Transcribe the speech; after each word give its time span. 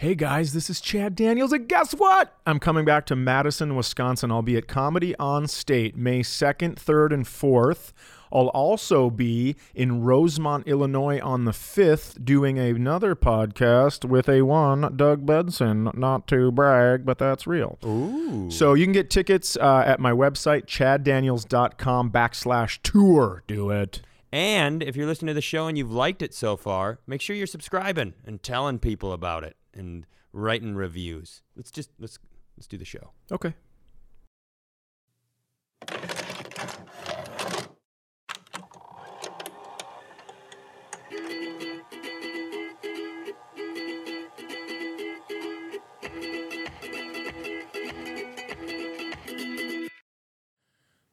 Hey 0.00 0.14
guys, 0.14 0.54
this 0.54 0.70
is 0.70 0.80
Chad 0.80 1.14
Daniels, 1.14 1.52
and 1.52 1.68
guess 1.68 1.92
what? 1.92 2.34
I'm 2.46 2.58
coming 2.58 2.86
back 2.86 3.04
to 3.04 3.14
Madison, 3.14 3.76
Wisconsin. 3.76 4.32
I'll 4.32 4.40
be 4.40 4.56
at 4.56 4.66
Comedy 4.66 5.14
on 5.16 5.46
State 5.46 5.94
May 5.94 6.20
2nd, 6.20 6.76
3rd, 6.76 7.12
and 7.12 7.26
4th. 7.26 7.92
I'll 8.32 8.48
also 8.48 9.10
be 9.10 9.56
in 9.74 10.02
Rosemont, 10.02 10.66
Illinois 10.66 11.20
on 11.20 11.44
the 11.44 11.50
5th 11.50 12.24
doing 12.24 12.58
another 12.58 13.14
podcast 13.14 14.06
with 14.06 14.26
a 14.30 14.40
one, 14.40 14.96
Doug 14.96 15.26
Benson. 15.26 15.90
Not 15.92 16.26
to 16.28 16.50
brag, 16.50 17.04
but 17.04 17.18
that's 17.18 17.46
real. 17.46 17.78
Ooh. 17.84 18.50
So 18.50 18.72
you 18.72 18.86
can 18.86 18.94
get 18.94 19.10
tickets 19.10 19.58
uh, 19.58 19.82
at 19.84 20.00
my 20.00 20.12
website, 20.12 20.64
chaddaniels.com 20.64 22.10
backslash 22.10 22.78
tour. 22.82 23.42
Do 23.46 23.68
it. 23.68 24.00
And 24.32 24.82
if 24.82 24.96
you're 24.96 25.06
listening 25.06 25.28
to 25.28 25.34
the 25.34 25.42
show 25.42 25.66
and 25.66 25.76
you've 25.76 25.92
liked 25.92 26.22
it 26.22 26.32
so 26.32 26.56
far, 26.56 27.00
make 27.06 27.20
sure 27.20 27.36
you're 27.36 27.46
subscribing 27.46 28.14
and 28.24 28.42
telling 28.42 28.78
people 28.78 29.12
about 29.12 29.44
it 29.44 29.56
and 29.74 30.06
writing 30.32 30.74
reviews. 30.74 31.42
Let's 31.56 31.70
just 31.70 31.90
let's 31.98 32.18
let's 32.56 32.66
do 32.66 32.78
the 32.78 32.84
show. 32.84 33.10
Okay. 33.30 33.54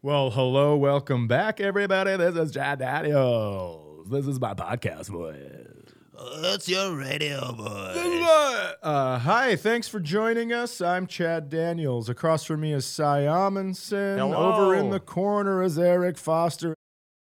Well, 0.03 0.29
hello, 0.29 0.77
welcome 0.77 1.27
back, 1.27 1.59
everybody. 1.59 2.15
This 2.15 2.35
is 2.35 2.53
Chad 2.53 2.79
Daniels. 2.79 4.07
This 4.09 4.25
is 4.25 4.39
my 4.39 4.53
podcast 4.53 5.09
voice. 5.09 5.96
That's 6.41 6.67
your 6.67 6.95
radio 6.95 7.51
boy. 7.53 8.73
Uh, 8.81 9.19
hi, 9.19 9.55
thanks 9.55 9.87
for 9.87 9.99
joining 9.99 10.51
us. 10.51 10.81
I'm 10.81 11.05
Chad 11.05 11.49
Daniels. 11.49 12.09
Across 12.09 12.45
from 12.45 12.61
me 12.61 12.73
is 12.73 12.85
Cy 12.85 13.21
Amundson. 13.21 14.17
Hello. 14.17 14.53
Over 14.53 14.75
in 14.75 14.89
the 14.89 14.99
corner 14.99 15.61
is 15.61 15.77
Eric 15.77 16.17
Foster. 16.17 16.73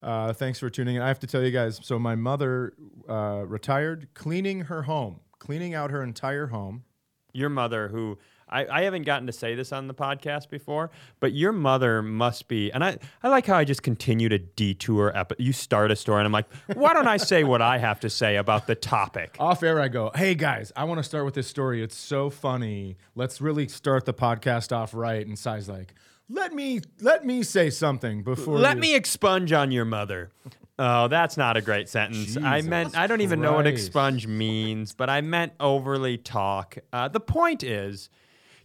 Uh, 0.02 0.34
thanks 0.34 0.58
for 0.58 0.68
tuning 0.68 0.96
in. 0.96 1.02
I 1.02 1.08
have 1.08 1.20
to 1.20 1.26
tell 1.26 1.42
you 1.42 1.50
guys 1.50 1.80
so, 1.82 1.98
my 1.98 2.16
mother 2.16 2.74
uh, 3.08 3.44
retired 3.46 4.08
cleaning 4.12 4.62
her 4.62 4.82
home, 4.82 5.20
cleaning 5.38 5.74
out 5.74 5.90
her 5.90 6.02
entire 6.02 6.48
home. 6.48 6.84
Your 7.32 7.48
mother, 7.48 7.88
who 7.88 8.18
I, 8.52 8.66
I 8.80 8.82
haven't 8.82 9.02
gotten 9.04 9.26
to 9.26 9.32
say 9.32 9.54
this 9.54 9.72
on 9.72 9.88
the 9.88 9.94
podcast 9.94 10.50
before, 10.50 10.90
but 11.20 11.32
your 11.32 11.52
mother 11.52 12.02
must 12.02 12.48
be, 12.48 12.70
and 12.70 12.84
I, 12.84 12.98
I 13.22 13.28
like 13.28 13.46
how 13.46 13.56
I 13.56 13.64
just 13.64 13.82
continue 13.82 14.28
to 14.28 14.38
detour. 14.38 15.10
Epi- 15.16 15.36
you 15.38 15.52
start 15.52 15.90
a 15.90 15.96
story, 15.96 16.20
and 16.20 16.26
I'm 16.26 16.32
like, 16.32 16.46
why 16.74 16.92
don't 16.92 17.08
I 17.08 17.16
say 17.16 17.44
what 17.44 17.62
I 17.62 17.78
have 17.78 18.00
to 18.00 18.10
say 18.10 18.36
about 18.36 18.66
the 18.66 18.74
topic? 18.74 19.36
Off 19.40 19.62
air, 19.62 19.80
I 19.80 19.88
go, 19.88 20.10
hey 20.14 20.34
guys, 20.34 20.70
I 20.76 20.84
want 20.84 20.98
to 20.98 21.02
start 21.04 21.24
with 21.24 21.34
this 21.34 21.46
story. 21.48 21.82
It's 21.82 21.96
so 21.96 22.30
funny. 22.30 22.96
Let's 23.14 23.40
really 23.40 23.68
start 23.68 24.04
the 24.04 24.14
podcast 24.14 24.70
off 24.76 24.94
right. 24.94 25.26
And 25.26 25.38
Cy's 25.38 25.68
like, 25.68 25.94
let 26.28 26.52
me 26.52 26.80
let 27.00 27.24
me 27.24 27.42
say 27.42 27.70
something 27.70 28.22
before. 28.22 28.58
Let 28.58 28.76
you- 28.76 28.80
me 28.82 28.94
expunge 28.94 29.52
on 29.52 29.70
your 29.72 29.84
mother. 29.84 30.30
Oh, 30.78 31.06
that's 31.06 31.36
not 31.36 31.56
a 31.56 31.60
great 31.60 31.88
sentence. 31.88 32.36
I 32.36 32.62
meant, 32.62 32.96
I 32.96 33.06
don't 33.06 33.20
even 33.20 33.40
know 33.40 33.52
what 33.52 33.66
expunge 33.66 34.26
means, 34.26 34.92
but 34.94 35.10
I 35.10 35.20
meant 35.20 35.52
overly 35.60 36.16
talk. 36.16 36.78
Uh, 36.92 37.08
the 37.08 37.20
point 37.20 37.62
is, 37.62 38.08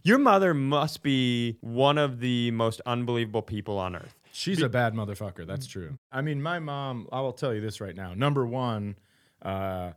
your 0.02 0.18
mother 0.18 0.54
must 0.54 1.02
be 1.02 1.56
one 1.60 1.98
of 1.98 2.20
the 2.20 2.50
most 2.52 2.80
unbelievable 2.86 3.42
people 3.42 3.78
on 3.78 3.96
earth. 3.96 4.14
She's 4.32 4.62
a 4.62 4.68
bad 4.68 4.94
motherfucker. 4.94 5.46
That's 5.46 5.66
true. 5.66 5.98
I 6.12 6.20
mean, 6.20 6.40
my 6.40 6.58
mom, 6.58 7.08
I 7.10 7.20
will 7.20 7.32
tell 7.32 7.52
you 7.52 7.60
this 7.60 7.80
right 7.80 7.96
now. 7.96 8.14
Number 8.14 8.46
one, 8.46 8.96
uh, 9.42 9.92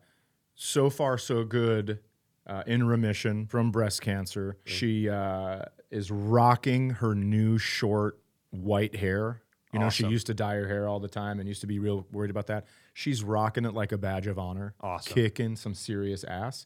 so 0.55 0.89
far, 0.89 1.17
so 1.17 1.43
good 1.43 1.99
uh, 2.47 2.63
in 2.65 2.83
remission 2.87 3.45
from 3.45 3.71
breast 3.71 4.01
cancer. 4.01 4.57
She 4.65 5.09
uh, 5.09 5.63
is 5.91 6.09
rocking 6.09 6.89
her 6.91 7.13
new 7.13 7.57
short 7.57 8.19
white 8.49 8.95
hair. 8.95 9.41
You 9.73 9.79
know, 9.79 9.89
she 9.89 10.03
Awesome. 10.03 10.11
used 10.11 10.27
to 10.27 10.33
dye 10.33 10.55
her 10.55 10.67
hair 10.67 10.87
all 10.87 10.99
the 10.99 11.07
time 11.07 11.39
and 11.39 11.47
used 11.47 11.61
to 11.61 11.67
be 11.67 11.79
real 11.79 12.05
worried 12.11 12.31
about 12.31 12.47
that. 12.47 12.65
She's 12.93 13.23
rocking 13.23 13.63
it 13.65 13.73
like 13.73 13.91
a 13.91 13.97
badge 13.97 14.27
of 14.27 14.37
honor. 14.39 14.73
Awesome. 14.81 15.13
Kicking 15.13 15.55
some 15.55 15.73
serious 15.75 16.23
ass. 16.23 16.65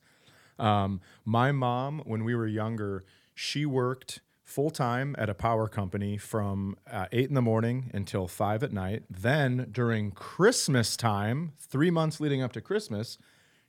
Um, 0.57 1.01
my 1.25 1.51
mom, 1.51 2.01
when 2.05 2.23
we 2.23 2.33
were 2.35 2.47
younger, 2.47 3.03
she 3.35 3.65
worked 3.65 4.21
full 4.43 4.69
time 4.69 5.15
at 5.19 5.29
a 5.29 5.33
power 5.33 5.67
company 5.67 6.17
from 6.17 6.77
uh, 6.89 7.07
eight 7.11 7.27
in 7.27 7.35
the 7.35 7.41
morning 7.41 7.91
until 7.93 8.27
five 8.27 8.63
at 8.63 8.71
night. 8.71 9.03
Then 9.09 9.67
during 9.71 10.11
Christmas 10.11 10.95
time, 10.95 11.53
three 11.59 11.91
months 11.91 12.19
leading 12.19 12.41
up 12.41 12.53
to 12.53 12.61
Christmas, 12.61 13.17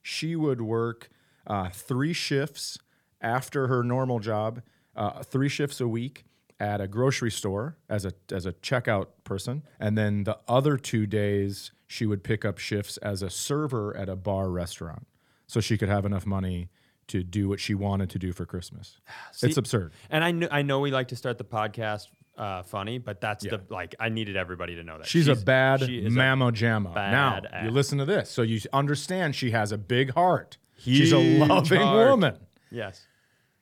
she 0.02 0.36
would 0.36 0.60
work 0.60 1.10
uh, 1.46 1.70
three 1.70 2.12
shifts 2.12 2.78
after 3.20 3.66
her 3.66 3.82
normal 3.82 4.20
job, 4.20 4.62
uh, 4.94 5.22
three 5.22 5.48
shifts 5.48 5.80
a 5.80 5.88
week 5.88 6.24
at 6.60 6.80
a 6.80 6.86
grocery 6.86 7.30
store 7.30 7.76
as 7.88 8.04
a 8.04 8.12
as 8.30 8.46
a 8.46 8.52
checkout 8.52 9.08
person, 9.24 9.62
and 9.80 9.98
then 9.98 10.24
the 10.24 10.38
other 10.48 10.76
two 10.76 11.06
days 11.06 11.72
she 11.86 12.06
would 12.06 12.22
pick 12.22 12.44
up 12.44 12.58
shifts 12.58 12.96
as 12.98 13.22
a 13.22 13.30
server 13.30 13.96
at 13.96 14.08
a 14.08 14.16
bar 14.16 14.50
restaurant, 14.50 15.06
so 15.46 15.60
she 15.60 15.76
could 15.76 15.88
have 15.88 16.04
enough 16.04 16.24
money 16.24 16.68
to 17.08 17.22
do 17.22 17.48
what 17.48 17.60
she 17.60 17.74
wanted 17.74 18.10
to 18.10 18.18
do 18.18 18.32
for 18.32 18.46
Christmas. 18.46 18.98
it's 19.42 19.56
absurd. 19.56 19.92
And 20.10 20.24
I 20.24 20.30
know, 20.32 20.48
I 20.50 20.62
know 20.62 20.80
we 20.80 20.90
like 20.90 21.08
to 21.08 21.16
start 21.16 21.38
the 21.38 21.44
podcast 21.44 22.08
uh, 22.36 22.62
funny, 22.62 22.98
but 22.98 23.20
that's 23.20 23.44
the 23.44 23.62
like 23.70 23.94
I 23.98 24.08
needed 24.08 24.36
everybody 24.36 24.74
to 24.76 24.82
know 24.82 24.98
that 24.98 25.06
She's, 25.06 25.28
a 25.28 25.36
bad 25.36 25.80
she 25.80 26.02
jamma. 26.02 26.94
Now 26.94 27.40
bad 27.40 27.64
you 27.64 27.70
listen 27.70 27.98
to 27.98 28.04
this, 28.04 28.30
so 28.30 28.42
you 28.42 28.60
understand 28.72 29.34
she 29.34 29.52
has 29.52 29.72
a 29.72 29.78
big 29.78 30.12
heart. 30.12 30.58
She's 30.78 31.12
a 31.12 31.18
loving 31.18 31.80
heart. 31.80 32.10
woman. 32.10 32.38
yes. 32.70 33.06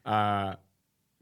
uh, 0.05 0.55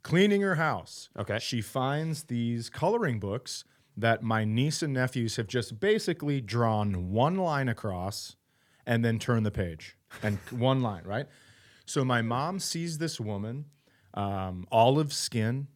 cleaning 0.03 0.41
her 0.41 0.55
house. 0.56 1.11
Okay. 1.19 1.38
She 1.38 1.61
finds 1.61 2.25
these 2.25 2.71
coloring 2.71 3.21
books 3.21 3.65
that 3.97 4.22
my 4.22 4.44
niece 4.44 4.82
and 4.82 4.94
nephews 4.94 5.37
have 5.37 5.47
just 5.47 5.78
basically 5.78 6.41
drawn 6.41 7.11
one 7.11 7.37
line 7.37 7.69
across 7.69 8.37
and 8.87 9.05
then 9.05 9.19
turn 9.19 9.43
the 9.43 9.50
page 9.50 9.97
and 10.22 10.38
one 10.50 10.81
line, 10.81 11.05
right? 11.05 11.27
So 11.92 12.06
my 12.06 12.22
mom 12.22 12.58
sees 12.58 12.97
this 12.97 13.20
woman, 13.20 13.66
um, 14.14 14.66
olive 14.72 15.12
skin. 15.12 15.66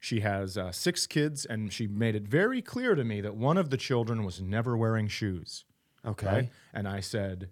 She 0.00 0.18
has 0.18 0.58
uh, 0.58 0.72
six 0.72 1.06
kids, 1.06 1.44
and 1.44 1.72
she 1.72 1.86
made 1.86 2.16
it 2.16 2.24
very 2.24 2.60
clear 2.60 2.96
to 2.96 3.04
me 3.04 3.20
that 3.20 3.36
one 3.36 3.56
of 3.56 3.70
the 3.70 3.76
children 3.76 4.24
was 4.24 4.40
never 4.40 4.76
wearing 4.76 5.06
shoes. 5.06 5.64
Okay. 6.04 6.26
Right? 6.26 6.50
And 6.74 6.88
I 6.88 6.98
said, 6.98 7.50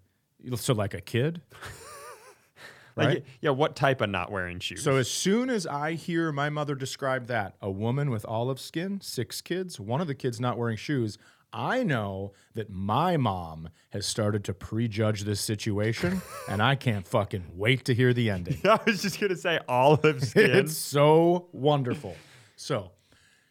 so 0.56 0.74
like 0.74 0.92
a 0.92 1.00
kid? 1.00 1.42
Like 2.96 3.06
Right? 3.08 3.24
yeah, 3.40 3.50
what 3.50 3.76
type 3.76 4.00
of 4.00 4.10
not 4.10 4.30
wearing 4.30 4.58
shoes? 4.58 4.82
So 4.82 4.96
as 4.96 5.10
soon 5.10 5.50
as 5.50 5.66
I 5.66 5.92
hear 5.92 6.32
my 6.32 6.50
mother 6.50 6.74
describe 6.74 7.26
that, 7.26 7.54
a 7.60 7.70
woman 7.70 8.10
with 8.10 8.24
olive 8.26 8.60
skin, 8.60 9.00
six 9.00 9.40
kids, 9.40 9.78
one 9.78 10.00
of 10.00 10.06
the 10.06 10.14
kids 10.14 10.40
not 10.40 10.58
wearing 10.58 10.76
shoes, 10.76 11.18
I 11.52 11.82
know 11.82 12.32
that 12.54 12.70
my 12.70 13.16
mom 13.16 13.70
has 13.90 14.06
started 14.06 14.44
to 14.44 14.54
prejudge 14.54 15.22
this 15.22 15.40
situation, 15.40 16.22
and 16.48 16.62
I 16.62 16.76
can't 16.76 17.06
fucking 17.06 17.44
wait 17.54 17.84
to 17.86 17.94
hear 17.94 18.12
the 18.12 18.30
ending. 18.30 18.60
I 18.64 18.78
was 18.86 19.02
just 19.02 19.20
gonna 19.20 19.36
say 19.36 19.58
olive 19.68 20.22
skin. 20.28 20.50
It's 20.50 20.76
so 20.76 21.48
wonderful. 21.52 22.14
So 22.56 22.92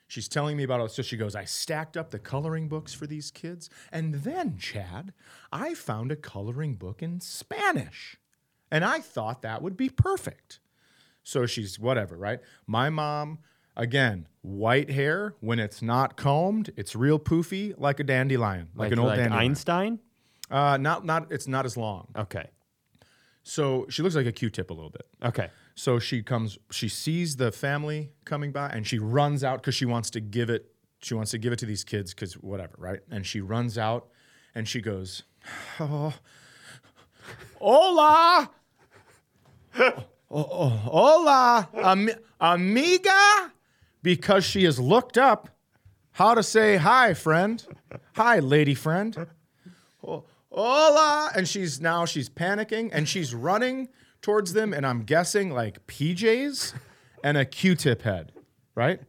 she's 0.07 0.27
telling 0.29 0.55
me 0.55 0.63
about 0.63 0.81
it. 0.81 0.91
So 0.91 1.01
she 1.01 1.17
goes, 1.17 1.35
I 1.35 1.43
stacked 1.45 1.97
up 1.97 2.11
the 2.11 2.19
coloring 2.19 2.67
books 2.69 2.93
for 2.93 3.05
these 3.07 3.31
kids. 3.31 3.69
And 3.91 4.15
then, 4.15 4.57
Chad, 4.57 5.13
I 5.51 5.73
found 5.73 6.11
a 6.11 6.15
coloring 6.15 6.75
book 6.75 7.01
in 7.01 7.19
Spanish. 7.19 8.17
And 8.71 8.85
I 8.85 8.99
thought 8.99 9.41
that 9.41 9.61
would 9.61 9.77
be 9.77 9.89
perfect. 9.89 10.59
So 11.23 11.45
she's 11.45 11.79
whatever, 11.79 12.15
right? 12.15 12.39
My 12.67 12.89
mom, 12.89 13.39
again, 13.75 14.27
white 14.41 14.89
hair. 14.89 15.35
When 15.39 15.59
it's 15.59 15.81
not 15.81 16.17
combed, 16.17 16.71
it's 16.75 16.95
real 16.95 17.19
poofy, 17.19 17.73
like 17.77 17.99
a 17.99 18.03
dandelion, 18.03 18.69
like, 18.75 18.91
an 18.91 18.99
old 18.99 19.09
like 19.09 19.17
dandelion. 19.17 19.49
Einstein. 19.49 19.99
Uh, 20.49 20.77
not, 20.77 21.05
not, 21.05 21.31
it's 21.31 21.47
not 21.47 21.65
as 21.65 21.77
long. 21.77 22.07
Okay. 22.15 22.49
So 23.43 23.85
she 23.89 24.01
looks 24.01 24.15
like 24.15 24.25
a 24.25 24.31
Q-tip 24.31 24.69
a 24.69 24.73
little 24.73 24.89
bit. 24.89 25.07
Okay. 25.23 25.49
So 25.75 25.99
she 25.99 26.21
comes, 26.21 26.57
she 26.71 26.89
sees 26.89 27.37
the 27.37 27.51
family 27.51 28.11
coming 28.25 28.51
by 28.51 28.69
and 28.69 28.85
she 28.85 28.99
runs 28.99 29.43
out 29.43 29.61
because 29.61 29.75
she 29.75 29.85
wants 29.85 30.09
to 30.11 30.19
give 30.19 30.49
it, 30.49 30.71
she 31.01 31.13
wants 31.13 31.31
to 31.31 31.37
give 31.37 31.53
it 31.53 31.59
to 31.59 31.65
these 31.65 31.83
kids 31.83 32.13
because 32.13 32.33
whatever, 32.33 32.73
right? 32.77 32.99
And 33.09 33.25
she 33.25 33.41
runs 33.41 33.77
out 33.77 34.09
and 34.53 34.67
she 34.67 34.81
goes, 34.81 35.23
oh, 35.79 36.13
Hola! 37.59 38.49
Hola, 40.29 41.69
am- 41.73 42.09
amiga! 42.39 43.51
Because 44.01 44.45
she 44.45 44.63
has 44.63 44.79
looked 44.79 45.17
up 45.17 45.49
how 46.11 46.33
to 46.33 46.43
say 46.43 46.77
hi, 46.77 47.13
friend. 47.13 47.65
Hi, 48.15 48.39
lady 48.39 48.75
friend. 48.75 49.27
Hola 50.51 51.29
and 51.35 51.47
she's 51.47 51.79
now 51.79 52.05
she's 52.05 52.29
panicking 52.29 52.89
and 52.91 53.07
she's 53.07 53.35
running 53.35 53.87
towards 54.21 54.53
them 54.53 54.73
and 54.73 54.85
i'm 54.85 55.03
guessing 55.03 55.51
like 55.51 55.85
pjs 55.87 56.73
and 57.23 57.37
a 57.37 57.45
q-tip 57.45 58.01
head 58.01 58.31
right 58.73 58.99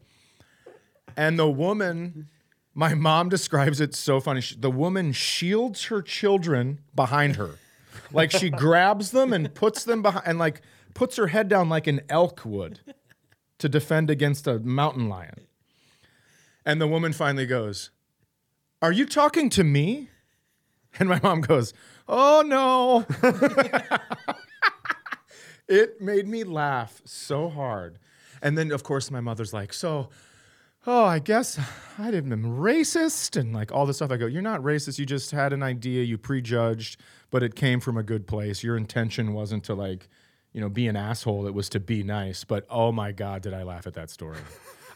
and 1.16 1.38
the 1.38 1.49
woman 1.49 2.28
my 2.75 2.94
mom 2.94 3.28
describes 3.28 3.81
it 3.81 3.94
so 3.94 4.20
funny 4.20 4.43
the 4.58 4.70
woman 4.70 5.12
shields 5.12 5.84
her 5.84 6.02
children 6.02 6.81
behind 6.94 7.37
her 7.37 7.52
like 8.12 8.31
she 8.31 8.50
grabs 8.50 9.11
them 9.11 9.32
and 9.32 9.55
puts 9.55 9.85
them 9.85 10.02
behind 10.02 10.26
and 10.26 10.38
like 10.38 10.62
puts 10.94 11.17
her 11.17 11.29
head 11.29 11.49
down 11.49 11.69
like 11.69 11.87
an 11.87 12.00
elk 12.08 12.44
would 12.44 12.81
to 13.58 13.69
defend 13.69 14.11
against 14.11 14.47
a 14.47 14.58
mountain 14.58 15.08
lion. 15.08 15.47
And 16.64 16.81
the 16.81 16.87
woman 16.87 17.12
finally 17.12 17.47
goes, 17.47 17.91
Are 18.82 18.93
you 18.93 19.06
talking 19.06 19.50
to 19.50 19.64
me? 19.64 20.08
And 20.99 21.08
my 21.08 21.20
mom 21.23 21.41
goes, 21.41 21.73
Oh 22.08 22.43
no. 22.44 23.06
it 25.69 26.00
made 26.00 26.26
me 26.26 26.43
laugh 26.43 27.00
so 27.05 27.49
hard. 27.49 27.99
And 28.43 28.58
then, 28.58 28.73
of 28.73 28.82
course, 28.82 29.11
my 29.11 29.20
mother's 29.20 29.52
like, 29.52 29.73
So, 29.73 30.08
oh, 30.87 31.05
I 31.05 31.20
guess 31.20 31.61
I 31.99 32.11
didn't 32.11 32.31
been 32.31 32.56
racist 32.56 33.38
and 33.38 33.55
like 33.55 33.70
all 33.70 33.87
this 33.87 33.97
stuff. 33.97 34.11
I 34.11 34.17
go, 34.17 34.26
You're 34.26 34.43
not 34.43 34.62
racist. 34.62 34.99
You 34.99 35.06
just 35.06 35.31
had 35.31 35.52
an 35.52 35.62
idea, 35.62 36.02
you 36.02 36.19
prejudged, 36.19 37.00
but 37.30 37.42
it 37.42 37.54
came 37.54 37.80
from 37.80 37.96
a 37.96 38.02
good 38.02 38.26
place. 38.26 38.62
Your 38.62 38.76
intention 38.76 39.32
wasn't 39.32 39.64
to 39.64 39.74
like, 39.74 40.08
you 40.52 40.60
know, 40.60 40.68
be 40.68 40.86
an 40.88 40.96
asshole. 40.96 41.46
It 41.46 41.54
was 41.54 41.68
to 41.70 41.80
be 41.80 42.02
nice. 42.02 42.44
But 42.44 42.66
oh 42.70 42.92
my 42.92 43.12
God, 43.12 43.42
did 43.42 43.54
I 43.54 43.62
laugh 43.62 43.86
at 43.86 43.94
that 43.94 44.10
story. 44.10 44.38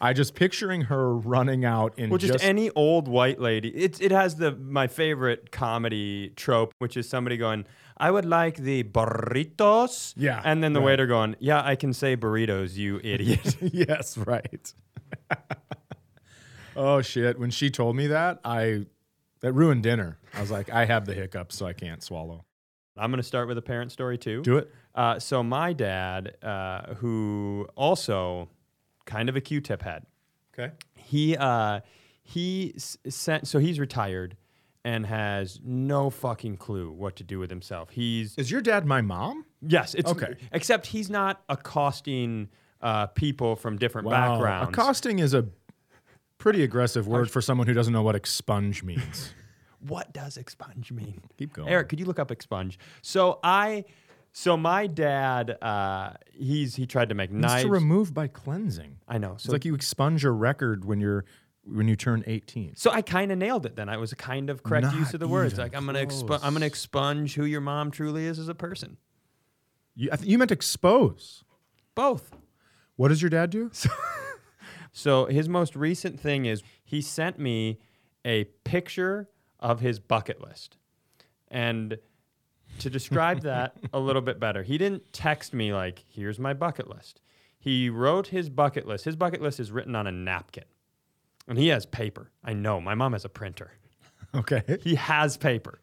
I 0.00 0.12
just 0.12 0.34
picturing 0.34 0.82
her 0.82 1.14
running 1.14 1.64
out 1.64 1.98
in 1.98 2.10
Well, 2.10 2.18
just, 2.18 2.34
just 2.34 2.44
any 2.44 2.70
old 2.70 3.06
white 3.08 3.40
lady. 3.40 3.68
It, 3.68 4.00
it 4.00 4.10
has 4.10 4.36
the 4.36 4.52
my 4.52 4.86
favorite 4.86 5.50
comedy 5.52 6.32
trope, 6.36 6.74
which 6.78 6.96
is 6.96 7.08
somebody 7.08 7.36
going, 7.36 7.64
I 7.96 8.10
would 8.10 8.24
like 8.24 8.56
the 8.56 8.82
burritos. 8.82 10.14
Yeah, 10.16 10.42
And 10.44 10.62
then 10.62 10.72
the 10.72 10.80
right. 10.80 10.86
waiter 10.86 11.06
going, 11.06 11.36
Yeah, 11.38 11.62
I 11.64 11.76
can 11.76 11.92
say 11.92 12.16
burritos, 12.16 12.76
you 12.76 13.00
idiot. 13.04 13.56
yes, 13.60 14.18
right. 14.18 14.74
oh 16.76 17.00
shit! 17.00 17.38
When 17.38 17.50
she 17.50 17.70
told 17.70 17.96
me 17.96 18.08
that, 18.08 18.40
I 18.44 18.86
that 19.44 19.52
ruined 19.52 19.82
dinner. 19.82 20.16
I 20.32 20.40
was 20.40 20.50
like, 20.50 20.70
I 20.70 20.86
have 20.86 21.04
the 21.04 21.12
hiccups, 21.12 21.54
so 21.54 21.66
I 21.66 21.74
can't 21.74 22.02
swallow. 22.02 22.46
I'm 22.96 23.10
going 23.10 23.18
to 23.20 23.22
start 23.26 23.46
with 23.46 23.58
a 23.58 23.62
parent 23.62 23.92
story 23.92 24.16
too. 24.16 24.40
Do 24.42 24.56
it. 24.56 24.70
Uh, 24.94 25.18
so 25.18 25.42
my 25.42 25.74
dad, 25.74 26.36
uh, 26.42 26.94
who 26.94 27.68
also 27.76 28.48
kind 29.04 29.28
of 29.28 29.36
a 29.36 29.42
Q-tip 29.42 29.82
head, 29.82 30.06
Okay. 30.58 30.72
he 30.94 31.36
uh, 31.36 31.80
he 32.22 32.72
sent. 32.78 33.46
So 33.46 33.58
he's 33.58 33.78
retired 33.78 34.36
and 34.82 35.04
has 35.04 35.60
no 35.62 36.08
fucking 36.08 36.56
clue 36.56 36.90
what 36.90 37.16
to 37.16 37.24
do 37.24 37.38
with 37.38 37.50
himself. 37.50 37.90
He's 37.90 38.34
Is 38.38 38.50
your 38.50 38.60
dad 38.62 38.86
my 38.86 39.02
mom? 39.02 39.44
yes, 39.60 39.94
it's 39.94 40.10
Okay. 40.10 40.36
Except 40.52 40.86
he's 40.86 41.10
not 41.10 41.42
accosting 41.50 42.48
uh, 42.80 43.08
people 43.08 43.56
from 43.56 43.76
different 43.76 44.08
backgrounds. 44.08 44.70
Accosting 44.70 45.18
is 45.18 45.34
a 45.34 45.46
pretty 46.38 46.62
aggressive 46.62 47.06
word 47.06 47.30
for 47.30 47.40
someone 47.40 47.66
who 47.66 47.74
doesn't 47.74 47.92
know 47.92 48.02
what 48.02 48.14
expunge 48.14 48.82
means. 48.82 49.32
what 49.80 50.12
does 50.12 50.36
expunge 50.36 50.92
mean? 50.92 51.20
Keep 51.38 51.54
going. 51.54 51.68
Eric, 51.68 51.88
could 51.88 52.00
you 52.00 52.06
look 52.06 52.18
up 52.18 52.30
expunge? 52.30 52.78
So 53.02 53.38
I, 53.42 53.84
so 54.32 54.56
my 54.56 54.86
dad, 54.86 55.56
uh, 55.62 56.14
he's 56.32 56.74
he 56.74 56.86
tried 56.86 57.10
to 57.10 57.14
make 57.14 57.30
nice. 57.30 57.44
It's 57.44 57.52
knives. 57.52 57.64
to 57.64 57.70
remove 57.70 58.14
by 58.14 58.26
cleansing. 58.28 58.98
I 59.08 59.18
know. 59.18 59.32
It's 59.34 59.44
So 59.44 59.52
like 59.52 59.64
you 59.64 59.74
expunge 59.74 60.24
a 60.24 60.30
record 60.30 60.84
when 60.84 61.00
you're 61.00 61.24
when 61.66 61.88
you 61.88 61.96
turn 61.96 62.22
18. 62.26 62.76
So 62.76 62.90
I 62.90 63.00
kind 63.00 63.32
of 63.32 63.38
nailed 63.38 63.64
it 63.64 63.76
then. 63.76 63.88
I 63.88 63.96
was 63.96 64.12
a 64.12 64.16
kind 64.16 64.50
of 64.50 64.62
correct 64.62 64.92
use 64.94 65.14
of 65.14 65.20
the 65.20 65.28
words. 65.28 65.54
even 65.54 65.64
Like 65.64 65.76
I'm 65.76 65.86
gonna 65.86 66.04
expu- 66.04 66.40
I'm 66.42 66.52
gonna 66.52 66.66
expunge 66.66 67.34
who 67.34 67.44
your 67.44 67.60
mom 67.60 67.90
truly 67.90 68.26
is 68.26 68.38
as 68.38 68.48
a 68.48 68.54
person. 68.54 68.98
You, 69.94 70.10
I 70.12 70.16
th- 70.16 70.28
you 70.28 70.36
meant 70.38 70.50
expose. 70.50 71.44
Both. 71.94 72.32
What 72.96 73.08
does 73.08 73.22
your 73.22 73.30
dad 73.30 73.50
do? 73.50 73.70
So 74.96 75.26
his 75.26 75.48
most 75.48 75.74
recent 75.74 76.20
thing 76.20 76.46
is 76.46 76.62
he 76.84 77.02
sent 77.02 77.36
me 77.38 77.80
a 78.24 78.44
picture 78.62 79.28
of 79.58 79.80
his 79.80 79.98
bucket 79.98 80.40
list. 80.40 80.78
And 81.48 81.98
to 82.78 82.88
describe 82.88 83.40
that 83.42 83.76
a 83.92 83.98
little 83.98 84.22
bit 84.22 84.38
better, 84.38 84.62
he 84.62 84.78
didn't 84.78 85.12
text 85.12 85.52
me 85.52 85.74
like, 85.74 86.04
here's 86.08 86.38
my 86.38 86.54
bucket 86.54 86.88
list. 86.88 87.20
He 87.58 87.90
wrote 87.90 88.28
his 88.28 88.48
bucket 88.48 88.86
list. 88.86 89.04
His 89.04 89.16
bucket 89.16 89.42
list 89.42 89.58
is 89.58 89.72
written 89.72 89.96
on 89.96 90.06
a 90.06 90.12
napkin. 90.12 90.64
And 91.48 91.58
he 91.58 91.68
has 91.68 91.86
paper. 91.86 92.30
I 92.44 92.52
know. 92.52 92.80
My 92.80 92.94
mom 92.94 93.12
has 93.12 93.24
a 93.24 93.28
printer. 93.28 93.72
Okay. 94.34 94.62
He 94.82 94.96
has 94.96 95.36
paper. 95.36 95.80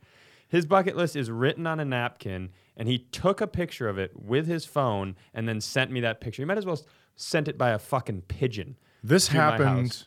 His 0.50 0.66
bucket 0.66 0.98
list 0.98 1.16
is 1.16 1.32
written 1.32 1.66
on 1.66 1.80
a 1.80 1.86
napkin, 1.86 2.50
and 2.76 2.90
he 2.90 2.98
took 2.98 3.40
a 3.40 3.48
picture 3.48 3.88
of 3.88 3.98
it 3.98 4.12
with 4.22 4.46
his 4.46 4.66
phone 4.66 5.16
and 5.34 5.48
then 5.48 5.62
sent 5.62 5.90
me 5.90 6.02
that 6.02 6.20
picture. 6.20 6.42
He 6.42 6.46
might 6.46 6.58
as 6.58 6.66
well 6.66 6.82
sent 7.16 7.48
it 7.48 7.58
by 7.58 7.70
a 7.70 7.80
fucking 7.80 8.24
pigeon. 8.24 8.76
This 9.04 9.28
happened 9.28 10.06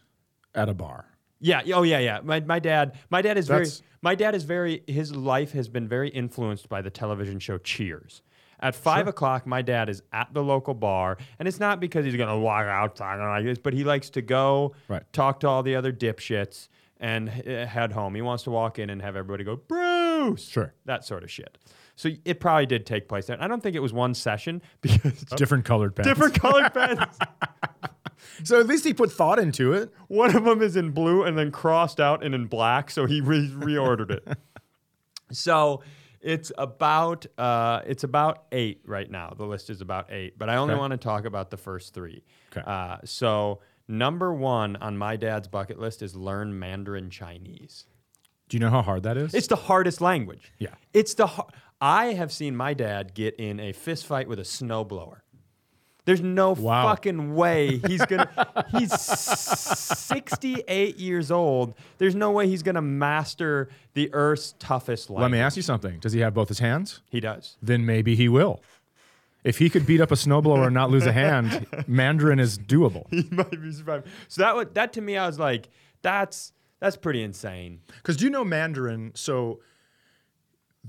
at 0.55 0.69
a 0.69 0.75
bar. 0.75 1.07
Yeah. 1.41 1.63
Oh 1.75 1.83
yeah. 1.83 1.99
Yeah. 1.99 2.21
My, 2.23 2.41
my 2.41 2.59
dad. 2.59 2.97
My 3.11 3.21
dad 3.23 3.37
is 3.39 3.47
very. 3.49 3.67
My 4.03 4.15
dad 4.15 4.35
is 4.35 4.45
very. 4.45 4.83
His 4.87 5.15
life 5.15 5.53
has 5.53 5.69
been 5.69 5.89
very 5.89 6.09
influenced 6.09 6.69
by 6.69 6.81
the 6.83 6.91
television 6.91 7.39
show 7.39 7.59
Cheers. 7.59 8.23
At 8.61 8.75
five 8.75 9.09
o'clock, 9.09 9.47
my 9.47 9.61
dad 9.63 9.89
is 9.89 10.03
at 10.13 10.33
the 10.33 10.43
local 10.43 10.73
bar, 10.75 11.19
and 11.39 11.47
it's 11.49 11.61
not 11.61 11.81
because 11.81 12.05
he's 12.05 12.17
gonna 12.17 12.39
walk 12.39 12.65
outside 12.67 13.19
or 13.19 13.29
like 13.29 13.45
this, 13.45 13.59
but 13.59 13.75
he 13.75 13.85
likes 13.85 14.09
to 14.11 14.23
go 14.23 14.75
Right. 14.89 15.03
talk 15.13 15.41
to 15.41 15.49
all 15.49 15.63
the 15.63 15.75
other 15.75 15.93
dipshits 15.93 16.69
and 16.99 17.29
uh, 17.29 17.67
head 17.67 17.93
home. 17.93 18.15
He 18.15 18.23
wants 18.23 18.45
to 18.45 18.51
walk 18.51 18.79
in 18.79 18.89
and 18.89 19.03
have 19.03 19.17
everybody 19.17 19.45
go 19.45 19.57
Bruce, 19.57 20.49
Sure. 20.49 20.73
that 20.87 21.05
sort 21.05 21.25
of 21.25 21.31
shit. 21.31 21.59
So 21.97 22.11
it 22.25 22.41
probably 22.41 22.65
did 22.67 22.87
take 22.87 23.09
place 23.09 23.27
there. 23.27 23.37
I 23.43 23.49
don't 23.49 23.63
think 23.63 23.77
it 23.77 23.81
was 23.81 23.93
one 23.93 24.15
session 24.15 24.63
because 24.81 25.21
Different 25.37 25.65
colored 25.65 25.95
pens. 25.95 26.07
different 26.07 26.35
colored 26.41 26.73
pens. 26.75 27.01
So 28.43 28.59
at 28.61 28.67
least 28.67 28.85
he 28.85 28.95
put 28.95 29.13
thought 29.13 29.39
into 29.39 29.73
it. 29.73 29.93
One 30.09 30.35
of 30.37 30.45
them 30.45 30.63
is 30.63 30.77
in 30.77 30.91
blue 30.91 31.23
and 31.25 31.37
then 31.39 31.51
crossed 31.51 32.01
out 32.01 32.25
and 32.25 32.35
in 32.35 32.47
black, 32.47 32.91
so 32.91 33.07
he 33.07 33.21
re- 33.21 33.49
reordered 33.51 34.11
it. 34.11 34.27
so 35.33 35.83
it's 36.21 36.51
about 36.59 37.27
uh, 37.39 37.83
it's 37.87 38.05
about 38.05 38.45
eight 38.53 38.81
right 38.87 39.11
now. 39.11 39.35
The 39.37 39.45
list 39.47 39.71
is 39.71 39.81
about 39.81 40.11
eight, 40.13 40.39
but 40.39 40.49
I 40.49 40.57
only 40.57 40.75
Okay. 40.75 40.81
want 40.81 40.91
to 40.93 40.97
talk 40.97 41.25
about 41.25 41.51
the 41.51 41.57
first 41.57 41.95
three. 41.95 42.23
Okay. 42.53 42.63
Uh, 42.67 42.99
so 43.05 43.61
number 43.89 44.33
one 44.33 44.77
on 44.77 44.97
my 44.97 45.17
dad's 45.17 45.49
bucket 45.49 45.79
list 45.79 46.03
is 46.03 46.17
learn 46.17 46.59
Mandarin 46.59 47.11
Chinese. 47.11 47.85
Do 48.49 48.57
you 48.57 48.61
know 48.61 48.71
how 48.71 48.83
hard 48.83 49.03
that 49.05 49.17
is? 49.17 49.35
It's 49.35 49.47
the 49.47 49.57
hardest 49.57 50.01
language. 50.01 50.53
Yeah. 50.59 50.75
It's 50.93 51.15
the 51.15 51.27
har- 51.27 51.49
I 51.81 52.07
have 52.15 52.31
seen 52.33 52.57
my 52.57 52.73
dad 52.75 53.15
get 53.15 53.35
in 53.37 53.59
a 53.61 53.73
fist 53.73 54.07
fight 54.07 54.29
with 54.29 54.39
a 54.39 54.43
snowblower. 54.43 55.21
There's 56.07 56.21
no 56.21 56.53
Wow. 56.53 56.89
fucking 56.89 57.35
way 57.35 57.79
he's 57.87 58.05
gonna. 58.05 58.29
he's 58.79 58.93
68 58.93 60.97
years 60.99 61.31
old. 61.31 61.75
There's 61.99 62.15
no 62.15 62.31
way 62.31 62.49
he's 62.49 62.63
gonna 62.63 62.83
master 62.83 63.69
the 63.95 64.13
Earth's 64.13 64.55
toughest 64.59 65.11
language. 65.11 65.23
Let 65.23 65.31
me 65.31 65.39
ask 65.41 65.57
you 65.57 65.63
something. 65.63 65.99
Does 66.01 66.13
he 66.13 66.21
have 66.21 66.35
both 66.35 66.49
his 66.49 66.59
hands? 66.59 67.01
He 67.11 67.21
does. 67.21 67.57
Then 67.63 67.87
maybe 67.87 68.15
he 68.17 68.29
will. 68.29 68.61
If 69.45 69.59
he 69.59 69.69
could 69.69 69.87
beat 69.87 70.01
up 70.01 70.11
a 70.11 70.15
snowblower 70.15 70.67
and 70.67 70.75
not 70.75 70.91
lose 70.91 71.05
a 71.07 71.13
hand, 71.13 71.67
Mandarin 71.87 72.39
is 72.39 72.59
doable. 72.59 73.07
He 73.11 73.29
might 73.31 73.51
be 73.51 73.73
surviving. 73.73 74.11
So 74.29 74.41
that 74.43 74.57
would, 74.57 74.75
that 74.75 74.93
to 74.95 75.03
me, 75.03 75.17
I 75.19 75.27
was 75.27 75.39
like, 75.39 75.69
that's 76.03 76.53
that's 76.81 76.97
pretty 76.97 77.23
insane. 77.23 77.81
Because 77.87 78.17
do 78.17 78.25
you 78.25 78.31
know 78.31 78.45
Mandarin? 78.45 79.13
So 79.15 79.61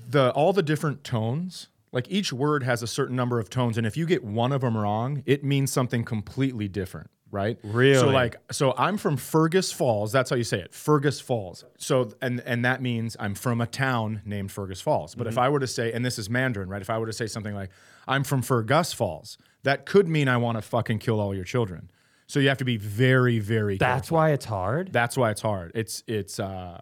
the 0.09 0.31
all 0.31 0.53
the 0.53 0.63
different 0.63 1.03
tones, 1.03 1.67
like 1.95 2.11
each 2.11 2.33
word 2.33 2.61
has 2.63 2.83
a 2.83 2.87
certain 2.87 3.15
number 3.15 3.39
of 3.39 3.49
tones, 3.49 3.77
and 3.77 3.87
if 3.87 3.95
you 3.95 4.05
get 4.05 4.21
one 4.21 4.51
of 4.51 4.59
them 4.59 4.75
wrong, 4.75 5.23
it 5.25 5.45
means 5.45 5.71
something 5.71 6.03
completely 6.03 6.67
different, 6.67 7.09
right? 7.31 7.57
really 7.63 7.95
So 7.95 8.09
like, 8.09 8.35
so 8.51 8.73
I'm 8.77 8.97
from 8.97 9.15
Fergus 9.15 9.71
Falls. 9.71 10.11
That's 10.11 10.29
how 10.29 10.35
you 10.35 10.43
say 10.43 10.59
it, 10.59 10.73
Fergus 10.73 11.21
Falls. 11.21 11.63
So 11.77 12.11
and 12.21 12.41
and 12.41 12.65
that 12.65 12.81
means 12.81 13.15
I'm 13.17 13.33
from 13.33 13.61
a 13.61 13.65
town 13.65 14.21
named 14.25 14.51
Fergus 14.51 14.81
Falls. 14.81 15.15
But 15.15 15.25
if 15.25 15.37
I 15.37 15.47
were 15.47 15.61
to 15.61 15.67
say, 15.67 15.93
and 15.93 16.03
this 16.03 16.19
is 16.19 16.29
Mandarin, 16.29 16.67
right? 16.67 16.81
If 16.81 16.89
I 16.89 16.97
were 16.99 17.07
to 17.07 17.13
say 17.13 17.27
something 17.27 17.55
like, 17.55 17.69
I'm 18.09 18.25
from 18.25 18.41
Fergus 18.41 18.91
Falls, 18.91 19.37
that 19.63 19.85
could 19.85 20.09
mean 20.09 20.27
I 20.27 20.35
want 20.35 20.57
to 20.57 20.61
fucking 20.61 20.99
kill 20.99 21.21
all 21.21 21.33
your 21.33 21.45
children. 21.45 21.89
So 22.27 22.41
you 22.41 22.49
have 22.49 22.57
to 22.57 22.65
be 22.65 22.75
very, 22.75 23.39
very. 23.39 23.77
That's 23.77 24.07
careful. 24.07 24.17
why 24.17 24.31
it's 24.31 24.45
hard. 24.45 24.91
That's 24.91 25.15
why 25.15 25.31
it's 25.31 25.41
hard. 25.41 25.71
It's 25.75 26.03
it's 26.07 26.41
uh 26.41 26.81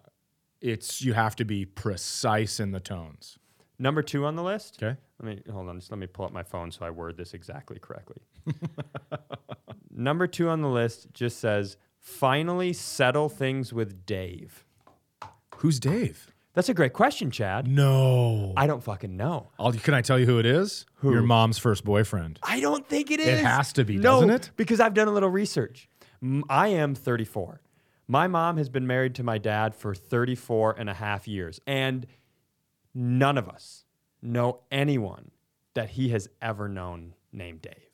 it's 0.60 1.04
you 1.04 1.14
have 1.14 1.36
to 1.36 1.46
be 1.46 1.66
precise 1.66 2.60
in 2.60 2.72
the 2.72 2.80
tones. 2.80 3.38
Number 3.84 4.02
two 4.02 4.26
on 4.26 4.38
the 4.38 4.44
list. 4.44 4.82
Okay. 4.82 4.98
Let 5.22 5.36
me 5.36 5.44
hold 5.52 5.68
on. 5.68 5.78
Just 5.78 5.92
let 5.92 5.98
me 5.98 6.08
pull 6.08 6.24
up 6.24 6.32
my 6.32 6.42
phone 6.42 6.72
so 6.72 6.86
I 6.86 6.90
word 6.90 7.18
this 7.18 7.34
exactly 7.34 7.80
correctly. 7.80 8.22
Number 9.92 10.26
two 10.26 10.48
on 10.48 10.62
the 10.62 10.70
list 10.70 11.08
just 11.14 11.40
says, 11.40 11.76
"Finally 12.00 12.72
settle 12.72 13.28
things 13.28 13.74
with 13.74 14.06
Dave." 14.06 14.64
Who's 15.58 15.82
Dave? 15.82 16.32
That's 16.54 16.70
a 16.70 16.74
great 16.74 16.94
question, 16.94 17.30
Chad. 17.30 17.68
No. 17.68 18.54
I 18.56 18.68
don't 18.68 18.82
fucking 18.82 19.18
know. 19.18 19.50
I'll, 19.60 19.74
can 19.74 19.94
I 19.94 20.02
tell 20.02 20.18
you 20.18 20.28
who 20.28 20.40
it 20.40 20.46
is? 20.46 20.86
Who? 20.96 21.12
Your 21.12 21.22
mom's 21.22 21.58
first 21.58 21.84
boyfriend. 21.84 22.40
I 22.42 22.62
don't 22.62 22.88
think 22.88 23.12
it 23.12 23.20
is. 23.20 23.28
It 23.28 23.44
has 23.44 23.74
to 23.74 23.84
be, 23.84 23.98
no, 23.98 24.22
doesn't 24.22 24.30
it? 24.30 24.52
Because 24.56 24.80
I've 24.80 24.94
done 24.94 25.10
a 25.10 25.12
little 25.12 25.30
research. 25.30 25.90
I 26.50 26.70
am 26.70 26.96
34. 26.96 27.60
My 28.08 28.28
mom 28.28 28.58
has 28.58 28.70
been 28.70 28.86
married 28.86 29.16
to 29.16 29.24
my 29.24 29.40
dad 29.40 29.76
for 29.76 29.96
34 29.96 30.76
and 30.78 30.90
a 30.90 30.94
half 30.94 31.28
years. 31.28 31.60
And 31.66 32.06
none 32.94 33.38
of 33.38 33.48
us 33.48 33.86
know 34.22 34.62
anyone 34.72 35.32
that 35.74 35.92
he 35.92 36.10
has 36.10 36.30
ever 36.42 36.68
known 36.70 37.14
named 37.32 37.62
Dave. 37.62 37.90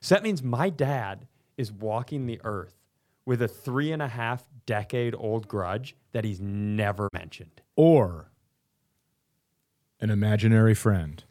So 0.00 0.14
that 0.14 0.22
means 0.22 0.42
my 0.42 0.70
dad 0.70 1.26
is 1.56 1.72
walking 1.72 2.26
the 2.26 2.40
earth 2.44 2.74
with 3.26 3.42
a 3.42 3.48
three 3.48 3.92
and 3.92 4.00
a 4.00 4.08
half 4.08 4.44
decade 4.64 5.14
old 5.16 5.48
grudge 5.48 5.96
that 6.12 6.24
he's 6.24 6.40
never 6.40 7.08
mentioned. 7.12 7.60
Or 7.76 8.30
an 10.00 10.10
imaginary 10.10 10.74
friend 10.74 11.22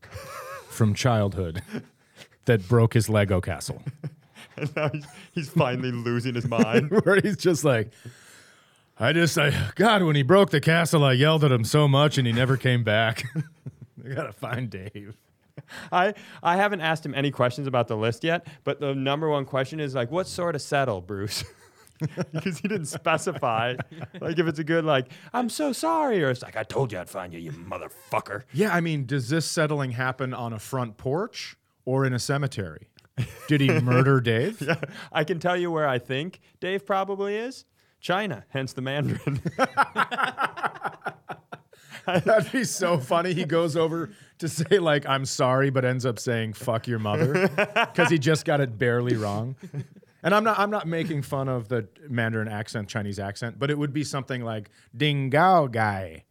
from 0.69 0.93
childhood 0.93 1.61
that 2.45 2.67
broke 2.67 2.93
his 2.93 3.09
Lego 3.09 3.41
castle. 3.41 3.81
And 4.59 4.75
now 4.75 4.89
he's, 4.89 5.05
he's 5.33 5.49
finally 5.49 5.91
losing 5.91 6.33
his 6.33 6.47
mind. 6.47 6.89
Where 7.03 7.21
he's 7.21 7.37
just 7.37 7.63
like, 7.63 7.91
I 8.99 9.13
just, 9.13 9.37
I, 9.37 9.71
God, 9.75 10.03
when 10.03 10.15
he 10.15 10.23
broke 10.23 10.49
the 10.49 10.59
castle, 10.59 11.03
I 11.03 11.13
yelled 11.13 11.43
at 11.43 11.51
him 11.51 11.63
so 11.63 11.87
much 11.87 12.17
and 12.17 12.25
he 12.25 12.33
never 12.33 12.57
came 12.57 12.83
back. 12.83 13.25
I 14.05 14.13
gotta 14.13 14.33
find 14.33 14.69
Dave. 14.69 15.15
I, 15.91 16.13
I 16.41 16.55
haven't 16.55 16.81
asked 16.81 17.05
him 17.05 17.13
any 17.13 17.29
questions 17.29 17.67
about 17.67 17.87
the 17.87 17.97
list 17.97 18.23
yet, 18.23 18.47
but 18.63 18.79
the 18.79 18.95
number 18.95 19.29
one 19.29 19.45
question 19.45 19.79
is 19.79 19.93
like, 19.93 20.09
what 20.09 20.27
sort 20.27 20.55
of 20.55 20.61
settle, 20.61 21.01
Bruce? 21.01 21.43
because 22.31 22.59
he 22.59 22.67
didn't 22.67 22.85
specify. 22.85 23.75
like 24.19 24.39
if 24.39 24.47
it's 24.47 24.59
a 24.59 24.63
good 24.63 24.85
like, 24.85 25.07
I'm 25.33 25.49
so 25.49 25.73
sorry, 25.73 26.23
or 26.23 26.29
it's 26.29 26.41
like 26.41 26.55
I 26.55 26.63
told 26.63 26.91
you 26.91 26.99
I'd 26.99 27.09
find 27.09 27.33
you, 27.33 27.39
you 27.39 27.51
motherfucker. 27.51 28.43
Yeah, 28.53 28.73
I 28.73 28.81
mean, 28.81 29.05
does 29.05 29.29
this 29.29 29.45
settling 29.45 29.91
happen 29.91 30.33
on 30.33 30.53
a 30.53 30.59
front 30.59 30.97
porch 30.97 31.55
or 31.85 32.05
in 32.05 32.13
a 32.13 32.19
cemetery? 32.19 32.87
Did 33.47 33.61
he 33.61 33.79
murder 33.79 34.21
Dave? 34.21 34.61
Yeah, 34.61 34.79
I 35.11 35.23
can 35.23 35.39
tell 35.39 35.57
you 35.57 35.71
where 35.71 35.87
I 35.87 35.99
think 35.99 36.39
Dave 36.59 36.85
probably 36.85 37.35
is. 37.35 37.65
China, 38.07 38.45
hence 38.47 38.71
the 38.71 38.81
Mandarin. 38.81 39.41
That'd 42.05 42.53
be 42.53 42.63
so 42.63 42.97
funny. 42.99 43.33
He 43.33 43.43
goes 43.43 43.75
over 43.75 44.11
to 44.39 44.47
say 44.47 44.79
like 44.79 45.05
I'm 45.05 45.25
sorry, 45.25 45.69
but 45.69 45.83
ends 45.83 46.05
up 46.05 46.17
saying 46.17 46.53
"fuck 46.53 46.87
your 46.87 46.99
mother" 46.99 47.49
because 47.49 48.09
he 48.09 48.17
just 48.17 48.45
got 48.45 48.61
it 48.61 48.77
barely 48.77 49.17
wrong. 49.17 49.57
And 50.23 50.33
I'm 50.33 50.45
not 50.45 50.57
I'm 50.57 50.69
not 50.69 50.87
making 50.87 51.23
fun 51.23 51.49
of 51.49 51.67
the 51.67 51.89
Mandarin 52.07 52.47
accent, 52.47 52.87
Chinese 52.87 53.19
accent, 53.19 53.59
but 53.59 53.69
it 53.69 53.77
would 53.77 53.91
be 53.91 54.05
something 54.05 54.41
like 54.41 54.69
"ding 54.95 55.29
gao 55.29 55.67
guy" 55.67 56.23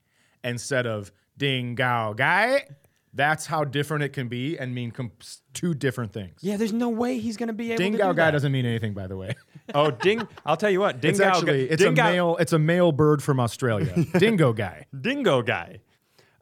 instead 0.43 0.87
of 0.87 1.13
"ding 1.37 1.75
gao 1.75 2.15
guy." 2.15 2.65
That's 3.13 3.45
how 3.45 3.65
different 3.65 4.03
it 4.03 4.15
can 4.15 4.29
be 4.29 4.59
and 4.59 4.75
mean 4.75 4.93
com- 4.93 5.13
two 5.53 5.75
different 5.75 6.13
things. 6.15 6.39
yeah, 6.41 6.57
there's 6.57 6.73
no 6.73 6.89
way 6.89 7.19
he's 7.19 7.37
gonna 7.37 7.53
be 7.53 7.73
able 7.73 7.79
Ding 7.79 7.93
to 7.93 7.99
gao 7.99 8.13
do 8.13 8.17
guy 8.17 8.27
that. 8.27 8.31
doesn't 8.31 8.53
mean 8.53 8.65
anything, 8.65 8.95
by 8.95 9.07
the 9.07 9.17
way. 9.17 9.35
Oh, 9.75 9.91
ding! 9.91 10.27
I'll 10.45 10.57
tell 10.57 10.71
you 10.71 10.81
what, 10.81 11.05
It's 11.05 11.21
actually 11.21 11.69
it's 11.69 11.83
dingo, 11.83 12.03
a 12.03 12.05
male 12.05 12.37
it's 12.39 12.53
a 12.53 12.59
male 12.59 12.93
bird 12.93 13.23
from 13.23 13.41
Australia. 13.41 13.95
Dingo 14.19 14.53
guy. 14.53 14.87
dingo 14.99 15.43
guy. 15.43 15.81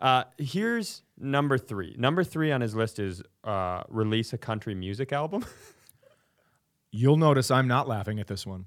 Uh, 0.00 0.24
here's 0.38 1.02
number 1.18 1.56
three. 1.56 1.94
Number 1.98 2.22
three 2.24 2.52
on 2.52 2.60
his 2.60 2.74
list 2.74 2.98
is 2.98 3.22
uh, 3.44 3.82
release 3.88 4.32
a 4.32 4.38
country 4.38 4.74
music 4.74 5.12
album. 5.12 5.44
You'll 6.90 7.16
notice 7.16 7.50
I'm 7.50 7.66
not 7.66 7.88
laughing 7.88 8.20
at 8.20 8.26
this 8.26 8.46
one. 8.46 8.66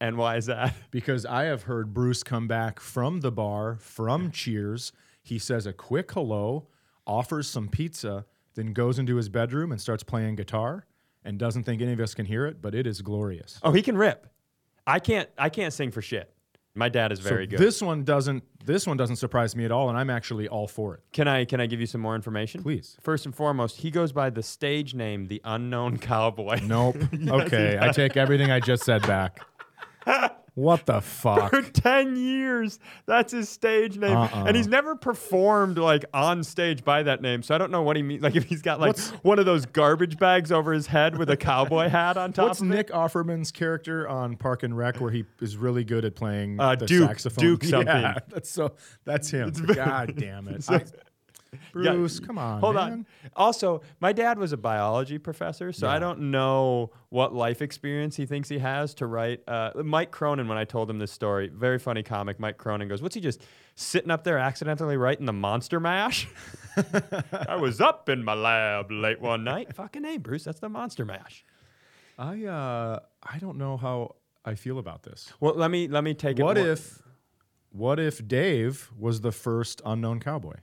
and 0.00 0.16
why 0.16 0.36
is 0.36 0.46
that? 0.46 0.74
because 0.90 1.26
I 1.26 1.44
have 1.44 1.64
heard 1.64 1.92
Bruce 1.92 2.22
come 2.22 2.48
back 2.48 2.80
from 2.80 3.20
the 3.20 3.30
bar, 3.30 3.76
from 3.76 4.30
Cheers. 4.30 4.92
He 5.22 5.38
says 5.38 5.66
a 5.66 5.72
quick 5.72 6.10
hello, 6.12 6.66
offers 7.06 7.48
some 7.48 7.68
pizza, 7.68 8.24
then 8.54 8.72
goes 8.72 8.98
into 8.98 9.16
his 9.16 9.28
bedroom 9.28 9.70
and 9.70 9.80
starts 9.80 10.02
playing 10.02 10.36
guitar 10.36 10.86
and 11.24 11.38
doesn't 11.38 11.64
think 11.64 11.82
any 11.82 11.92
of 11.92 12.00
us 12.00 12.14
can 12.14 12.26
hear 12.26 12.46
it, 12.46 12.62
but 12.62 12.74
it 12.74 12.86
is 12.86 13.02
glorious. 13.02 13.58
Oh, 13.62 13.72
he 13.72 13.82
can 13.82 13.96
rip. 13.96 14.26
I 14.86 14.98
can't. 14.98 15.28
I 15.38 15.48
can't 15.48 15.72
sing 15.72 15.90
for 15.90 16.02
shit. 16.02 16.32
My 16.74 16.88
dad 16.88 17.10
is 17.10 17.18
very 17.18 17.46
so 17.46 17.50
good. 17.50 17.58
This 17.58 17.82
one 17.82 18.04
doesn't 18.04 18.44
this 18.64 18.86
one 18.86 18.96
doesn't 18.96 19.16
surprise 19.16 19.56
me 19.56 19.64
at 19.64 19.72
all, 19.72 19.88
and 19.88 19.98
I'm 19.98 20.08
actually 20.08 20.48
all 20.48 20.68
for 20.68 20.94
it. 20.94 21.02
Can 21.12 21.26
I 21.26 21.44
can 21.44 21.60
I 21.60 21.66
give 21.66 21.80
you 21.80 21.86
some 21.86 22.00
more 22.00 22.14
information? 22.14 22.62
Please. 22.62 22.96
First 23.00 23.26
and 23.26 23.34
foremost, 23.34 23.78
he 23.78 23.90
goes 23.90 24.12
by 24.12 24.30
the 24.30 24.42
stage 24.42 24.94
name 24.94 25.26
The 25.26 25.40
Unknown 25.44 25.98
Cowboy. 26.10 26.60
Nope. 26.62 26.96
okay, 27.28 27.78
I 27.80 27.90
take 27.90 28.16
everything 28.16 28.50
I 28.50 28.60
just 28.60 28.84
said 28.84 29.02
back. 29.02 29.40
What 30.54 30.86
the 30.86 31.00
fuck? 31.00 31.50
For 31.50 31.62
10 31.62 32.16
years. 32.16 32.78
That's 33.06 33.32
his 33.32 33.48
stage 33.48 33.96
name. 33.96 34.16
Uh-uh. 34.16 34.44
And 34.46 34.56
he's 34.56 34.66
never 34.66 34.96
performed 34.96 35.78
like 35.78 36.04
on 36.12 36.42
stage 36.44 36.84
by 36.84 37.02
that 37.04 37.22
name. 37.22 37.42
So 37.42 37.54
I 37.54 37.58
don't 37.58 37.70
know 37.70 37.82
what 37.82 37.96
he 37.96 38.02
means. 38.02 38.22
Like 38.22 38.36
if 38.36 38.44
he's 38.44 38.62
got 38.62 38.80
like 38.80 38.88
What's- 38.88 39.10
one 39.22 39.38
of 39.38 39.46
those 39.46 39.64
garbage 39.66 40.18
bags 40.18 40.50
over 40.52 40.72
his 40.72 40.86
head 40.88 41.16
with 41.18 41.30
a 41.30 41.36
cowboy 41.36 41.88
hat 41.90 42.16
on 42.16 42.32
top 42.32 42.48
What's 42.48 42.62
Nick 42.62 42.88
Offerman's 42.90 43.50
character 43.52 44.08
on 44.08 44.36
Park 44.36 44.62
and 44.62 44.76
Rec 44.76 45.00
where 45.00 45.10
he 45.10 45.24
is 45.40 45.56
really 45.56 45.84
good 45.84 46.04
at 46.04 46.14
playing 46.16 46.58
Uh, 46.60 46.74
the 46.76 46.86
Duke- 46.86 47.08
saxophone? 47.08 47.44
Duke 47.44 47.64
something. 47.70 47.86
Yeah, 47.86 48.18
that's 48.28 48.50
so 48.50 48.72
that's 49.04 49.30
him. 49.30 49.50
God 49.52 50.14
damn 50.16 50.48
it. 50.48 50.64
I- 50.68 50.84
Yeah, 51.74 51.92
Bruce, 51.92 52.18
come 52.20 52.36
on. 52.38 52.60
Hold 52.60 52.74
man. 52.74 52.92
on. 52.92 53.06
Also, 53.36 53.82
my 54.00 54.12
dad 54.12 54.38
was 54.38 54.52
a 54.52 54.56
biology 54.56 55.18
professor, 55.18 55.72
so 55.72 55.88
I 55.88 55.98
don't 55.98 56.30
know 56.30 56.90
what 57.10 57.32
life 57.32 57.62
experience 57.62 58.16
he 58.16 58.26
thinks 58.26 58.48
he 58.48 58.58
has 58.58 58.94
to 58.94 59.06
write. 59.06 59.40
Uh, 59.48 59.70
Mike 59.76 60.10
Cronin, 60.10 60.48
when 60.48 60.58
I 60.58 60.64
told 60.64 60.90
him 60.90 60.98
this 60.98 61.12
story, 61.12 61.48
very 61.48 61.78
funny 61.78 62.02
comic. 62.02 62.40
Mike 62.40 62.58
Cronin 62.58 62.88
goes, 62.88 63.02
"What's 63.02 63.14
he 63.14 63.20
just 63.20 63.42
sitting 63.76 64.10
up 64.10 64.24
there 64.24 64.38
accidentally 64.38 64.96
writing 64.96 65.26
the 65.26 65.32
Monster 65.32 65.80
Mash?" 65.80 66.28
I 67.48 67.56
was 67.56 67.80
up 67.80 68.08
in 68.08 68.24
my 68.24 68.34
lab 68.34 68.90
late 68.90 69.20
one 69.20 69.44
night. 69.44 69.74
Fucking 69.74 70.04
hey, 70.04 70.18
Bruce, 70.18 70.44
that's 70.44 70.60
the 70.60 70.68
Monster 70.68 71.04
Mash. 71.04 71.44
I 72.18 72.44
uh 72.44 72.98
I 73.22 73.38
don't 73.38 73.58
know 73.58 73.76
how 73.76 74.16
I 74.44 74.54
feel 74.54 74.78
about 74.78 75.02
this. 75.04 75.32
Well, 75.40 75.54
let 75.54 75.70
me 75.70 75.88
let 75.88 76.04
me 76.04 76.14
take 76.14 76.38
it. 76.38 76.42
What 76.42 76.58
if 76.58 77.00
what 77.70 78.00
if 78.00 78.26
Dave 78.26 78.90
was 78.98 79.20
the 79.20 79.32
first 79.32 79.80
unknown 79.84 80.20
cowboy? 80.20 80.56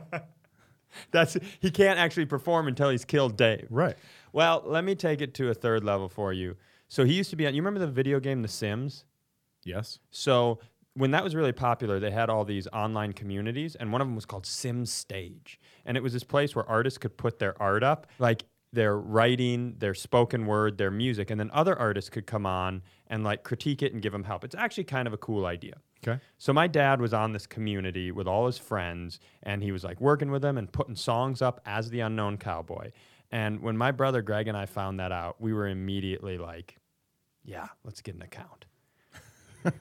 that's 1.10 1.36
he 1.60 1.70
can't 1.70 1.98
actually 1.98 2.26
perform 2.26 2.68
until 2.68 2.90
he's 2.90 3.04
killed 3.04 3.36
Dave? 3.36 3.66
Right. 3.70 3.96
Well, 4.32 4.62
let 4.64 4.84
me 4.84 4.94
take 4.94 5.20
it 5.20 5.34
to 5.34 5.50
a 5.50 5.54
third 5.54 5.84
level 5.84 6.08
for 6.08 6.32
you. 6.32 6.56
So 6.88 7.04
he 7.04 7.14
used 7.14 7.30
to 7.30 7.36
be 7.36 7.46
on. 7.46 7.54
You 7.54 7.62
remember 7.62 7.80
the 7.80 7.90
video 7.90 8.20
game 8.20 8.42
The 8.42 8.48
Sims? 8.48 9.04
Yes. 9.64 9.98
So 10.10 10.60
when 10.94 11.10
that 11.10 11.22
was 11.22 11.34
really 11.34 11.52
popular, 11.52 12.00
they 12.00 12.10
had 12.10 12.30
all 12.30 12.44
these 12.44 12.66
online 12.68 13.12
communities, 13.12 13.74
and 13.74 13.92
one 13.92 14.00
of 14.00 14.06
them 14.06 14.14
was 14.14 14.24
called 14.24 14.46
Sims 14.46 14.92
Stage, 14.92 15.60
and 15.84 15.96
it 15.96 16.02
was 16.02 16.12
this 16.12 16.24
place 16.24 16.54
where 16.54 16.66
artists 16.68 16.98
could 16.98 17.16
put 17.16 17.38
their 17.38 17.60
art 17.60 17.82
up, 17.82 18.06
like 18.18 18.44
their 18.72 18.96
writing, 18.96 19.74
their 19.78 19.94
spoken 19.94 20.46
word, 20.46 20.78
their 20.78 20.90
music, 20.90 21.30
and 21.30 21.38
then 21.38 21.50
other 21.52 21.78
artists 21.78 22.08
could 22.08 22.26
come 22.26 22.46
on 22.46 22.82
and 23.08 23.24
like 23.24 23.42
critique 23.42 23.82
it 23.82 23.92
and 23.92 24.00
give 24.02 24.12
them 24.12 24.24
help. 24.24 24.44
It's 24.44 24.54
actually 24.54 24.84
kind 24.84 25.06
of 25.06 25.12
a 25.12 25.18
cool 25.18 25.46
idea. 25.46 25.74
Okay. 26.02 26.20
So 26.38 26.52
my 26.52 26.66
dad 26.66 27.00
was 27.00 27.12
on 27.14 27.32
this 27.32 27.46
community 27.46 28.10
with 28.10 28.26
all 28.26 28.46
his 28.46 28.58
friends, 28.58 29.18
and 29.42 29.62
he 29.62 29.72
was 29.72 29.84
like 29.84 30.00
working 30.00 30.30
with 30.30 30.42
them 30.42 30.58
and 30.58 30.70
putting 30.70 30.96
songs 30.96 31.42
up 31.42 31.60
as 31.66 31.90
the 31.90 32.00
unknown 32.00 32.38
cowboy. 32.38 32.92
And 33.30 33.60
when 33.60 33.76
my 33.76 33.90
brother 33.90 34.22
Greg 34.22 34.48
and 34.48 34.56
I 34.56 34.66
found 34.66 35.00
that 35.00 35.12
out, 35.12 35.40
we 35.40 35.52
were 35.52 35.68
immediately 35.68 36.38
like, 36.38 36.76
"Yeah, 37.44 37.68
let's 37.84 38.00
get 38.00 38.14
an 38.14 38.22
account." 38.22 38.66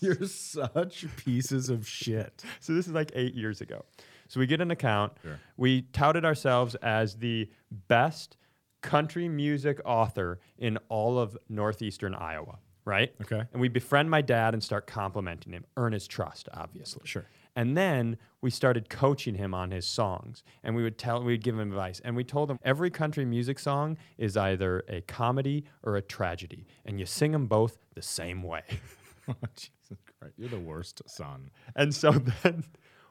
You're 0.00 0.26
such 0.26 1.06
pieces 1.16 1.68
of 1.68 1.86
shit. 1.88 2.44
So 2.60 2.72
this 2.74 2.86
is 2.86 2.92
like 2.92 3.10
eight 3.14 3.34
years 3.34 3.60
ago. 3.60 3.84
So 4.28 4.38
we 4.38 4.46
get 4.46 4.60
an 4.60 4.70
account. 4.70 5.14
Sure. 5.22 5.40
We 5.56 5.82
touted 5.82 6.24
ourselves 6.24 6.76
as 6.76 7.16
the 7.16 7.50
best 7.88 8.36
country 8.82 9.28
music 9.28 9.80
author 9.84 10.40
in 10.58 10.78
all 10.88 11.18
of 11.18 11.36
northeastern 11.48 12.14
Iowa, 12.14 12.58
right? 12.84 13.12
Okay. 13.22 13.42
And 13.52 13.60
we 13.60 13.68
befriend 13.68 14.10
my 14.10 14.20
dad 14.20 14.54
and 14.54 14.62
start 14.62 14.86
complimenting 14.86 15.52
him, 15.52 15.64
earn 15.76 15.92
his 15.92 16.06
trust, 16.06 16.48
obviously. 16.52 17.02
Sure. 17.04 17.26
And 17.56 17.76
then 17.76 18.18
we 18.40 18.50
started 18.50 18.88
coaching 18.88 19.34
him 19.34 19.52
on 19.52 19.72
his 19.72 19.84
songs, 19.84 20.44
and 20.62 20.76
we 20.76 20.82
would 20.84 20.96
tell, 20.96 21.22
we'd 21.22 21.42
give 21.42 21.58
him 21.58 21.72
advice, 21.72 22.00
and 22.04 22.14
we 22.14 22.22
told 22.22 22.50
him 22.50 22.58
every 22.62 22.90
country 22.90 23.24
music 23.24 23.58
song 23.58 23.98
is 24.16 24.36
either 24.36 24.84
a 24.88 25.00
comedy 25.02 25.64
or 25.82 25.96
a 25.96 26.02
tragedy, 26.02 26.66
and 26.84 27.00
you 27.00 27.06
sing 27.06 27.32
them 27.32 27.46
both 27.46 27.78
the 27.94 28.02
same 28.02 28.42
way. 28.42 28.62
Oh, 29.42 29.48
Jesus 29.56 30.02
Christ. 30.18 30.34
You're 30.38 30.48
the 30.48 30.58
worst 30.58 31.02
son. 31.06 31.50
And 31.76 31.94
so 31.94 32.12
then 32.42 32.64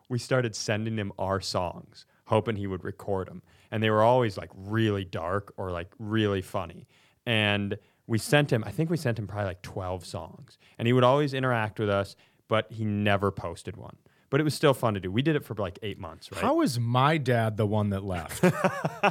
we 0.09 0.17
started 0.17 0.55
sending 0.55 0.97
him 0.97 1.11
our 1.19 1.41
songs, 1.41 2.05
hoping 2.25 2.55
he 2.55 2.67
would 2.67 2.83
record 2.83 3.27
them. 3.27 3.43
And 3.71 3.83
they 3.83 3.89
were 3.89 4.03
always 4.03 4.37
like 4.37 4.49
really 4.55 5.03
dark 5.03 5.53
or 5.57 5.71
like 5.71 5.91
really 5.99 6.41
funny. 6.41 6.87
And 7.25 7.77
we 8.05 8.17
sent 8.17 8.51
him, 8.51 8.63
I 8.65 8.71
think 8.71 8.89
we 8.89 8.97
sent 8.97 9.19
him 9.19 9.27
probably 9.27 9.47
like 9.47 9.61
12 9.61 10.05
songs. 10.05 10.57
And 10.77 10.87
he 10.87 10.93
would 10.93 11.03
always 11.03 11.33
interact 11.33 11.79
with 11.79 11.89
us, 11.89 12.15
but 12.47 12.71
he 12.71 12.85
never 12.85 13.31
posted 13.31 13.75
one. 13.75 13.97
But 14.29 14.39
it 14.41 14.43
was 14.43 14.53
still 14.53 14.73
fun 14.73 14.93
to 14.93 14.99
do. 14.99 15.11
We 15.11 15.21
did 15.21 15.35
it 15.35 15.43
for 15.43 15.55
like 15.55 15.79
eight 15.81 15.99
months, 15.99 16.31
right? 16.31 16.41
How 16.41 16.61
is 16.61 16.79
my 16.79 17.17
dad 17.17 17.57
the 17.57 17.65
one 17.65 17.89
that 17.91 18.03
left? 18.03 18.43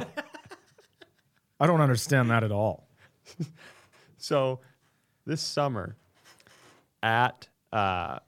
I 1.59 1.65
don't 1.65 1.81
understand 1.81 2.29
that 2.29 2.43
at 2.43 2.51
all. 2.51 2.87
So 4.17 4.61
this 5.25 5.41
summer 5.41 5.95
at, 7.03 7.47
uh, 7.71 8.19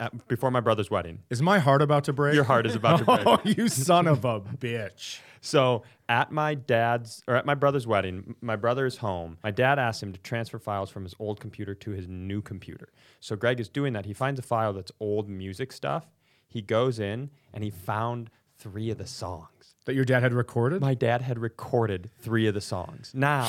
at 0.00 0.26
before 0.28 0.50
my 0.50 0.60
brother's 0.60 0.90
wedding, 0.90 1.20
Is 1.30 1.42
my 1.42 1.58
heart 1.58 1.82
about 1.82 2.04
to 2.04 2.12
break? 2.12 2.34
your 2.34 2.44
heart 2.44 2.66
is 2.66 2.74
about 2.74 2.98
to 2.98 3.04
break. 3.04 3.26
Oh, 3.26 3.40
you 3.44 3.68
son 3.68 4.06
of 4.06 4.24
a 4.24 4.40
bitch. 4.40 5.20
So 5.40 5.82
at 6.08 6.32
my 6.32 6.54
dad's 6.54 7.22
or 7.28 7.36
at 7.36 7.46
my 7.46 7.54
brother's 7.54 7.86
wedding, 7.86 8.34
my 8.40 8.56
brother 8.56 8.86
is 8.86 8.98
home. 8.98 9.38
My 9.44 9.50
dad 9.50 9.78
asked 9.78 10.02
him 10.02 10.12
to 10.12 10.18
transfer 10.20 10.58
files 10.58 10.90
from 10.90 11.04
his 11.04 11.14
old 11.18 11.40
computer 11.40 11.74
to 11.76 11.90
his 11.92 12.08
new 12.08 12.42
computer. 12.42 12.88
So 13.20 13.36
Greg 13.36 13.60
is 13.60 13.68
doing 13.68 13.92
that. 13.92 14.06
He 14.06 14.14
finds 14.14 14.38
a 14.38 14.42
file 14.42 14.72
that's 14.72 14.92
old 15.00 15.28
music 15.28 15.72
stuff. 15.72 16.06
He 16.48 16.62
goes 16.62 16.98
in 16.98 17.30
and 17.52 17.62
he 17.62 17.70
found 17.70 18.30
three 18.58 18.90
of 18.90 18.98
the 18.98 19.06
songs. 19.06 19.74
That 19.84 19.94
your 19.94 20.04
dad 20.04 20.22
had 20.22 20.32
recorded? 20.34 20.80
My 20.80 20.94
dad 20.94 21.22
had 21.22 21.38
recorded 21.38 22.10
three 22.20 22.46
of 22.46 22.54
the 22.54 22.60
songs. 22.60 23.12
Now, 23.14 23.44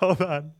hold 0.00 0.22
on. 0.22 0.52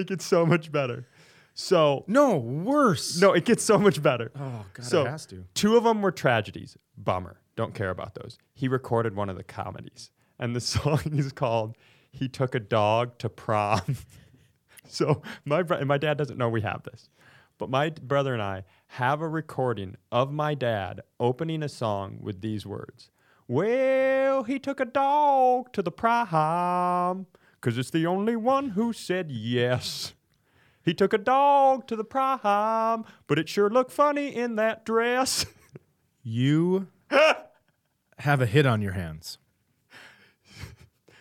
It 0.00 0.06
gets 0.08 0.24
so 0.26 0.44
much 0.46 0.72
better. 0.72 1.06
So 1.54 2.04
No, 2.06 2.36
worse. 2.38 3.20
no, 3.20 3.32
it 3.32 3.44
gets 3.44 3.62
so 3.64 3.76
much 3.78 4.02
better. 4.02 4.30
Oh 4.38 4.64
God, 4.72 4.86
so 4.86 5.02
it 5.02 5.10
has 5.10 5.26
to. 5.26 5.44
two 5.54 5.76
of 5.76 5.84
them 5.84 6.00
were 6.02 6.12
tragedies. 6.12 6.76
Bummer. 6.96 7.40
Don't 7.56 7.74
care 7.74 7.90
about 7.90 8.14
those. 8.14 8.38
He 8.54 8.68
recorded 8.68 9.14
one 9.14 9.28
of 9.28 9.36
the 9.36 9.42
comedies, 9.44 10.10
and 10.38 10.56
the 10.56 10.60
song 10.74 11.00
is 11.12 11.32
called 11.32 11.76
"He 12.10 12.28
Took 12.28 12.54
a 12.54 12.60
Dog 12.60 13.18
to 13.18 13.28
Prom." 13.28 13.96
so 14.88 15.22
my 15.44 15.62
bro- 15.62 15.76
and 15.78 15.88
my 15.88 15.98
dad 15.98 16.16
doesn't 16.16 16.38
know 16.38 16.48
we 16.48 16.62
have 16.62 16.82
this, 16.84 17.10
but 17.58 17.68
my 17.68 17.90
brother 17.90 18.32
and 18.32 18.42
I 18.42 18.64
have 18.94 19.20
a 19.20 19.28
recording 19.28 19.96
of 20.10 20.32
my 20.32 20.54
dad 20.54 21.02
opening 21.18 21.62
a 21.62 21.68
song 21.68 22.18
with 22.20 22.40
these 22.40 22.64
words. 22.64 23.10
Well, 23.48 24.44
he 24.44 24.58
took 24.60 24.80
a 24.80 24.84
dog 24.84 25.72
to 25.72 25.82
the 25.82 25.90
prom, 25.92 27.26
cause 27.60 27.78
it's 27.78 27.90
the 27.90 28.06
only 28.06 28.36
one 28.36 28.70
who 28.70 28.92
said 28.92 29.30
yes. 29.30 30.14
He 30.82 30.94
took 30.94 31.12
a 31.12 31.18
dog 31.18 31.86
to 31.88 31.96
the 31.96 32.04
prom, 32.04 33.04
but 33.26 33.38
it 33.38 33.48
sure 33.48 33.68
looked 33.68 33.92
funny 33.92 34.34
in 34.34 34.56
that 34.56 34.84
dress. 34.84 35.46
You 36.22 36.88
have 38.18 38.42
a 38.42 38.46
hit 38.46 38.66
on 38.66 38.82
your 38.82 38.92
hands. 38.92 39.38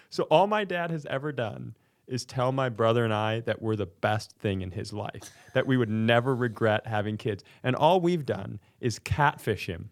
So 0.09 0.23
all 0.23 0.47
my 0.47 0.65
dad 0.65 0.91
has 0.91 1.05
ever 1.05 1.31
done 1.31 1.75
is 2.07 2.25
tell 2.25 2.51
my 2.51 2.67
brother 2.67 3.05
and 3.05 3.13
I 3.13 3.39
that 3.41 3.61
we're 3.61 3.75
the 3.75 3.85
best 3.85 4.33
thing 4.39 4.61
in 4.61 4.71
his 4.71 4.91
life, 4.91 5.31
that 5.53 5.67
we 5.67 5.77
would 5.77 5.89
never 5.89 6.35
regret 6.35 6.87
having 6.87 7.15
kids. 7.15 7.43
And 7.63 7.75
all 7.75 8.01
we've 8.01 8.25
done 8.25 8.59
is 8.81 8.99
catfish 8.99 9.67
him 9.67 9.89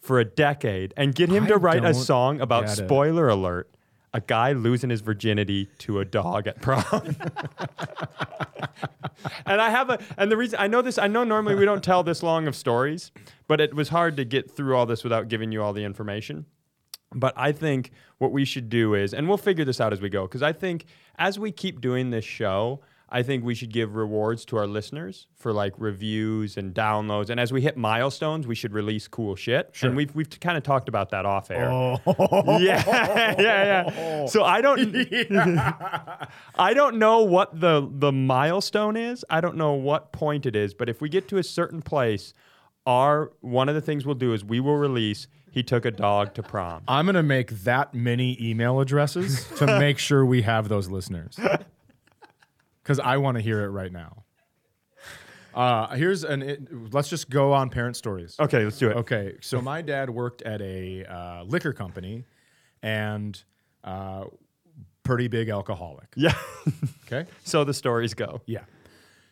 for 0.00 0.20
a 0.20 0.24
decade 0.24 0.92
and 0.96 1.14
get 1.14 1.30
him 1.30 1.44
I 1.44 1.48
to 1.48 1.56
write 1.56 1.84
a 1.84 1.94
song 1.94 2.40
about 2.40 2.66
get 2.66 2.78
it. 2.78 2.84
spoiler 2.84 3.28
alert, 3.28 3.74
a 4.14 4.20
guy 4.20 4.52
losing 4.52 4.90
his 4.90 5.00
virginity 5.00 5.68
to 5.78 6.00
a 6.00 6.04
dog 6.04 6.46
at 6.46 6.60
prom. 6.60 7.16
and 9.46 9.60
I 9.60 9.70
have 9.70 9.90
a 9.90 9.98
and 10.16 10.30
the 10.30 10.36
reason 10.36 10.58
I 10.60 10.66
know 10.66 10.82
this 10.82 10.98
I 10.98 11.06
know 11.06 11.24
normally 11.24 11.54
we 11.54 11.64
don't 11.64 11.82
tell 11.82 12.02
this 12.02 12.22
long 12.22 12.46
of 12.46 12.54
stories, 12.54 13.10
but 13.48 13.60
it 13.60 13.74
was 13.74 13.88
hard 13.88 14.16
to 14.18 14.24
get 14.24 14.50
through 14.50 14.76
all 14.76 14.86
this 14.86 15.02
without 15.02 15.28
giving 15.28 15.52
you 15.52 15.62
all 15.62 15.72
the 15.72 15.84
information. 15.84 16.46
But 17.14 17.34
I 17.36 17.52
think 17.52 17.90
what 18.18 18.32
we 18.32 18.44
should 18.44 18.68
do 18.70 18.94
is, 18.94 19.12
and 19.12 19.28
we'll 19.28 19.36
figure 19.36 19.64
this 19.64 19.80
out 19.80 19.92
as 19.92 20.00
we 20.00 20.08
go, 20.08 20.22
because 20.22 20.42
I 20.42 20.52
think 20.52 20.86
as 21.16 21.38
we 21.38 21.52
keep 21.52 21.80
doing 21.80 22.10
this 22.10 22.24
show, 22.24 22.80
I 23.14 23.22
think 23.22 23.44
we 23.44 23.54
should 23.54 23.70
give 23.70 23.94
rewards 23.94 24.46
to 24.46 24.56
our 24.56 24.66
listeners 24.66 25.26
for 25.36 25.52
like 25.52 25.74
reviews 25.76 26.56
and 26.56 26.74
downloads. 26.74 27.28
And 27.28 27.38
as 27.38 27.52
we 27.52 27.60
hit 27.60 27.76
milestones, 27.76 28.46
we 28.46 28.54
should 28.54 28.72
release 28.72 29.06
cool 29.06 29.36
shit. 29.36 29.68
And 29.82 29.94
we've 29.94 30.14
we've 30.14 30.30
kind 30.40 30.56
of 30.56 30.62
talked 30.62 30.88
about 30.88 31.10
that 31.10 31.26
off 31.26 31.50
air. 31.50 31.70
Oh. 31.70 32.00
Yeah, 32.58 32.82
yeah, 33.38 33.38
yeah. 33.38 34.26
So 34.26 34.44
I 34.44 34.62
don't, 34.62 34.78
I 36.58 36.72
don't 36.74 36.96
know 36.96 37.20
what 37.20 37.60
the 37.60 37.86
the 37.90 38.12
milestone 38.12 38.96
is. 38.96 39.24
I 39.28 39.42
don't 39.42 39.56
know 39.56 39.74
what 39.74 40.12
point 40.12 40.46
it 40.46 40.56
is. 40.56 40.72
But 40.72 40.88
if 40.88 41.02
we 41.02 41.10
get 41.10 41.28
to 41.28 41.36
a 41.38 41.42
certain 41.42 41.82
place, 41.82 42.32
our 42.86 43.32
one 43.40 43.68
of 43.68 43.74
the 43.74 43.82
things 43.82 44.06
we'll 44.06 44.14
do 44.14 44.32
is 44.32 44.42
we 44.42 44.58
will 44.58 44.76
release. 44.76 45.26
He 45.50 45.62
took 45.62 45.84
a 45.84 45.90
dog 45.90 46.32
to 46.34 46.42
prom. 46.42 46.82
I'm 46.88 47.04
gonna 47.04 47.22
make 47.22 47.50
that 47.64 47.92
many 47.92 48.38
email 48.40 48.80
addresses 48.80 49.46
to 49.58 49.66
make 49.66 49.98
sure 49.98 50.24
we 50.24 50.42
have 50.42 50.70
those 50.70 50.88
listeners. 50.88 51.38
Because 52.82 52.98
I 52.98 53.16
want 53.18 53.36
to 53.36 53.42
hear 53.42 53.62
it 53.64 53.68
right 53.68 53.92
now. 53.92 54.24
Uh, 55.54 55.94
here's 55.94 56.24
an. 56.24 56.42
It, 56.42 56.92
let's 56.92 57.08
just 57.08 57.28
go 57.28 57.52
on 57.52 57.68
parent 57.68 57.96
stories. 57.96 58.36
Okay, 58.40 58.64
let's 58.64 58.78
do 58.78 58.90
it. 58.90 58.96
Okay, 58.96 59.36
so 59.42 59.60
my 59.60 59.82
dad 59.82 60.08
worked 60.08 60.42
at 60.42 60.62
a 60.62 61.04
uh, 61.04 61.42
liquor 61.44 61.74
company, 61.74 62.24
and 62.82 63.42
uh, 63.84 64.24
pretty 65.02 65.28
big 65.28 65.48
alcoholic. 65.48 66.08
Yeah. 66.16 66.34
Okay. 67.06 67.28
so 67.44 67.64
the 67.64 67.74
stories 67.74 68.14
go. 68.14 68.40
Yeah. 68.46 68.64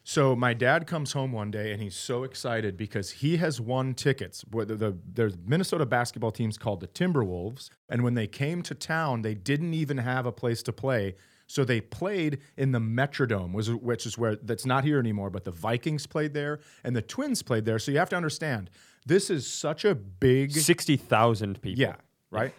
So 0.03 0.35
my 0.35 0.55
dad 0.55 0.87
comes 0.87 1.13
home 1.13 1.31
one 1.31 1.51
day 1.51 1.73
and 1.73 1.83
he's 1.83 1.95
so 1.95 2.25
excited 2.25 2.77
because 2.77 3.11
he 3.11 3.37
has 3.37 3.61
won 3.61 3.95
tickets. 3.95 4.45
The, 4.51 4.65
the, 4.65 4.99
there's 5.07 5.37
Minnesota 5.47 5.87
basketball 5.87 6.33
teams 6.33 6.57
called 6.59 6.81
the 6.81 6.89
Timberwolves, 6.89 7.69
and 7.89 8.03
when 8.03 8.15
they 8.15 8.27
came 8.27 8.63
to 8.63 8.75
town, 8.75 9.23
they 9.23 9.35
didn't 9.35 9.75
even 9.75 9.99
have 9.99 10.27
a 10.27 10.33
place 10.33 10.63
to 10.65 10.73
play. 10.73 11.17
So 11.51 11.65
they 11.65 11.81
played 11.81 12.39
in 12.57 12.71
the 12.71 12.79
Metrodome, 12.79 13.53
which 13.83 14.07
is 14.07 14.17
where 14.17 14.37
that's 14.37 14.65
not 14.65 14.85
here 14.85 15.01
anymore. 15.01 15.31
But 15.31 15.43
the 15.43 15.51
Vikings 15.51 16.07
played 16.07 16.33
there 16.33 16.61
and 16.85 16.95
the 16.95 17.03
Twins 17.03 17.43
played 17.43 17.65
there. 17.65 17.81
So 17.81 17.91
you 17.91 17.99
have 17.99 18.09
to 18.11 18.17
understand, 18.17 18.71
this 19.05 19.31
is 19.31 19.49
such 19.49 19.85
a 19.85 19.97
big 19.97 20.53
Sixty 20.53 20.97
thousand 20.97 21.61
people. 21.61 21.81
yeah, 21.83 21.97
right. 22.31 22.55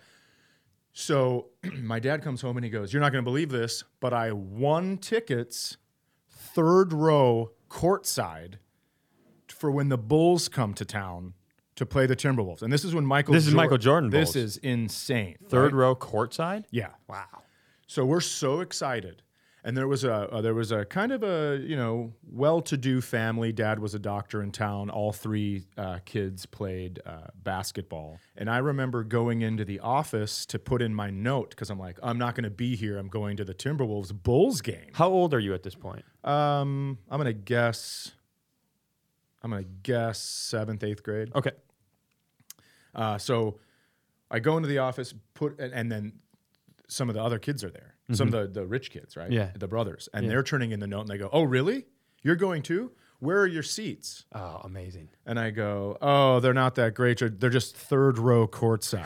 So 0.92 1.52
my 1.82 2.00
dad 2.00 2.22
comes 2.22 2.42
home 2.42 2.58
and 2.58 2.66
he 2.66 2.70
goes, 2.70 2.92
"You're 2.92 3.02
not 3.02 3.14
going 3.14 3.24
to 3.24 3.30
believe 3.30 3.50
this, 3.50 3.86
but 4.02 4.14
I 4.14 4.34
won 4.34 4.98
tickets, 4.98 5.78
third 6.30 6.92
row, 6.92 7.52
courtside, 7.70 8.56
for 9.48 9.72
when 9.72 9.88
the 9.88 9.98
Bulls 9.98 10.50
come 10.50 10.74
to 10.74 10.84
town 10.84 11.34
to 11.76 11.86
play 11.86 12.08
the 12.08 12.18
Timberwolves." 12.18 12.62
And 12.62 12.74
this 12.74 12.84
is 12.84 12.94
when 12.94 13.06
Michael. 13.06 13.34
This 13.36 13.48
is 13.48 13.54
Michael 13.54 13.78
Jordan 13.78 14.10
This 14.10 14.34
Bulls. 14.34 14.36
is 14.36 14.58
insane. 14.58 15.38
Third 15.48 15.72
right? 15.72 15.74
row 15.74 15.96
courtside. 15.96 16.66
Yeah. 16.72 16.90
Wow. 17.08 17.24
So 17.92 18.06
we're 18.06 18.22
so 18.22 18.62
excited. 18.62 19.22
And 19.66 19.76
there 19.76 19.86
was 19.86 20.06
a 20.06 20.14
uh, 20.14 20.40
there 20.40 20.54
was 20.54 20.72
a 20.72 20.86
kind 20.86 21.12
of 21.12 21.24
a 21.24 21.60
you 21.62 21.76
know 21.76 22.14
well-to-do 22.32 23.02
family. 23.02 23.52
Dad 23.52 23.80
was 23.80 23.94
a 23.94 24.00
doctor 24.00 24.42
in 24.42 24.54
town. 24.54 24.90
All 24.90 25.12
three 25.12 25.66
uh, 25.78 26.00
kids 26.06 26.46
played 26.46 27.02
uh, 27.06 27.28
basketball. 27.36 28.18
And 28.38 28.50
I 28.50 28.60
remember 28.60 29.04
going 29.04 29.42
into 29.42 29.66
the 29.66 29.82
office 29.82 30.46
to 30.46 30.58
put 30.58 30.82
in 30.82 30.96
my 30.96 31.10
note 31.10 31.50
because 31.50 31.70
I'm 31.70 31.80
like, 31.80 31.98
I'm 32.02 32.18
not 32.18 32.34
going 32.34 32.46
to 32.46 32.50
be 32.50 32.78
here. 32.78 32.98
I'm 32.98 33.10
going 33.10 33.36
to 33.36 33.44
the 33.44 33.54
Timberwolves 33.54 34.14
Bulls 34.14 34.62
game. 34.62 34.92
How 34.94 35.10
old 35.10 35.34
are 35.34 35.40
you 35.40 35.54
at 35.54 35.62
this 35.62 35.76
point? 35.76 36.06
Um, 36.24 36.98
I'm 37.10 37.18
gonna 37.18 37.34
guess. 37.34 38.14
I'm 39.44 39.52
gonna 39.52 39.66
guess 39.84 40.18
seventh, 40.18 40.82
eighth 40.86 41.04
grade. 41.04 41.30
Okay. 41.36 41.52
Uh, 42.96 43.18
so 43.18 43.60
I 44.32 44.40
go 44.40 44.56
into 44.56 44.70
the 44.70 44.78
office, 44.78 45.14
put, 45.34 45.60
and, 45.60 45.74
and 45.74 45.92
then 45.92 46.14
some 46.92 47.10
of 47.10 47.16
the 47.16 47.24
other 47.24 47.40
kids 47.40 47.64
are 47.64 47.70
there. 47.70 47.96
Some 48.12 48.28
of 48.28 48.34
the, 48.34 48.62
the 48.62 48.68
rich 48.68 48.92
kids, 48.92 49.16
right? 49.16 49.30
Mm-hmm. 49.30 49.34
Yeah. 49.34 49.52
The 49.58 49.68
brothers. 49.68 50.10
And 50.14 50.30
they're 50.30 50.44
turning 50.44 50.72
in 50.72 50.82
the 50.82 50.88
note 50.88 51.02
and 51.02 51.10
they 51.10 51.18
go, 51.18 51.30
Oh, 51.32 51.44
really? 51.44 51.86
You're 52.22 52.36
going 52.36 52.62
too? 52.62 52.92
Where 53.20 53.40
are 53.40 53.48
your 53.48 53.64
seats? 53.64 54.26
Oh, 54.36 54.60
amazing. 54.66 55.10
And 55.26 55.40
I 55.40 55.52
go, 55.52 55.98
Oh, 56.02 56.42
they're 56.42 56.54
not 56.54 56.76
that 56.76 56.94
great. 56.94 57.22
They're 57.40 57.50
just 57.50 57.78
third 57.78 58.18
row 58.18 58.48
courtside. 58.50 59.06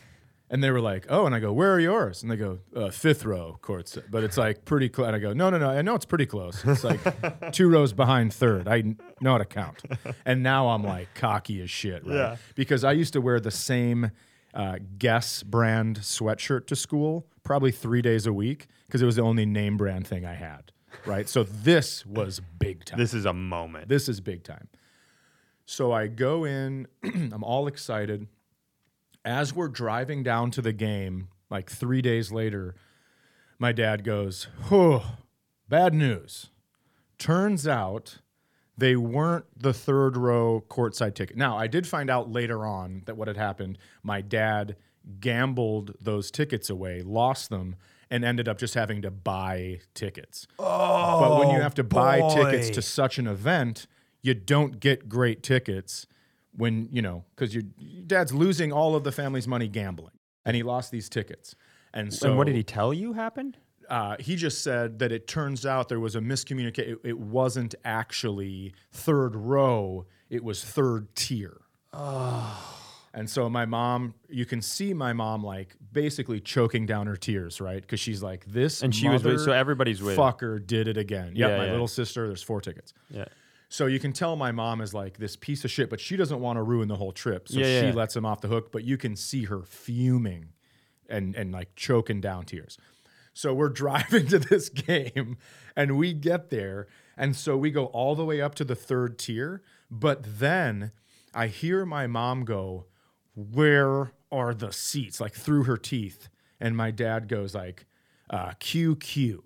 and 0.50 0.64
they 0.64 0.70
were 0.70 0.80
like, 0.80 1.04
Oh, 1.10 1.26
and 1.26 1.34
I 1.34 1.40
go, 1.40 1.52
Where 1.52 1.74
are 1.74 1.80
yours? 1.80 2.22
And 2.22 2.30
they 2.32 2.36
go, 2.36 2.60
uh, 2.74 2.88
Fifth 2.88 3.26
row 3.26 3.58
courtside. 3.60 4.10
But 4.10 4.24
it's 4.24 4.38
like 4.38 4.64
pretty 4.64 4.88
close. 4.88 5.08
And 5.08 5.14
I 5.16 5.18
go, 5.18 5.34
No, 5.34 5.50
no, 5.50 5.58
no. 5.58 5.68
I 5.68 5.82
know 5.82 5.94
it's 5.94 6.06
pretty 6.06 6.26
close. 6.26 6.64
It's 6.64 6.84
like 6.84 7.52
two 7.52 7.68
rows 7.68 7.92
behind 7.92 8.32
third. 8.32 8.66
I 8.66 8.96
know 9.20 9.32
how 9.32 9.38
to 9.38 9.44
count. 9.44 9.82
And 10.24 10.42
now 10.42 10.68
I'm 10.68 10.82
like 10.82 11.08
cocky 11.14 11.60
as 11.60 11.68
shit, 11.68 12.06
right? 12.06 12.14
Yeah. 12.14 12.36
Because 12.54 12.82
I 12.82 12.92
used 12.92 13.12
to 13.12 13.20
wear 13.20 13.40
the 13.40 13.50
same 13.50 14.12
uh, 14.54 14.78
Guess 14.98 15.42
brand 15.42 16.00
sweatshirt 16.00 16.66
to 16.68 16.76
school 16.76 17.26
probably 17.44 17.70
three 17.70 18.02
days 18.02 18.26
a 18.26 18.32
week 18.32 18.66
because 18.86 19.02
it 19.02 19.06
was 19.06 19.16
the 19.16 19.22
only 19.22 19.46
name 19.46 19.76
brand 19.76 20.06
thing 20.06 20.24
I 20.26 20.34
had, 20.34 20.72
right? 21.06 21.28
So 21.28 21.44
this 21.44 22.04
was 22.04 22.40
big 22.58 22.84
time. 22.84 22.98
This 22.98 23.14
is 23.14 23.24
a 23.24 23.32
moment. 23.32 23.88
This 23.88 24.08
is 24.08 24.20
big 24.20 24.44
time. 24.44 24.68
So 25.64 25.92
I 25.92 26.06
go 26.06 26.44
in, 26.44 26.86
I'm 27.02 27.44
all 27.44 27.66
excited. 27.66 28.26
As 29.24 29.54
we're 29.54 29.68
driving 29.68 30.22
down 30.22 30.50
to 30.52 30.62
the 30.62 30.72
game, 30.72 31.28
like 31.50 31.70
three 31.70 32.02
days 32.02 32.32
later, 32.32 32.74
my 33.58 33.72
dad 33.72 34.04
goes, 34.04 34.48
Oh, 34.70 35.16
bad 35.68 35.94
news. 35.94 36.50
Turns 37.18 37.66
out 37.66 38.18
they 38.78 38.94
weren't 38.94 39.44
the 39.56 39.74
third 39.74 40.16
row 40.16 40.64
courtside 40.70 41.14
ticket. 41.14 41.36
Now, 41.36 41.58
I 41.58 41.66
did 41.66 41.86
find 41.86 42.08
out 42.08 42.30
later 42.30 42.64
on 42.64 43.02
that 43.06 43.16
what 43.16 43.26
had 43.26 43.36
happened, 43.36 43.76
my 44.04 44.20
dad 44.20 44.76
gambled 45.20 45.94
those 46.00 46.30
tickets 46.30 46.70
away, 46.70 47.02
lost 47.02 47.50
them, 47.50 47.74
and 48.08 48.24
ended 48.24 48.48
up 48.48 48.56
just 48.56 48.74
having 48.74 49.02
to 49.02 49.10
buy 49.10 49.80
tickets. 49.94 50.46
Oh, 50.60 51.20
but 51.20 51.38
when 51.40 51.50
you 51.50 51.58
oh, 51.58 51.62
have 51.62 51.74
to 51.74 51.84
buy 51.84 52.20
tickets 52.32 52.70
to 52.70 52.80
such 52.80 53.18
an 53.18 53.26
event, 53.26 53.88
you 54.22 54.32
don't 54.32 54.78
get 54.78 55.08
great 55.08 55.42
tickets 55.42 56.06
when, 56.56 56.88
you 56.92 57.02
know, 57.02 57.24
because 57.34 57.52
your 57.54 57.64
your 57.78 58.04
dad's 58.04 58.32
losing 58.32 58.72
all 58.72 58.94
of 58.94 59.02
the 59.02 59.12
family's 59.12 59.48
money 59.48 59.68
gambling. 59.68 60.14
And 60.46 60.56
he 60.56 60.62
lost 60.62 60.92
these 60.92 61.08
tickets. 61.08 61.54
And 61.92 62.14
so 62.14 62.28
and 62.28 62.38
what 62.38 62.46
did 62.46 62.56
he 62.56 62.62
tell 62.62 62.94
you 62.94 63.14
happened? 63.14 63.58
Uh, 63.88 64.16
he 64.20 64.36
just 64.36 64.62
said 64.62 64.98
that 64.98 65.12
it 65.12 65.26
turns 65.26 65.64
out 65.66 65.88
there 65.88 66.00
was 66.00 66.14
a 66.16 66.20
miscommunication. 66.20 66.78
It, 66.92 66.98
it 67.04 67.18
wasn't 67.18 67.74
actually 67.84 68.74
third 68.92 69.34
row, 69.34 70.06
it 70.30 70.44
was 70.44 70.64
third 70.64 71.14
tier. 71.16 71.60
Oh. 71.92 72.74
And 73.14 73.28
so 73.28 73.48
my 73.48 73.64
mom, 73.64 74.14
you 74.28 74.44
can 74.44 74.60
see 74.60 74.92
my 74.92 75.12
mom 75.14 75.42
like 75.42 75.74
basically 75.92 76.40
choking 76.40 76.84
down 76.86 77.06
her 77.06 77.16
tears, 77.16 77.60
right? 77.60 77.80
Because 77.80 77.98
she's 77.98 78.22
like, 78.22 78.44
this 78.44 78.82
And 78.82 78.94
she 78.94 79.08
was 79.08 79.24
with- 79.24 79.40
so 79.40 79.52
everybody's 79.52 80.02
with- 80.02 80.16
fucker 80.16 80.64
did 80.64 80.86
it 80.88 80.96
again. 80.98 81.32
Yeah, 81.34 81.48
Yeah, 81.48 81.56
my 81.58 81.64
yeah. 81.66 81.70
little 81.72 81.88
sister. 81.88 82.26
There's 82.26 82.42
four 82.42 82.60
tickets. 82.60 82.92
Yeah. 83.10 83.24
So 83.70 83.86
you 83.86 83.98
can 83.98 84.12
tell 84.12 84.36
my 84.36 84.52
mom 84.52 84.80
is 84.80 84.94
like 84.94 85.16
this 85.18 85.36
piece 85.36 85.64
of 85.64 85.70
shit, 85.70 85.90
but 85.90 86.00
she 86.00 86.16
doesn't 86.16 86.40
want 86.40 86.58
to 86.58 86.62
ruin 86.62 86.88
the 86.88 86.96
whole 86.96 87.12
trip. 87.12 87.48
So 87.48 87.58
Yeah, 87.58 87.80
she 87.80 87.92
lets 87.92 88.14
him 88.14 88.24
off 88.26 88.40
the 88.42 88.48
hook, 88.48 88.70
but 88.72 88.84
you 88.84 88.96
can 88.96 89.16
see 89.16 89.44
her 89.44 89.62
fuming 89.62 90.50
and 91.08 91.34
and 91.34 91.50
like 91.52 91.74
choking 91.76 92.20
down 92.20 92.44
tears. 92.44 92.76
So 93.38 93.54
we're 93.54 93.68
driving 93.84 94.26
to 94.28 94.40
this 94.40 94.68
game 94.68 95.38
and 95.76 95.96
we 95.96 96.12
get 96.12 96.50
there. 96.50 96.88
And 97.16 97.36
so 97.36 97.56
we 97.56 97.70
go 97.70 97.86
all 97.86 98.16
the 98.16 98.24
way 98.24 98.40
up 98.40 98.56
to 98.56 98.64
the 98.64 98.74
third 98.74 99.16
tier. 99.16 99.62
But 99.88 100.40
then 100.40 100.90
I 101.32 101.46
hear 101.46 101.86
my 101.86 102.08
mom 102.08 102.44
go, 102.44 102.86
Where 103.36 104.10
are 104.32 104.54
the 104.54 104.72
seats? 104.72 105.20
Like 105.20 105.34
through 105.34 105.64
her 105.64 105.76
teeth. 105.76 106.28
And 106.58 106.76
my 106.76 106.90
dad 106.90 107.28
goes 107.28 107.54
like, 107.54 107.86
uh, 108.28 108.54
QQ. 108.58 109.38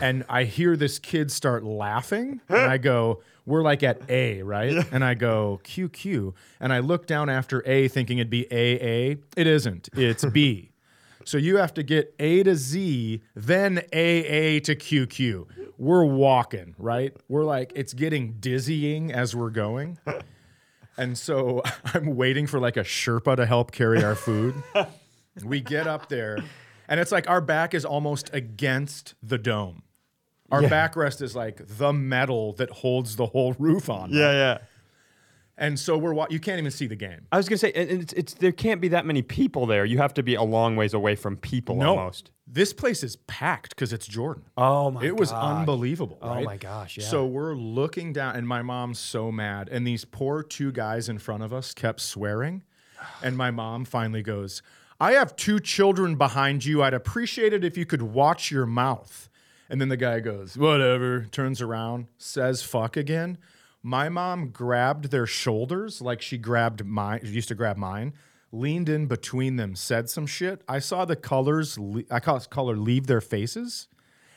And 0.00 0.24
I 0.30 0.44
hear 0.44 0.74
this 0.74 0.98
kid 0.98 1.30
start 1.30 1.62
laughing. 1.62 2.40
And 2.48 2.58
I 2.58 2.78
go, 2.78 3.22
We're 3.44 3.62
like 3.62 3.82
at 3.82 4.00
A, 4.08 4.40
right? 4.40 4.82
And 4.90 5.04
I 5.04 5.12
go, 5.12 5.60
QQ. 5.62 6.32
And 6.58 6.72
I 6.72 6.78
look 6.78 7.06
down 7.06 7.28
after 7.28 7.62
A 7.68 7.86
thinking 7.88 8.16
it'd 8.16 8.30
be 8.30 8.46
AA. 8.50 9.20
It 9.36 9.46
isn't, 9.46 9.90
it's 9.92 10.24
B. 10.24 10.70
So 11.24 11.38
you 11.38 11.56
have 11.56 11.72
to 11.74 11.82
get 11.82 12.14
A 12.18 12.42
to 12.42 12.54
Z, 12.54 13.22
then 13.34 13.78
AA 13.92 14.60
to 14.64 14.74
QQ. 14.74 15.46
We're 15.78 16.04
walking, 16.04 16.74
right? 16.78 17.16
We're 17.28 17.44
like, 17.44 17.72
it's 17.74 17.94
getting 17.94 18.34
dizzying 18.40 19.12
as 19.12 19.34
we're 19.34 19.50
going. 19.50 19.98
And 20.96 21.16
so 21.16 21.62
I'm 21.94 22.16
waiting 22.16 22.46
for 22.46 22.60
like 22.60 22.76
a 22.76 22.84
Sherpa 22.84 23.36
to 23.36 23.46
help 23.46 23.72
carry 23.72 24.04
our 24.04 24.14
food. 24.14 24.54
we 25.44 25.60
get 25.60 25.86
up 25.86 26.08
there, 26.08 26.38
and 26.88 27.00
it's 27.00 27.10
like 27.12 27.28
our 27.28 27.40
back 27.40 27.74
is 27.74 27.84
almost 27.84 28.30
against 28.32 29.14
the 29.22 29.38
dome. 29.38 29.82
Our 30.50 30.62
backrest 30.62 31.20
is 31.20 31.34
like 31.34 31.62
the 31.66 31.92
metal 31.92 32.52
that 32.54 32.70
holds 32.70 33.16
the 33.16 33.26
whole 33.26 33.54
roof 33.58 33.90
on. 33.90 34.12
Yeah, 34.12 34.30
yeah. 34.30 34.58
And 35.56 35.78
so 35.78 35.96
we're 35.96 36.12
wa- 36.12 36.26
you 36.30 36.40
can't 36.40 36.58
even 36.58 36.72
see 36.72 36.88
the 36.88 36.96
game. 36.96 37.26
I 37.30 37.36
was 37.36 37.48
gonna 37.48 37.58
say, 37.58 37.70
and 37.72 37.88
and 37.88 38.02
it's, 38.02 38.12
it's 38.14 38.34
there 38.34 38.50
can't 38.50 38.80
be 38.80 38.88
that 38.88 39.06
many 39.06 39.22
people 39.22 39.66
there. 39.66 39.84
You 39.84 39.98
have 39.98 40.12
to 40.14 40.22
be 40.22 40.34
a 40.34 40.42
long 40.42 40.74
ways 40.74 40.94
away 40.94 41.14
from 41.14 41.36
people 41.36 41.76
No, 41.76 41.96
almost. 41.96 42.32
this 42.46 42.72
place 42.72 43.04
is 43.04 43.14
packed 43.28 43.70
because 43.70 43.92
it's 43.92 44.06
Jordan. 44.08 44.42
Oh 44.56 44.90
my! 44.90 45.04
it 45.04 45.16
was 45.16 45.30
gosh. 45.30 45.58
unbelievable. 45.60 46.18
Oh 46.20 46.30
right? 46.30 46.44
my 46.44 46.56
gosh, 46.56 46.96
yeah. 46.98 47.04
So 47.04 47.24
we're 47.24 47.54
looking 47.54 48.12
down, 48.12 48.34
and 48.34 48.48
my 48.48 48.62
mom's 48.62 48.98
so 48.98 49.30
mad, 49.30 49.68
and 49.70 49.86
these 49.86 50.04
poor 50.04 50.42
two 50.42 50.72
guys 50.72 51.08
in 51.08 51.18
front 51.18 51.44
of 51.44 51.52
us 51.52 51.72
kept 51.72 52.00
swearing, 52.00 52.64
and 53.22 53.36
my 53.36 53.52
mom 53.52 53.84
finally 53.84 54.22
goes, 54.22 54.60
"I 54.98 55.12
have 55.12 55.36
two 55.36 55.60
children 55.60 56.16
behind 56.16 56.64
you. 56.64 56.82
I'd 56.82 56.94
appreciate 56.94 57.52
it 57.52 57.64
if 57.64 57.78
you 57.78 57.86
could 57.86 58.02
watch 58.02 58.50
your 58.50 58.66
mouth." 58.66 59.28
And 59.70 59.80
then 59.80 59.88
the 59.88 59.96
guy 59.96 60.18
goes, 60.18 60.58
"Whatever." 60.58 61.26
Turns 61.30 61.62
around, 61.62 62.08
says 62.18 62.62
"fuck" 62.64 62.96
again. 62.96 63.38
My 63.86 64.08
mom 64.08 64.48
grabbed 64.48 65.10
their 65.10 65.26
shoulders 65.26 66.00
like 66.00 66.22
she 66.22 66.38
grabbed 66.38 66.84
mine. 66.86 67.20
She 67.22 67.30
used 67.32 67.48
to 67.48 67.54
grab 67.54 67.76
mine. 67.76 68.14
Leaned 68.50 68.88
in 68.88 69.06
between 69.06 69.56
them, 69.56 69.76
said 69.76 70.08
some 70.08 70.26
shit. 70.26 70.62
I 70.66 70.78
saw 70.78 71.04
the 71.04 71.16
colors. 71.16 71.78
le- 71.78 72.04
I 72.10 72.18
call 72.18 72.36
it 72.38 72.48
color 72.50 72.76
leave 72.76 73.06
their 73.06 73.20
faces 73.20 73.88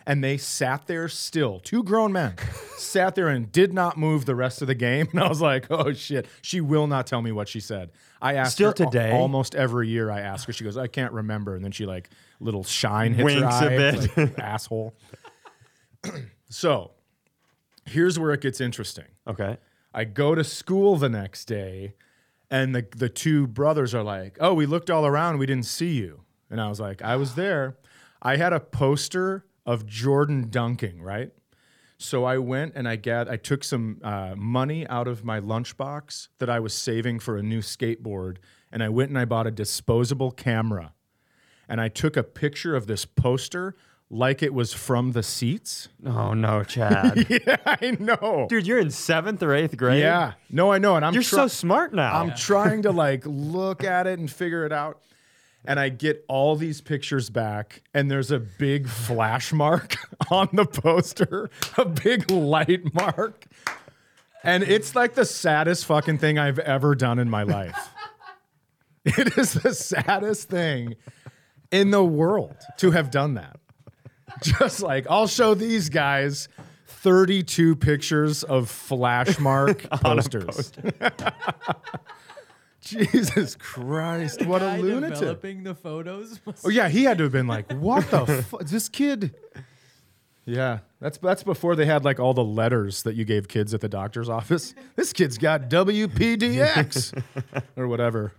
and 0.07 0.23
they 0.23 0.37
sat 0.37 0.87
there 0.87 1.07
still. 1.07 1.59
Two 1.59 1.83
grown 1.83 2.11
men 2.11 2.35
sat 2.77 3.13
there 3.15 3.27
and 3.27 3.51
did 3.51 3.73
not 3.73 3.97
move 3.97 4.25
the 4.25 4.35
rest 4.35 4.61
of 4.61 4.67
the 4.67 4.75
game. 4.75 5.07
And 5.11 5.19
I 5.21 5.27
was 5.29 5.39
like, 5.41 5.67
"Oh 5.69 5.93
shit!" 5.93 6.27
She 6.41 6.61
will 6.61 6.87
not 6.87 7.05
tell 7.07 7.21
me 7.21 7.31
what 7.31 7.47
she 7.47 7.59
said. 7.59 7.91
I 8.21 8.33
asked 8.35 8.53
Still 8.53 8.73
her 8.77 8.83
al- 8.85 8.89
today? 8.91 9.11
almost 9.11 9.53
every 9.53 9.87
year. 9.89 10.09
I 10.09 10.21
ask 10.21 10.47
her. 10.47 10.53
She 10.53 10.63
goes, 10.63 10.77
"I 10.77 10.87
can't 10.87 11.13
remember," 11.13 11.55
and 11.55 11.63
then 11.63 11.71
she 11.71 11.85
like 11.85 12.09
little 12.39 12.63
shine 12.63 13.13
hits 13.13 13.33
her 13.33 13.41
Winks 13.41 13.55
a 13.55 13.65
eye. 13.65 13.67
It's 13.73 14.07
bit. 14.07 14.17
like, 14.17 14.39
asshole. 14.39 14.95
so, 16.49 16.91
here's 17.87 18.19
where 18.19 18.31
it 18.33 18.41
gets 18.41 18.61
interesting. 18.61 19.07
Okay. 19.27 19.57
I 19.93 20.03
go 20.03 20.35
to 20.35 20.43
school 20.43 20.97
the 20.97 21.09
next 21.09 21.45
day, 21.45 21.95
and 22.51 22.75
the 22.75 22.85
the 22.95 23.09
two 23.09 23.47
brothers 23.47 23.95
are 23.95 24.03
like, 24.03 24.37
"Oh, 24.39 24.53
we 24.53 24.65
looked 24.65 24.89
all 24.89 25.05
around, 25.05 25.37
we 25.37 25.45
didn't 25.45 25.65
see 25.65 25.93
you." 25.93 26.21
And 26.49 26.61
I 26.61 26.69
was 26.69 26.79
like, 26.79 27.01
"I 27.01 27.15
was 27.15 27.35
there. 27.35 27.77
I 28.21 28.37
had 28.37 28.53
a 28.53 28.59
poster 28.59 29.45
of 29.65 29.85
Jordan 29.85 30.49
dunking, 30.49 31.01
right?" 31.01 31.31
So 31.97 32.25
I 32.25 32.37
went 32.37 32.73
and 32.75 32.87
I 32.87 32.95
got 32.95 33.27
I 33.27 33.37
took 33.37 33.63
some 33.63 33.99
uh, 34.03 34.35
money 34.37 34.85
out 34.87 35.07
of 35.07 35.23
my 35.23 35.39
lunchbox 35.39 36.27
that 36.37 36.49
I 36.49 36.59
was 36.59 36.73
saving 36.73 37.19
for 37.19 37.37
a 37.37 37.43
new 37.43 37.61
skateboard, 37.61 38.37
and 38.71 38.83
I 38.83 38.89
went 38.89 39.09
and 39.09 39.17
I 39.17 39.25
bought 39.25 39.47
a 39.47 39.51
disposable 39.51 40.31
camera, 40.31 40.93
and 41.67 41.81
I 41.81 41.87
took 41.87 42.15
a 42.15 42.23
picture 42.23 42.75
of 42.75 42.85
this 42.85 43.05
poster 43.05 43.75
like 44.09 44.41
it 44.41 44.53
was 44.53 44.73
from 44.73 45.11
the 45.11 45.23
seats. 45.23 45.89
Oh 46.05 46.33
no, 46.33 46.63
Chad. 46.63 47.27
yeah, 47.47 47.57
I 47.65 47.97
know. 47.99 48.47
Dude, 48.49 48.65
you're 48.65 48.79
in 48.79 48.91
seventh 48.91 49.43
or 49.43 49.53
eighth 49.53 49.75
grade. 49.77 49.99
Yeah, 50.01 50.33
no, 50.49 50.71
I 50.71 50.77
know, 50.77 50.95
and 50.95 51.05
I'm 51.05 51.13
You're 51.13 51.23
try- 51.23 51.39
so 51.39 51.47
smart 51.47 51.93
now. 51.93 52.19
I'm 52.19 52.33
trying 52.35 52.83
to 52.83 52.91
like 52.91 53.23
look 53.25 53.83
at 53.83 54.07
it 54.07 54.19
and 54.19 54.31
figure 54.31 54.65
it 54.65 54.71
out. 54.71 55.01
And 55.65 55.81
I 55.81 55.89
get 55.89 56.23
all 56.29 56.55
these 56.55 56.79
pictures 56.79 57.29
back, 57.29 57.81
and 57.93 58.09
there's 58.09 58.31
a 58.31 58.39
big 58.39 58.87
flash 58.87 59.51
mark 59.51 59.97
on 60.31 60.47
the 60.53 60.65
poster, 60.65 61.49
a 61.77 61.83
big 61.83 62.31
light 62.31 62.93
mark. 62.93 63.45
And 64.43 64.63
it's 64.63 64.95
like 64.95 65.15
the 65.15 65.25
saddest 65.25 65.85
fucking 65.85 66.19
thing 66.19 66.39
I've 66.39 66.59
ever 66.59 66.95
done 66.95 67.19
in 67.19 67.29
my 67.29 67.43
life. 67.43 67.89
It 69.05 69.37
is 69.37 69.53
the 69.53 69.73
saddest 69.73 70.49
thing 70.49 70.95
in 71.71 71.91
the 71.91 72.03
world 72.03 72.57
to 72.79 72.91
have 72.91 73.09
done 73.09 73.35
that. 73.35 73.57
Just 74.41 74.81
like, 74.81 75.05
I'll 75.09 75.27
show 75.27 75.53
these 75.53 75.89
guys 75.89 76.47
32 76.87 77.75
pictures 77.75 78.43
of 78.43 78.69
flash 78.69 79.39
mark 79.39 79.89
posters. 79.89 80.71
Jesus 82.81 83.55
Christ, 83.55 84.45
what 84.45 84.61
a 84.61 84.77
lunatic. 84.77 85.19
Developing 85.19 85.63
the 85.63 85.75
photos. 85.75 86.39
Oh 86.63 86.69
yeah, 86.69 86.87
he 86.87 87.03
had 87.03 87.17
to 87.17 87.25
have 87.25 87.33
been 87.33 87.47
like, 87.47 87.69
"What 87.73 88.09
the 88.09 88.43
fuck? 88.43 88.63
This 88.63 88.87
kid." 88.87 89.35
Yeah, 90.45 90.79
that's 91.01 91.17
that's 91.17 91.43
before 91.43 91.75
they 91.75 91.85
had 91.85 92.05
like 92.05 92.21
all 92.21 92.33
the 92.33 92.45
letters 92.45 93.03
that 93.03 93.15
you 93.15 93.25
gave 93.25 93.49
kids 93.49 93.73
at 93.73 93.81
the 93.81 93.89
doctor's 93.89 94.29
office. 94.29 94.73
This 94.95 95.11
kid's 95.11 95.37
got 95.37 95.69
WPDX 95.69 97.21
or 97.75 97.89
whatever. 97.89 98.31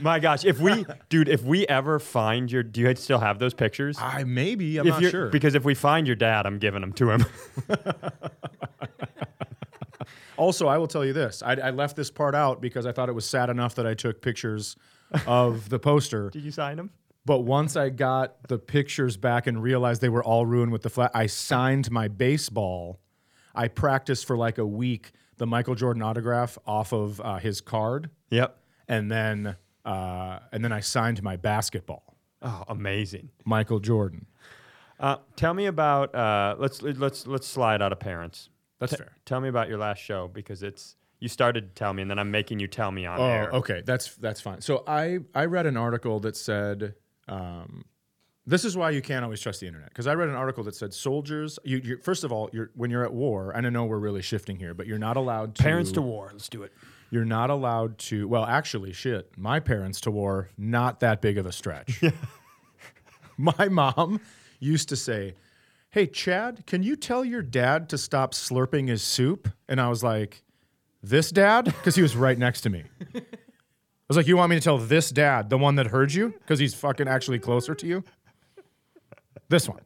My 0.00 0.18
gosh, 0.18 0.44
if 0.44 0.60
we, 0.60 0.84
dude, 1.08 1.28
if 1.28 1.42
we 1.42 1.66
ever 1.66 1.98
find 1.98 2.50
your, 2.52 2.62
do 2.62 2.80
you 2.82 2.94
still 2.94 3.18
have 3.18 3.38
those 3.38 3.54
pictures? 3.54 3.96
I 3.98 4.24
maybe 4.24 4.78
I'm 4.78 4.86
if 4.86 4.92
not 4.92 5.00
you're- 5.00 5.10
sure. 5.10 5.28
Because 5.28 5.54
if 5.54 5.64
we 5.64 5.74
find 5.74 6.06
your 6.06 6.16
dad, 6.16 6.46
I'm 6.46 6.58
giving 6.58 6.80
them 6.80 6.92
to 6.94 7.10
him. 7.10 7.24
also, 10.36 10.66
I 10.68 10.78
will 10.78 10.86
tell 10.88 11.04
you 11.04 11.12
this: 11.12 11.42
I, 11.44 11.52
I 11.54 11.70
left 11.70 11.96
this 11.96 12.10
part 12.10 12.34
out 12.34 12.60
because 12.60 12.86
I 12.86 12.92
thought 12.92 13.08
it 13.08 13.14
was 13.14 13.28
sad 13.28 13.50
enough 13.50 13.74
that 13.76 13.86
I 13.86 13.94
took 13.94 14.20
pictures 14.22 14.76
of 15.26 15.68
the 15.68 15.78
poster. 15.78 16.30
Did 16.30 16.42
you 16.44 16.50
sign 16.50 16.76
them? 16.76 16.90
But 17.24 17.40
once 17.40 17.76
I 17.76 17.90
got 17.90 18.48
the 18.48 18.58
pictures 18.58 19.16
back 19.16 19.46
and 19.46 19.62
realized 19.62 20.00
they 20.00 20.08
were 20.08 20.24
all 20.24 20.44
ruined 20.44 20.72
with 20.72 20.82
the 20.82 20.90
flat, 20.90 21.12
I 21.14 21.26
signed 21.26 21.90
my 21.90 22.08
baseball. 22.08 22.98
I 23.54 23.68
practiced 23.68 24.26
for 24.26 24.36
like 24.36 24.58
a 24.58 24.66
week 24.66 25.12
the 25.36 25.46
Michael 25.46 25.74
Jordan 25.74 26.02
autograph 26.02 26.58
off 26.66 26.92
of 26.92 27.20
uh, 27.20 27.36
his 27.38 27.60
card, 27.60 28.10
Yep. 28.30 28.56
And 28.92 29.10
then 29.10 29.56
uh, 29.84 30.38
and 30.52 30.62
then 30.64 30.72
I 30.72 30.80
signed 30.80 31.22
my 31.22 31.36
basketball, 31.36 32.16
Oh, 32.42 32.62
amazing. 32.68 33.30
Michael 33.44 33.80
Jordan. 33.80 34.26
Uh, 35.00 35.16
tell 35.36 35.54
me 35.54 35.66
about. 35.66 36.14
Uh, 36.14 36.54
let's 36.58 36.82
let's 36.82 37.26
let's 37.26 37.46
slide 37.46 37.80
out 37.82 37.92
of 37.92 37.98
parents. 38.00 38.48
That's 38.78 38.92
T- 38.92 38.98
fair. 38.98 39.12
Tell 39.24 39.40
me 39.40 39.48
about 39.48 39.68
your 39.68 39.78
last 39.78 39.98
show 40.00 40.28
because 40.28 40.62
it's 40.62 40.96
you 41.18 41.28
started 41.28 41.62
to 41.68 41.74
tell 41.74 41.92
me, 41.94 42.02
and 42.02 42.10
then 42.10 42.18
I'm 42.18 42.30
making 42.30 42.58
you 42.60 42.66
tell 42.68 42.90
me 42.90 43.06
on 43.06 43.18
Oh, 43.20 43.24
air. 43.24 43.50
okay, 43.52 43.82
that's 43.84 44.14
that's 44.16 44.40
fine. 44.40 44.60
So 44.60 44.84
I 44.86 45.18
I 45.34 45.44
read 45.46 45.66
an 45.66 45.76
article 45.76 46.20
that 46.20 46.36
said. 46.36 46.94
Um, 47.28 47.84
this 48.44 48.64
is 48.64 48.76
why 48.76 48.90
you 48.90 49.00
can't 49.02 49.22
always 49.24 49.40
trust 49.40 49.60
the 49.60 49.68
internet. 49.68 49.90
Because 49.90 50.08
I 50.08 50.14
read 50.14 50.28
an 50.28 50.34
article 50.34 50.64
that 50.64 50.74
said 50.74 50.92
soldiers. 50.92 51.60
You, 51.62 51.76
you 51.78 51.98
first 52.02 52.24
of 52.24 52.32
all, 52.32 52.50
you're 52.52 52.70
when 52.74 52.90
you're 52.90 53.04
at 53.04 53.12
war. 53.14 53.52
And 53.52 53.64
I 53.66 53.70
know 53.70 53.84
we're 53.84 54.00
really 54.00 54.20
shifting 54.22 54.56
here, 54.56 54.74
but 54.74 54.88
you're 54.88 54.98
not 54.98 55.16
allowed 55.16 55.54
to 55.54 55.62
Parents 55.62 55.92
to 55.92 56.02
war. 56.02 56.30
Let's 56.32 56.48
do 56.48 56.64
it. 56.64 56.72
You're 57.12 57.26
not 57.26 57.50
allowed 57.50 57.98
to. 57.98 58.26
Well, 58.26 58.46
actually, 58.46 58.94
shit. 58.94 59.36
My 59.36 59.60
parents 59.60 60.00
to 60.00 60.10
war, 60.10 60.48
not 60.56 61.00
that 61.00 61.20
big 61.20 61.36
of 61.36 61.44
a 61.44 61.52
stretch. 61.52 62.00
my 63.36 63.68
mom 63.68 64.18
used 64.60 64.88
to 64.88 64.96
say, 64.96 65.34
Hey, 65.90 66.06
Chad, 66.06 66.64
can 66.66 66.82
you 66.82 66.96
tell 66.96 67.22
your 67.22 67.42
dad 67.42 67.90
to 67.90 67.98
stop 67.98 68.32
slurping 68.32 68.88
his 68.88 69.02
soup? 69.02 69.50
And 69.68 69.78
I 69.78 69.90
was 69.90 70.02
like, 70.02 70.42
This 71.02 71.30
dad? 71.30 71.66
Because 71.66 71.96
he 71.96 72.00
was 72.00 72.16
right 72.16 72.38
next 72.38 72.62
to 72.62 72.70
me. 72.70 72.84
I 73.14 73.20
was 74.08 74.16
like, 74.16 74.26
You 74.26 74.38
want 74.38 74.48
me 74.48 74.56
to 74.56 74.62
tell 74.62 74.78
this 74.78 75.10
dad, 75.10 75.50
the 75.50 75.58
one 75.58 75.74
that 75.74 75.88
heard 75.88 76.14
you? 76.14 76.30
Because 76.30 76.58
he's 76.58 76.72
fucking 76.74 77.08
actually 77.08 77.40
closer 77.40 77.74
to 77.74 77.86
you? 77.86 78.04
This 79.50 79.68
one. 79.68 79.82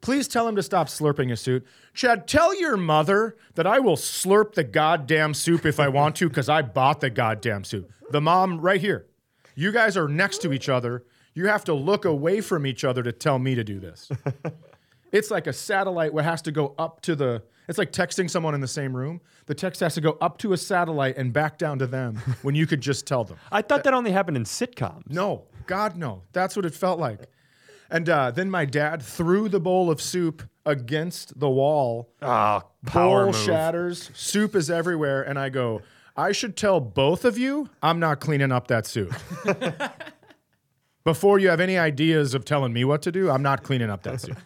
Please 0.00 0.28
tell 0.28 0.48
him 0.48 0.56
to 0.56 0.62
stop 0.62 0.88
slurping 0.88 1.30
his 1.30 1.40
soup. 1.40 1.66
Chad, 1.92 2.26
tell 2.26 2.58
your 2.58 2.76
mother 2.76 3.36
that 3.54 3.66
I 3.66 3.80
will 3.80 3.96
slurp 3.96 4.54
the 4.54 4.64
goddamn 4.64 5.34
soup 5.34 5.66
if 5.66 5.78
I 5.78 5.88
want 5.88 6.16
to 6.16 6.28
because 6.28 6.48
I 6.48 6.62
bought 6.62 7.00
the 7.00 7.10
goddamn 7.10 7.64
soup. 7.64 7.90
The 8.10 8.20
mom 8.20 8.60
right 8.60 8.80
here. 8.80 9.06
You 9.54 9.72
guys 9.72 9.96
are 9.96 10.08
next 10.08 10.38
to 10.38 10.52
each 10.52 10.68
other. 10.68 11.04
You 11.34 11.46
have 11.46 11.64
to 11.64 11.74
look 11.74 12.04
away 12.04 12.40
from 12.40 12.66
each 12.66 12.82
other 12.84 13.02
to 13.02 13.12
tell 13.12 13.38
me 13.38 13.54
to 13.54 13.62
do 13.62 13.78
this. 13.78 14.10
it's 15.12 15.30
like 15.30 15.46
a 15.46 15.52
satellite 15.52 16.14
what 16.14 16.24
has 16.24 16.42
to 16.42 16.52
go 16.52 16.74
up 16.78 17.02
to 17.02 17.14
the. 17.14 17.42
It's 17.68 17.78
like 17.78 17.92
texting 17.92 18.28
someone 18.28 18.54
in 18.54 18.60
the 18.60 18.68
same 18.68 18.96
room. 18.96 19.20
The 19.46 19.54
text 19.54 19.80
has 19.80 19.94
to 19.94 20.00
go 20.00 20.16
up 20.20 20.38
to 20.38 20.52
a 20.54 20.56
satellite 20.56 21.16
and 21.16 21.32
back 21.32 21.56
down 21.56 21.78
to 21.78 21.86
them 21.86 22.16
when 22.42 22.54
you 22.54 22.66
could 22.66 22.80
just 22.80 23.06
tell 23.06 23.22
them. 23.22 23.36
I 23.52 23.62
thought 23.62 23.84
that 23.84 23.94
only 23.94 24.10
happened 24.10 24.36
in 24.36 24.44
sitcoms. 24.44 25.08
No, 25.08 25.44
God, 25.66 25.96
no. 25.96 26.22
That's 26.32 26.56
what 26.56 26.64
it 26.64 26.74
felt 26.74 26.98
like. 26.98 27.28
And 27.90 28.08
uh, 28.08 28.30
then 28.30 28.50
my 28.50 28.64
dad 28.64 29.02
threw 29.02 29.48
the 29.48 29.60
bowl 29.60 29.90
of 29.90 30.00
soup 30.00 30.42
against 30.64 31.38
the 31.40 31.50
wall. 31.50 32.08
Oh, 32.22 32.62
power 32.86 33.24
bowl 33.24 33.32
move. 33.32 33.36
shatters, 33.36 34.10
soup 34.14 34.54
is 34.54 34.70
everywhere, 34.70 35.22
and 35.22 35.38
I 35.38 35.48
go, 35.48 35.82
I 36.16 36.32
should 36.32 36.56
tell 36.56 36.80
both 36.80 37.24
of 37.24 37.36
you 37.38 37.68
I'm 37.82 37.98
not 37.98 38.20
cleaning 38.20 38.52
up 38.52 38.68
that 38.68 38.86
soup. 38.86 39.12
Before 41.04 41.38
you 41.38 41.48
have 41.48 41.60
any 41.60 41.78
ideas 41.78 42.34
of 42.34 42.44
telling 42.44 42.72
me 42.72 42.84
what 42.84 43.00
to 43.02 43.12
do, 43.12 43.30
I'm 43.30 43.42
not 43.42 43.62
cleaning 43.62 43.90
up 43.90 44.02
that 44.02 44.20
soup. 44.20 44.38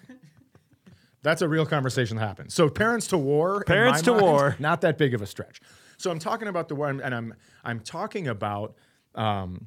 That's 1.23 1.43
a 1.43 1.49
real 1.49 1.67
conversation 1.67 2.17
that 2.17 2.27
happens. 2.27 2.55
So 2.55 2.69
parents 2.69 3.09
to 3.09 3.19
war, 3.19 3.65
Parents 3.65 4.03
to 4.03 4.13
mind, 4.13 4.23
war. 4.23 4.57
not 4.61 4.81
that 4.83 4.97
big 4.99 5.15
of 5.15 5.23
a 5.23 5.27
stretch. 5.27 5.61
So 5.97 6.11
I'm 6.11 6.19
talking 6.19 6.49
about 6.49 6.69
the 6.69 6.75
war, 6.77 6.89
and 6.91 7.15
I'm 7.15 7.35
I'm 7.65 7.81
talking 7.81 8.29
about 8.29 8.75
um, 9.15 9.67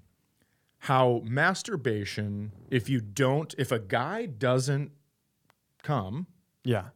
how 0.80 1.22
masturbation. 1.26 2.52
If 2.70 2.90
you 2.90 3.02
don't, 3.02 3.54
if 3.58 3.72
a 3.72 3.80
guy 3.80 4.26
doesn't 4.26 4.92
come, 5.84 6.28
Yeah. 6.64 6.90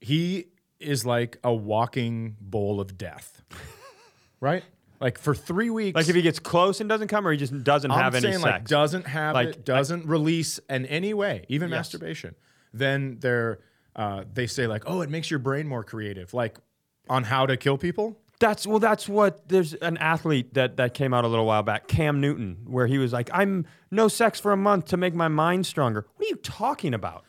he 0.00 0.46
is 0.80 1.06
like 1.06 1.38
a 1.44 1.52
walking 1.54 2.36
bowl 2.40 2.80
of 2.80 2.98
death, 2.98 3.42
right? 4.40 4.64
Like 5.00 5.18
for 5.18 5.34
three 5.34 5.70
weeks, 5.70 5.96
Like 5.96 6.08
if 6.08 6.14
he 6.14 6.22
gets 6.22 6.38
close 6.38 6.80
and 6.80 6.88
doesn't 6.88 7.08
come, 7.08 7.26
or 7.26 7.32
he 7.32 7.38
just 7.38 7.64
doesn't 7.64 7.90
I'm 7.90 7.98
have 7.98 8.14
any 8.14 8.22
saying 8.32 8.38
sex. 8.40 8.70
doesn't 8.70 9.06
have 9.06 9.34
Like, 9.34 9.48
it, 9.48 9.64
doesn't 9.64 10.06
release 10.06 10.58
in 10.68 10.86
any 10.86 11.12
way, 11.14 11.44
even 11.48 11.70
Yes. 11.70 11.78
masturbation, 11.78 12.34
then 12.72 13.18
they're 13.20 13.60
uh, 13.94 14.24
they 14.32 14.46
say 14.46 14.66
like, 14.66 14.84
oh, 14.86 15.02
it 15.02 15.10
makes 15.10 15.30
your 15.30 15.38
brain 15.38 15.68
more 15.68 15.84
creative, 15.84 16.32
like 16.32 16.56
on 17.10 17.24
how 17.24 17.44
to 17.44 17.56
kill 17.58 17.76
people. 17.76 18.18
That's 18.42 18.66
well. 18.66 18.80
That's 18.80 19.08
what. 19.08 19.48
There's 19.48 19.74
an 19.74 19.96
athlete 19.98 20.54
that 20.54 20.76
that 20.76 20.94
came 20.94 21.14
out 21.14 21.24
a 21.24 21.28
little 21.28 21.46
while 21.46 21.62
back, 21.62 21.86
Cam 21.86 22.20
Newton, 22.20 22.58
where 22.66 22.88
he 22.88 22.98
was 22.98 23.12
like, 23.12 23.30
"I'm 23.32 23.66
no 23.92 24.08
sex 24.08 24.40
for 24.40 24.50
a 24.50 24.56
month 24.56 24.86
to 24.86 24.96
make 24.96 25.14
my 25.14 25.28
mind 25.28 25.64
stronger." 25.64 26.08
What 26.16 26.26
are 26.26 26.28
you 26.28 26.36
talking 26.36 26.92
about? 26.92 27.24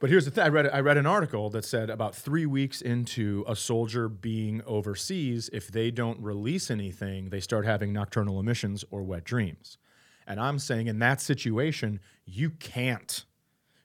But 0.00 0.10
here's 0.10 0.24
the 0.24 0.32
thing: 0.32 0.42
I 0.42 0.48
read 0.48 0.68
I 0.68 0.80
read 0.80 0.96
an 0.96 1.06
article 1.06 1.50
that 1.50 1.64
said 1.64 1.88
about 1.88 2.16
three 2.16 2.46
weeks 2.46 2.82
into 2.82 3.44
a 3.46 3.54
soldier 3.54 4.08
being 4.08 4.60
overseas, 4.66 5.48
if 5.52 5.68
they 5.68 5.92
don't 5.92 6.20
release 6.20 6.68
anything, 6.68 7.30
they 7.30 7.38
start 7.38 7.64
having 7.64 7.92
nocturnal 7.92 8.40
emissions 8.40 8.84
or 8.90 9.04
wet 9.04 9.22
dreams. 9.22 9.78
And 10.26 10.40
I'm 10.40 10.58
saying 10.58 10.88
in 10.88 10.98
that 10.98 11.20
situation, 11.20 12.00
you 12.24 12.50
can't 12.50 13.24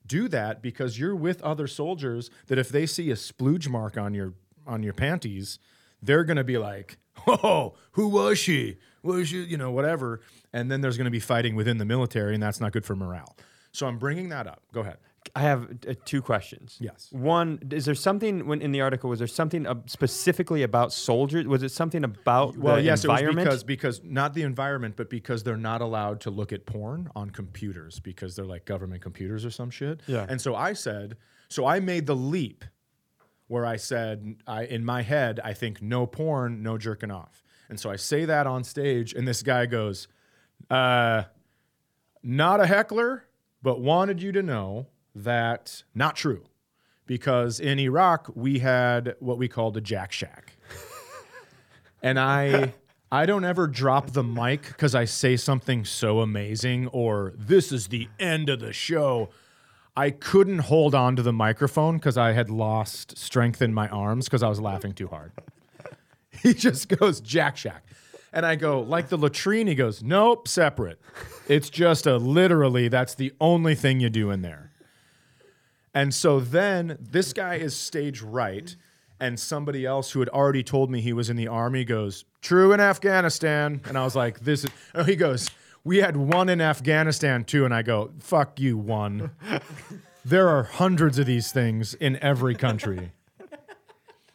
do 0.03 0.27
that 0.29 0.63
because 0.63 0.97
you're 0.97 1.15
with 1.15 1.43
other 1.43 1.67
soldiers 1.67 2.31
that 2.47 2.57
if 2.57 2.69
they 2.69 2.87
see 2.87 3.11
a 3.11 3.15
splooge 3.15 3.69
mark 3.69 3.99
on 3.99 4.15
your 4.15 4.33
on 4.65 4.81
your 4.81 4.93
panties, 4.93 5.59
they're 6.05 6.23
gonna 6.23 6.43
be 6.43 6.57
like, 6.57 6.97
"Oh, 7.27 7.75
who 7.93 8.07
was 8.07 8.37
she? 8.37 8.77
Was 9.03 9.29
she? 9.29 9.43
You 9.43 9.57
know, 9.57 9.71
whatever." 9.71 10.21
And 10.53 10.71
then 10.71 10.81
there's 10.81 10.97
gonna 10.97 11.09
be 11.11 11.19
fighting 11.19 11.55
within 11.55 11.77
the 11.77 11.85
military, 11.85 12.33
and 12.33 12.41
that's 12.43 12.59
not 12.61 12.71
good 12.71 12.85
for 12.85 12.95
morale. 12.95 13.35
So 13.71 13.87
I'm 13.87 13.97
bringing 13.97 14.29
that 14.29 14.47
up. 14.47 14.61
Go 14.73 14.81
ahead. 14.81 14.97
I 15.35 15.41
have 15.41 15.69
uh, 15.89 15.95
two 16.05 16.21
questions. 16.21 16.77
Yes. 16.79 17.09
One, 17.11 17.59
is 17.71 17.83
there 17.85 17.95
something 17.95 18.45
when 18.47 18.61
in 18.61 18.71
the 18.71 18.79
article? 18.81 19.09
Was 19.09 19.19
there 19.19 19.27
something 19.27 19.65
uh, 19.65 19.75
specifically 19.87 20.61
about 20.63 20.93
soldiers? 20.93 21.45
Was 21.47 21.63
it 21.63 21.71
something 21.71 22.03
about 22.03 22.55
Well, 22.55 22.79
yes, 22.79 23.03
environment? 23.03 23.47
it 23.47 23.51
was 23.51 23.63
because 23.63 23.99
because 23.99 24.09
not 24.09 24.33
the 24.35 24.43
environment, 24.43 24.95
but 24.95 25.09
because 25.09 25.43
they're 25.43 25.57
not 25.57 25.81
allowed 25.81 26.21
to 26.21 26.29
look 26.29 26.53
at 26.53 26.65
porn 26.67 27.09
on 27.15 27.31
computers 27.31 27.99
because 27.99 28.35
they're 28.35 28.45
like 28.45 28.65
government 28.65 29.01
computers 29.01 29.43
or 29.43 29.49
some 29.49 29.71
shit. 29.71 29.99
Yeah. 30.07 30.25
And 30.29 30.39
so 30.39 30.55
I 30.55 30.73
said, 30.73 31.17
so 31.49 31.65
I 31.65 31.79
made 31.79 32.05
the 32.05 32.15
leap 32.15 32.63
where 33.47 33.65
I 33.65 33.75
said, 33.75 34.35
I 34.47 34.65
in 34.65 34.83
my 34.83 35.01
head, 35.01 35.39
I 35.43 35.53
think 35.53 35.81
no 35.81 36.05
porn, 36.05 36.63
no 36.63 36.77
jerking 36.77 37.11
off. 37.11 37.43
And 37.69 37.79
so 37.79 37.89
I 37.89 37.95
say 37.95 38.25
that 38.25 38.47
on 38.47 38.63
stage, 38.63 39.13
and 39.13 39.27
this 39.27 39.41
guy 39.41 39.65
goes, 39.65 40.07
uh, 40.69 41.23
not 42.23 42.59
a 42.59 42.65
heckler, 42.65 43.25
but 43.61 43.81
wanted 43.81 44.21
you 44.21 44.31
to 44.31 44.43
know 44.43 44.87
that 45.15 45.83
not 45.93 46.15
true. 46.15 46.43
Because 47.07 47.59
in 47.59 47.79
Iraq, 47.79 48.31
we 48.33 48.59
had 48.59 49.15
what 49.19 49.37
we 49.37 49.47
called 49.47 49.77
a 49.77 49.81
jack 49.81 50.11
shack 50.11 50.57
and 52.01 52.19
I 52.19 52.73
I 53.11 53.25
don't 53.25 53.45
ever 53.45 53.67
drop 53.67 54.11
the 54.11 54.23
mic 54.23 54.67
because 54.67 54.95
I 54.95 55.05
say 55.05 55.37
something 55.37 55.85
so 55.85 56.19
amazing 56.19 56.87
or 56.87 57.33
this 57.37 57.71
is 57.71 57.87
the 57.87 58.07
end 58.19 58.49
of 58.49 58.59
the 58.59 58.73
show. 58.73 59.29
I 59.97 60.09
couldn't 60.09 60.59
hold 60.59 60.93
on 60.93 61.15
to 61.15 61.21
the 61.21 61.31
microphone 61.31 61.97
because 61.97 62.17
I 62.17 62.33
had 62.33 62.49
lost 62.49 63.17
strength 63.17 63.61
in 63.61 63.73
my 63.73 63.87
arms 63.87 64.25
because 64.25 64.43
I 64.43 64.49
was 64.49 64.59
laughing 64.59 64.93
too 64.93 65.07
hard. 65.07 65.31
He 66.43 66.53
just 66.53 66.89
goes 66.89 67.21
Jack 67.21 67.55
Shack. 67.55 67.83
And 68.33 68.45
I 68.45 68.55
go, 68.57 68.81
like 68.81 69.07
the 69.07 69.17
latrine, 69.17 69.67
he 69.67 69.73
goes, 69.73 70.03
nope, 70.03 70.49
separate. 70.49 70.99
It's 71.47 71.69
just 71.69 72.05
a 72.05 72.17
literally, 72.17 72.89
that's 72.89 73.15
the 73.15 73.33
only 73.39 73.73
thing 73.73 74.01
you 74.01 74.09
do 74.09 74.29
in 74.29 74.41
there. 74.41 74.73
And 75.93 76.13
so 76.13 76.41
then 76.41 76.97
this 76.99 77.31
guy 77.31 77.55
is 77.55 77.73
stage 77.73 78.21
right, 78.21 78.75
and 79.21 79.39
somebody 79.39 79.85
else 79.85 80.11
who 80.11 80.19
had 80.19 80.27
already 80.29 80.61
told 80.61 80.91
me 80.91 80.99
he 80.99 81.13
was 81.13 81.29
in 81.29 81.37
the 81.37 81.47
army 81.47 81.85
goes, 81.85 82.25
True 82.41 82.73
in 82.73 82.81
Afghanistan. 82.81 83.79
And 83.85 83.97
I 83.97 84.03
was 84.03 84.15
like, 84.15 84.41
This 84.41 84.65
is, 84.65 84.71
oh, 84.93 85.03
he 85.03 85.15
goes, 85.15 85.49
We 85.85 85.97
had 85.97 86.17
one 86.17 86.49
in 86.49 86.59
Afghanistan 86.59 87.45
too. 87.45 87.63
And 87.63 87.73
I 87.73 87.81
go, 87.81 88.11
Fuck 88.19 88.59
you, 88.59 88.77
one. 88.77 89.31
there 90.25 90.49
are 90.49 90.63
hundreds 90.63 91.17
of 91.17 91.25
these 91.25 91.53
things 91.53 91.93
in 91.93 92.17
every 92.21 92.55
country. 92.55 93.13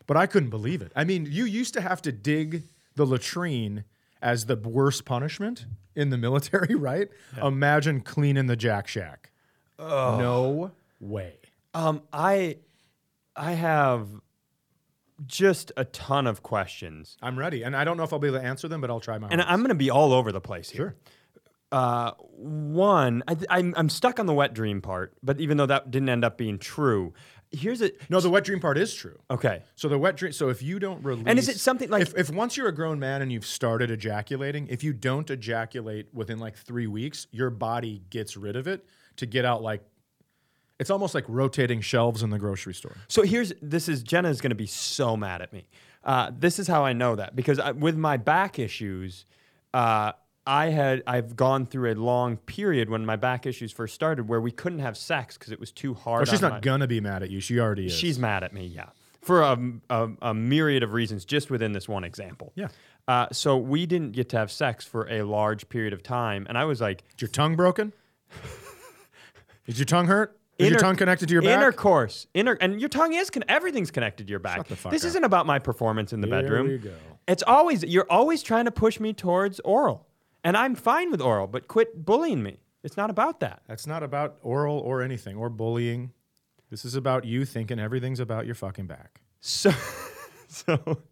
But 0.06 0.16
I 0.16 0.26
couldn't 0.26 0.50
believe 0.50 0.80
it. 0.82 0.90
I 0.96 1.04
mean, 1.04 1.26
you 1.30 1.44
used 1.44 1.74
to 1.74 1.80
have 1.80 2.00
to 2.02 2.10
dig 2.10 2.62
the 2.96 3.04
latrine 3.04 3.84
as 4.22 4.46
the 4.46 4.56
worst 4.56 5.04
punishment 5.04 5.66
in 5.94 6.10
the 6.10 6.18
military, 6.18 6.74
right? 6.76 7.08
Imagine 7.40 8.00
cleaning 8.00 8.46
the 8.46 8.56
Jack 8.56 8.88
Shack. 8.88 9.30
No 9.78 10.72
way. 11.00 11.34
Um, 11.74 12.02
I, 12.12 12.58
I 13.36 13.52
have 13.52 14.08
just 15.26 15.70
a 15.76 15.84
ton 15.84 16.26
of 16.26 16.42
questions, 16.42 17.16
I'm 17.22 17.38
ready. 17.38 17.62
And 17.62 17.76
I 17.76 17.84
don't 17.84 17.96
know 17.96 18.02
if 18.02 18.12
I'll 18.12 18.18
be 18.18 18.28
able 18.28 18.40
to 18.40 18.44
answer 18.44 18.68
them, 18.68 18.80
but 18.80 18.90
I'll 18.90 19.00
try 19.00 19.18
my 19.18 19.28
and 19.28 19.40
hardest. 19.40 19.52
I'm 19.52 19.60
going 19.60 19.68
to 19.68 19.74
be 19.74 19.90
all 19.90 20.12
over 20.12 20.32
the 20.32 20.40
place 20.40 20.70
here. 20.70 20.78
Sure. 20.78 20.94
Uh, 21.72 22.12
one, 22.36 23.22
I, 23.28 23.36
I'm 23.48 23.74
I'm 23.76 23.88
stuck 23.88 24.18
on 24.18 24.26
the 24.26 24.34
wet 24.34 24.54
dream 24.54 24.80
part, 24.80 25.14
but 25.22 25.40
even 25.40 25.56
though 25.56 25.66
that 25.66 25.90
didn't 25.90 26.08
end 26.08 26.24
up 26.24 26.36
being 26.36 26.58
true, 26.58 27.14
here's 27.52 27.80
a 27.80 27.92
No, 28.08 28.20
the 28.20 28.28
wet 28.30 28.42
dream 28.44 28.58
part 28.60 28.76
is 28.76 28.92
true. 28.92 29.18
okay. 29.30 29.62
So 29.76 29.88
the 29.88 29.98
wet 29.98 30.16
dream. 30.16 30.32
So 30.32 30.48
if 30.48 30.62
you 30.62 30.78
don't 30.80 31.04
release, 31.04 31.24
And 31.28 31.38
is 31.38 31.48
it 31.48 31.58
something 31.60 31.88
like- 31.88 32.02
if, 32.02 32.16
if 32.16 32.30
once 32.30 32.56
you're 32.56 32.66
a 32.68 32.74
grown 32.74 32.98
man 32.98 33.22
and 33.22 33.30
you've 33.30 33.46
started 33.46 33.90
ejaculating, 33.90 34.66
if 34.68 34.82
you 34.82 34.92
don't 34.92 35.30
ejaculate 35.30 36.08
within 36.12 36.38
like 36.38 36.56
three 36.56 36.86
weeks, 36.88 37.28
your 37.30 37.50
body 37.50 38.02
gets 38.10 38.36
rid 38.36 38.56
of 38.56 38.66
it 38.66 38.84
to 39.16 39.26
get 39.26 39.44
out 39.44 39.62
like. 39.62 39.82
It's 40.80 40.88
almost 40.90 41.14
like 41.14 41.26
rotating 41.28 41.82
shelves 41.82 42.22
in 42.22 42.30
the 42.30 42.38
grocery 42.38 42.72
store. 42.72 42.96
So 43.06 43.20
here's 43.22 43.52
this 43.60 43.86
is 43.86 44.02
Jenna's 44.02 44.40
going 44.40 44.50
to 44.50 44.56
be 44.56 44.66
so 44.66 45.14
mad 45.14 45.42
at 45.42 45.52
me. 45.52 45.68
Uh, 46.02 46.30
this 46.36 46.58
is 46.58 46.66
how 46.66 46.86
I 46.86 46.94
know 46.94 47.16
that 47.16 47.36
because 47.36 47.58
I, 47.58 47.72
with 47.72 47.96
my 47.98 48.16
back 48.16 48.58
issues, 48.58 49.26
uh, 49.74 50.12
I 50.46 50.70
had 50.70 51.02
I've 51.06 51.36
gone 51.36 51.66
through 51.66 51.92
a 51.92 51.94
long 51.94 52.36
period 52.38 52.88
when 52.88 53.04
my 53.04 53.16
back 53.16 53.46
issues 53.46 53.72
first 53.72 53.94
started 53.94 54.28
where 54.28 54.40
we 54.40 54.50
couldn't 54.50 54.78
have 54.80 54.96
sex 54.96 55.36
because 55.38 55.52
it 55.52 55.60
was 55.60 55.70
too 55.70 55.94
hard. 55.94 56.22
Oh, 56.22 56.30
she's 56.30 56.40
not 56.40 56.52
my- 56.52 56.60
gonna 56.60 56.86
be 56.86 57.00
mad 57.00 57.22
at 57.22 57.30
you. 57.30 57.40
She 57.40 57.60
already 57.60 57.86
is. 57.86 57.92
She's 57.92 58.18
mad 58.18 58.42
at 58.42 58.52
me, 58.52 58.66
yeah, 58.66 58.86
for 59.20 59.42
a, 59.42 59.58
a, 59.90 60.08
a 60.22 60.34
myriad 60.34 60.82
of 60.82 60.92
reasons, 60.92 61.24
just 61.24 61.50
within 61.50 61.72
this 61.72 61.88
one 61.88 62.04
example. 62.04 62.52
Yeah. 62.54 62.68
Uh, 63.06 63.26
so 63.32 63.56
we 63.56 63.86
didn't 63.86 64.12
get 64.12 64.28
to 64.30 64.38
have 64.38 64.50
sex 64.52 64.84
for 64.84 65.08
a 65.10 65.22
large 65.22 65.68
period 65.68 65.92
of 65.92 66.02
time, 66.02 66.46
and 66.48 66.56
I 66.56 66.64
was 66.64 66.80
like, 66.80 67.02
Is 67.16 67.22
your 67.22 67.28
tongue 67.28 67.56
broken? 67.56 67.92
Is 69.66 69.78
your 69.78 69.86
tongue 69.86 70.06
hurt? 70.06 70.36
Is 70.58 70.68
your 70.70 70.78
tongue 70.78 70.96
connected 70.96 71.26
to 71.28 71.32
your 71.32 71.42
back? 71.42 71.56
Intercourse, 71.56 72.26
inter, 72.34 72.58
and 72.60 72.80
your 72.80 72.90
tongue 72.90 73.14
is 73.14 73.30
con- 73.30 73.44
everything's 73.48 73.90
connected 73.90 74.26
to 74.26 74.30
your 74.30 74.40
back. 74.40 74.56
Shut 74.56 74.68
the 74.68 74.76
fuck 74.76 74.92
this 74.92 75.04
up. 75.04 75.08
isn't 75.08 75.24
about 75.24 75.46
my 75.46 75.58
performance 75.58 76.12
in 76.12 76.20
the 76.20 76.26
Here 76.26 76.42
bedroom. 76.42 76.82
It's 77.26 77.42
always 77.46 77.82
you're 77.84 78.06
always 78.10 78.42
trying 78.42 78.66
to 78.66 78.70
push 78.70 79.00
me 79.00 79.12
towards 79.14 79.58
oral, 79.60 80.06
and 80.44 80.56
I'm 80.56 80.74
fine 80.74 81.10
with 81.10 81.20
oral, 81.20 81.46
but 81.46 81.68
quit 81.68 82.04
bullying 82.04 82.42
me. 82.42 82.58
It's 82.82 82.96
not 82.96 83.10
about 83.10 83.40
that. 83.40 83.62
That's 83.66 83.86
not 83.86 84.02
about 84.02 84.38
oral 84.42 84.78
or 84.78 85.02
anything 85.02 85.36
or 85.36 85.50
bullying. 85.50 86.12
This 86.70 86.84
is 86.84 86.94
about 86.94 87.24
you 87.24 87.44
thinking 87.44 87.78
everything's 87.78 88.20
about 88.20 88.46
your 88.46 88.54
fucking 88.54 88.86
back. 88.86 89.20
So, 89.40 89.72
so 90.48 91.02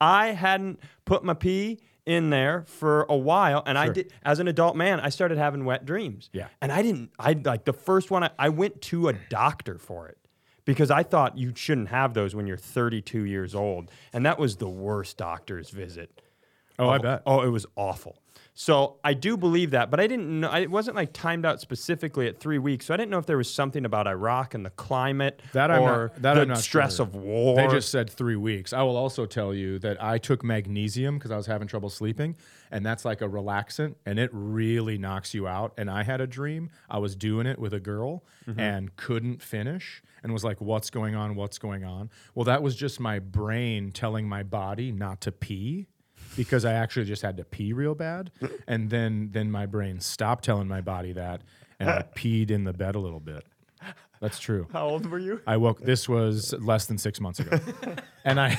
I 0.00 0.28
hadn't 0.28 0.80
put 1.04 1.24
my 1.24 1.34
pee 1.34 1.80
in 2.06 2.30
there 2.30 2.64
for 2.66 3.06
a 3.08 3.16
while, 3.16 3.62
and 3.66 3.78
I 3.78 3.88
did. 3.88 4.12
As 4.24 4.40
an 4.40 4.48
adult 4.48 4.76
man, 4.76 5.00
I 5.00 5.10
started 5.10 5.38
having 5.38 5.64
wet 5.64 5.86
dreams. 5.86 6.28
Yeah. 6.32 6.48
and 6.60 6.72
I 6.72 6.82
didn't. 6.82 7.12
I 7.18 7.32
like 7.32 7.64
the 7.64 7.72
first 7.72 8.10
one. 8.10 8.24
I, 8.24 8.30
I 8.38 8.48
went 8.48 8.82
to 8.82 9.08
a 9.08 9.12
doctor 9.12 9.78
for 9.78 10.08
it 10.08 10.18
because 10.64 10.90
I 10.90 11.02
thought 11.02 11.38
you 11.38 11.52
shouldn't 11.54 11.88
have 11.88 12.14
those 12.14 12.34
when 12.34 12.46
you're 12.46 12.56
32 12.56 13.24
years 13.24 13.54
old, 13.54 13.90
and 14.12 14.26
that 14.26 14.38
was 14.38 14.56
the 14.56 14.68
worst 14.68 15.16
doctor's 15.18 15.70
visit. 15.70 16.20
Oh, 16.78 16.88
I 16.88 16.98
bet. 16.98 17.22
Oh, 17.26 17.42
it 17.42 17.48
was 17.48 17.66
awful. 17.76 18.18
So 18.54 18.96
I 19.02 19.14
do 19.14 19.36
believe 19.38 19.70
that, 19.70 19.90
but 19.90 20.00
I 20.00 20.06
didn't 20.06 20.40
know. 20.40 20.52
It 20.54 20.70
wasn't 20.70 20.96
like 20.96 21.12
timed 21.14 21.46
out 21.46 21.60
specifically 21.60 22.26
at 22.26 22.38
three 22.38 22.58
weeks, 22.58 22.84
so 22.86 22.92
I 22.92 22.96
didn't 22.98 23.10
know 23.10 23.18
if 23.18 23.24
there 23.24 23.38
was 23.38 23.52
something 23.52 23.84
about 23.86 24.06
Iraq 24.06 24.52
and 24.54 24.66
the 24.66 24.70
climate 24.70 25.40
That 25.52 25.70
I'm 25.70 25.82
or 25.82 25.86
not- 26.08 26.22
that 26.22 26.34
the 26.34 26.40
I'm 26.42 26.48
not 26.48 26.58
stress 26.58 26.96
sure. 26.96 27.06
of 27.06 27.14
war. 27.14 27.56
They 27.56 27.68
just 27.68 27.90
said 27.90 28.10
three 28.10 28.36
weeks. 28.36 28.72
I 28.74 28.82
will 28.82 28.96
also 28.96 29.24
tell 29.24 29.54
you 29.54 29.78
that 29.78 30.02
I 30.02 30.18
took 30.18 30.44
magnesium 30.44 31.16
because 31.16 31.30
I 31.30 31.36
was 31.36 31.46
having 31.46 31.68
trouble 31.68 31.88
sleeping, 31.88 32.36
and 32.70 32.84
that's 32.84 33.04
like 33.04 33.22
a 33.22 33.28
relaxant, 33.28 33.94
and 34.04 34.18
it 34.18 34.28
really 34.32 34.98
knocks 34.98 35.32
you 35.32 35.46
out. 35.48 35.72
And 35.78 35.88
I 35.90 36.02
had 36.02 36.20
a 36.20 36.26
dream. 36.26 36.70
I 36.90 36.98
was 36.98 37.16
doing 37.16 37.46
it 37.46 37.58
with 37.58 37.72
a 37.72 37.80
girl 37.80 38.24
Mm-hmm. 38.48 38.58
and 38.58 38.96
couldn't 38.96 39.42
finish, 39.42 40.02
and 40.22 40.32
was 40.32 40.42
like, 40.42 40.60
"What's 40.60 40.88
going 40.90 41.14
on? 41.14 41.34
What's 41.36 41.58
going 41.58 41.84
on?" 41.84 42.10
Well, 42.34 42.44
that 42.44 42.62
was 42.62 42.74
just 42.74 42.98
my 42.98 43.18
brain 43.18 43.92
telling 43.92 44.28
my 44.28 44.42
body 44.42 44.92
not 44.92 45.20
to 45.22 45.30
pee. 45.32 45.86
Because 46.36 46.64
I 46.64 46.72
actually 46.72 47.06
just 47.06 47.22
had 47.22 47.36
to 47.38 47.44
pee 47.44 47.72
real 47.72 47.94
bad, 47.94 48.30
and 48.66 48.88
then 48.88 49.30
then 49.32 49.50
my 49.50 49.66
brain 49.66 50.00
stopped 50.00 50.44
telling 50.44 50.68
my 50.68 50.80
body 50.80 51.12
that, 51.12 51.42
and 51.78 51.90
I 51.90 52.02
peed 52.16 52.50
in 52.50 52.64
the 52.64 52.72
bed 52.72 52.94
a 52.94 52.98
little 52.98 53.20
bit. 53.20 53.44
That's 54.20 54.38
true. 54.38 54.68
How 54.72 54.86
old 54.86 55.06
were 55.06 55.18
you? 55.18 55.40
I 55.46 55.56
woke. 55.56 55.80
This 55.80 56.08
was 56.08 56.52
less 56.52 56.86
than 56.86 56.98
six 56.98 57.20
months 57.20 57.40
ago, 57.40 57.58
and 58.24 58.38
I, 58.38 58.58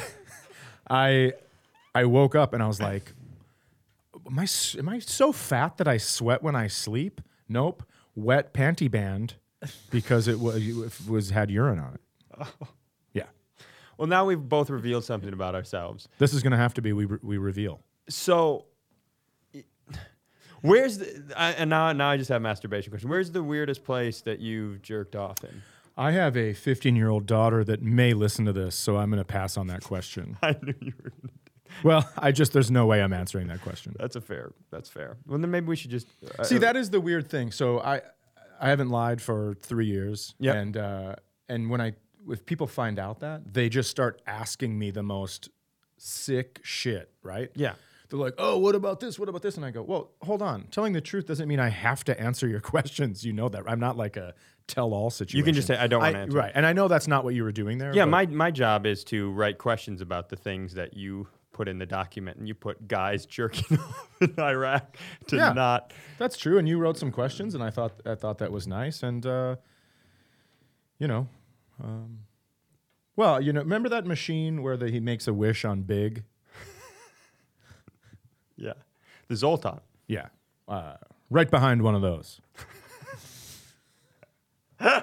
I, 0.90 1.34
I 1.94 2.06
woke 2.06 2.36
up 2.36 2.54
and 2.54 2.64
I 2.64 2.68
was 2.68 2.82
like, 2.82 3.14
"Am 4.28 4.40
I 4.40 4.48
am 4.78 4.90
I 4.90 5.00
so 5.00 5.32
fat 5.32 5.78
that 5.78 5.88
I 5.88 5.98
sweat 5.98 6.42
when 6.44 6.56
I 6.56 6.68
sleep?" 6.68 7.22
Nope. 7.48 7.84
Wet 8.16 8.54
panty 8.54 8.90
band 8.90 9.36
because 9.90 10.28
it 10.28 10.40
was 10.40 10.58
it 10.68 11.08
was 11.08 11.30
had 11.30 11.50
urine 11.52 11.80
on 11.80 11.94
it. 11.94 12.02
Yeah. 12.38 12.46
Well, 14.02 14.08
now 14.08 14.26
we've 14.26 14.42
both 14.42 14.72
revealed 14.72 15.04
something 15.04 15.32
about 15.32 15.54
ourselves. 15.54 16.08
This 16.18 16.34
is 16.34 16.42
gonna 16.42 16.58
have 16.58 16.74
to 16.74 16.82
be 16.82 16.92
we 16.92 17.06
re- 17.06 17.20
we 17.22 17.38
reveal. 17.38 17.82
So, 18.10 18.66
where's 20.62 20.98
the? 20.98 21.24
I, 21.38 21.52
and 21.52 21.70
now, 21.70 21.92
now 21.92 22.10
I 22.10 22.18
just 22.18 22.30
have 22.30 22.38
a 22.38 22.44
masturbation 22.44 22.90
question. 22.90 23.12
Where's 23.12 23.30
the 23.30 23.44
weirdest 23.44 23.84
place 23.84 24.22
that 24.22 24.40
you've 24.40 24.82
jerked 24.82 25.16
off 25.16 25.44
in? 25.44 25.62
I 25.96 26.14
have 26.14 26.36
a 26.36 26.54
15 26.54 26.96
year 26.96 27.10
old 27.10 27.28
daughter 27.28 27.64
that 27.64 27.84
may 27.84 28.16
listen 28.16 28.44
to 28.46 28.54
this, 28.54 28.74
so 28.74 28.98
I'm 28.98 29.12
gonna 29.12 29.24
pass 29.24 29.56
on 29.56 29.68
that 29.68 29.84
question. 29.84 30.36
I 30.42 30.56
knew 30.64 30.74
you 30.82 30.94
were. 31.04 31.12
Well, 31.84 32.10
I 32.18 32.32
just 32.32 32.54
there's 32.54 32.72
no 32.72 32.88
way 32.88 33.04
I'm 33.04 33.14
answering 33.14 33.50
that 33.50 33.62
question. 33.62 33.96
That's 34.00 34.16
a 34.16 34.22
fair. 34.22 34.52
That's 34.72 34.90
fair. 34.90 35.18
Well, 35.28 35.38
then 35.38 35.52
maybe 35.52 35.68
we 35.68 35.76
should 35.76 35.92
just 35.92 36.08
uh, 36.40 36.44
See, 36.44 36.58
that 36.58 36.76
is 36.76 36.90
the 36.90 37.00
weird 37.00 37.30
thing. 37.30 37.52
So 37.52 37.80
I, 37.80 38.02
I 38.60 38.70
haven't 38.70 38.90
lied 38.90 39.22
for 39.22 39.54
three 39.62 39.86
years. 39.86 40.34
Yep. 40.40 40.56
And 40.56 40.78
uh, 40.78 41.16
and 41.50 41.70
when 41.70 41.82
I, 41.82 41.94
if 42.30 42.46
people 42.46 42.68
find 42.68 43.00
out 43.00 43.20
that, 43.22 43.54
they 43.54 43.70
just 43.70 43.90
start 43.90 44.22
asking 44.28 44.78
me 44.78 44.92
the 44.92 45.04
most 45.04 45.50
sick 45.98 46.60
shit, 46.64 47.12
right? 47.24 47.50
Yeah. 47.56 47.74
They're 48.10 48.20
like, 48.20 48.34
oh, 48.38 48.58
what 48.58 48.76
about 48.76 49.00
this? 49.00 49.18
What 49.18 49.30
about 49.30 49.42
this? 49.42 49.56
And 49.56 49.66
I 49.66 49.72
go, 49.72 49.84
well, 49.84 50.12
hold 50.22 50.42
on. 50.42 50.68
Telling 50.70 50.92
the 50.92 51.00
truth 51.02 51.28
doesn't 51.28 51.48
mean 51.48 51.60
I 51.62 51.70
have 51.70 52.04
to 52.06 52.20
answer 52.20 52.48
your 52.48 52.60
questions. 52.74 53.24
You 53.26 53.32
know 53.34 53.48
that. 53.50 53.64
I'm 53.68 53.80
not 53.80 53.96
like 53.96 54.18
a 54.18 54.34
tell-all 54.68 55.10
situation. 55.10 55.38
You 55.38 55.44
can 55.44 55.54
just 55.54 55.68
say, 55.68 55.78
"I 55.78 55.88
don't 55.88 56.02
wanna 56.02 56.18
answer." 56.20 56.38
Right. 56.38 56.52
And 56.54 56.66
I 56.66 56.72
know 56.74 56.88
that's 56.88 57.08
not 57.08 57.24
what 57.24 57.34
you 57.36 57.44
were 57.44 57.52
doing 57.52 57.78
there. 57.78 57.94
Yeah, 57.96 58.04
but- 58.06 58.10
my 58.12 58.26
my 58.28 58.52
job 58.52 58.86
is 58.86 59.04
to 59.06 59.32
write 59.32 59.58
questions 59.58 60.02
about 60.02 60.30
the 60.30 60.36
things 60.36 60.74
that 60.76 60.96
you 60.96 61.28
put 61.54 61.68
in 61.68 61.78
the 61.80 61.86
document, 61.86 62.38
and 62.38 62.48
you 62.48 62.54
put 62.54 62.88
guys 62.88 63.26
jerking 63.38 63.78
off 63.80 64.10
in 64.22 64.34
Iraq 64.40 64.98
to 65.28 65.36
Yeah. 65.38 65.54
not. 65.54 65.94
That's 66.18 66.38
true, 66.38 66.58
and 66.58 66.68
you 66.70 66.78
wrote 66.80 66.98
some 66.98 67.12
questions, 67.12 67.56
and 67.56 67.64
I 67.64 67.70
thought 67.70 67.94
I 68.06 68.16
thought 68.16 68.38
that 68.40 68.52
was 68.52 68.68
nice, 68.68 69.04
and 69.04 69.26
uh, 69.26 69.56
you 71.00 71.08
know, 71.08 71.28
um, 71.84 72.20
well, 73.16 73.42
you 73.42 73.54
know, 73.54 73.62
remember 73.62 73.90
that 73.90 74.06
machine 74.06 74.64
where 74.64 74.78
the, 74.78 74.90
he 74.90 75.00
makes 75.00 75.28
a 75.28 75.34
wish 75.34 75.66
on 75.66 75.82
Big? 75.84 76.24
Yeah, 78.58 78.74
the 79.28 79.34
Zoltar. 79.34 79.80
Yeah, 80.08 80.28
uh, 80.68 80.98
right 81.32 81.50
behind 81.50 81.82
one 81.82 81.96
of 81.96 82.04
those. 82.04 82.40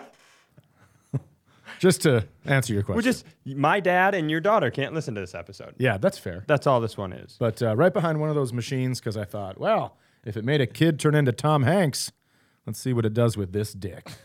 Just 1.79 2.03
to 2.03 2.27
answer 2.45 2.73
your 2.73 2.83
question. 2.83 2.97
Well, 2.97 3.03
just 3.03 3.25
my 3.45 3.79
dad 3.81 4.15
and 4.15 4.31
your 4.31 4.41
daughter 4.41 4.71
can't 4.71 4.95
listen 4.95 5.15
to 5.15 5.21
this 5.21 5.35
episode. 5.35 5.75
yeah, 5.79 5.97
that's 5.97 6.19
fair. 6.19 6.45
That's 6.49 6.67
all 6.67 6.81
this 6.81 6.97
one 6.97 7.13
is. 7.13 7.37
But 7.39 7.63
uh, 7.63 7.77
right 7.77 7.93
behind 7.93 8.21
one 8.21 8.29
of 8.29 8.35
those 8.35 8.53
machines, 8.53 8.99
because 8.99 9.17
I 9.17 9.25
thought, 9.25 9.59
well, 9.61 9.97
if 10.25 10.37
it 10.37 10.45
made 10.45 10.61
a 10.61 10.67
kid 10.67 10.99
turn 10.99 11.15
into 11.15 11.31
Tom 11.33 11.63
Hanks, 11.63 12.11
let's 12.67 12.81
see 12.81 12.93
what 12.93 13.07
it 13.07 13.15
does 13.15 13.37
with 13.37 13.53
this 13.53 13.73
dick. 13.73 14.11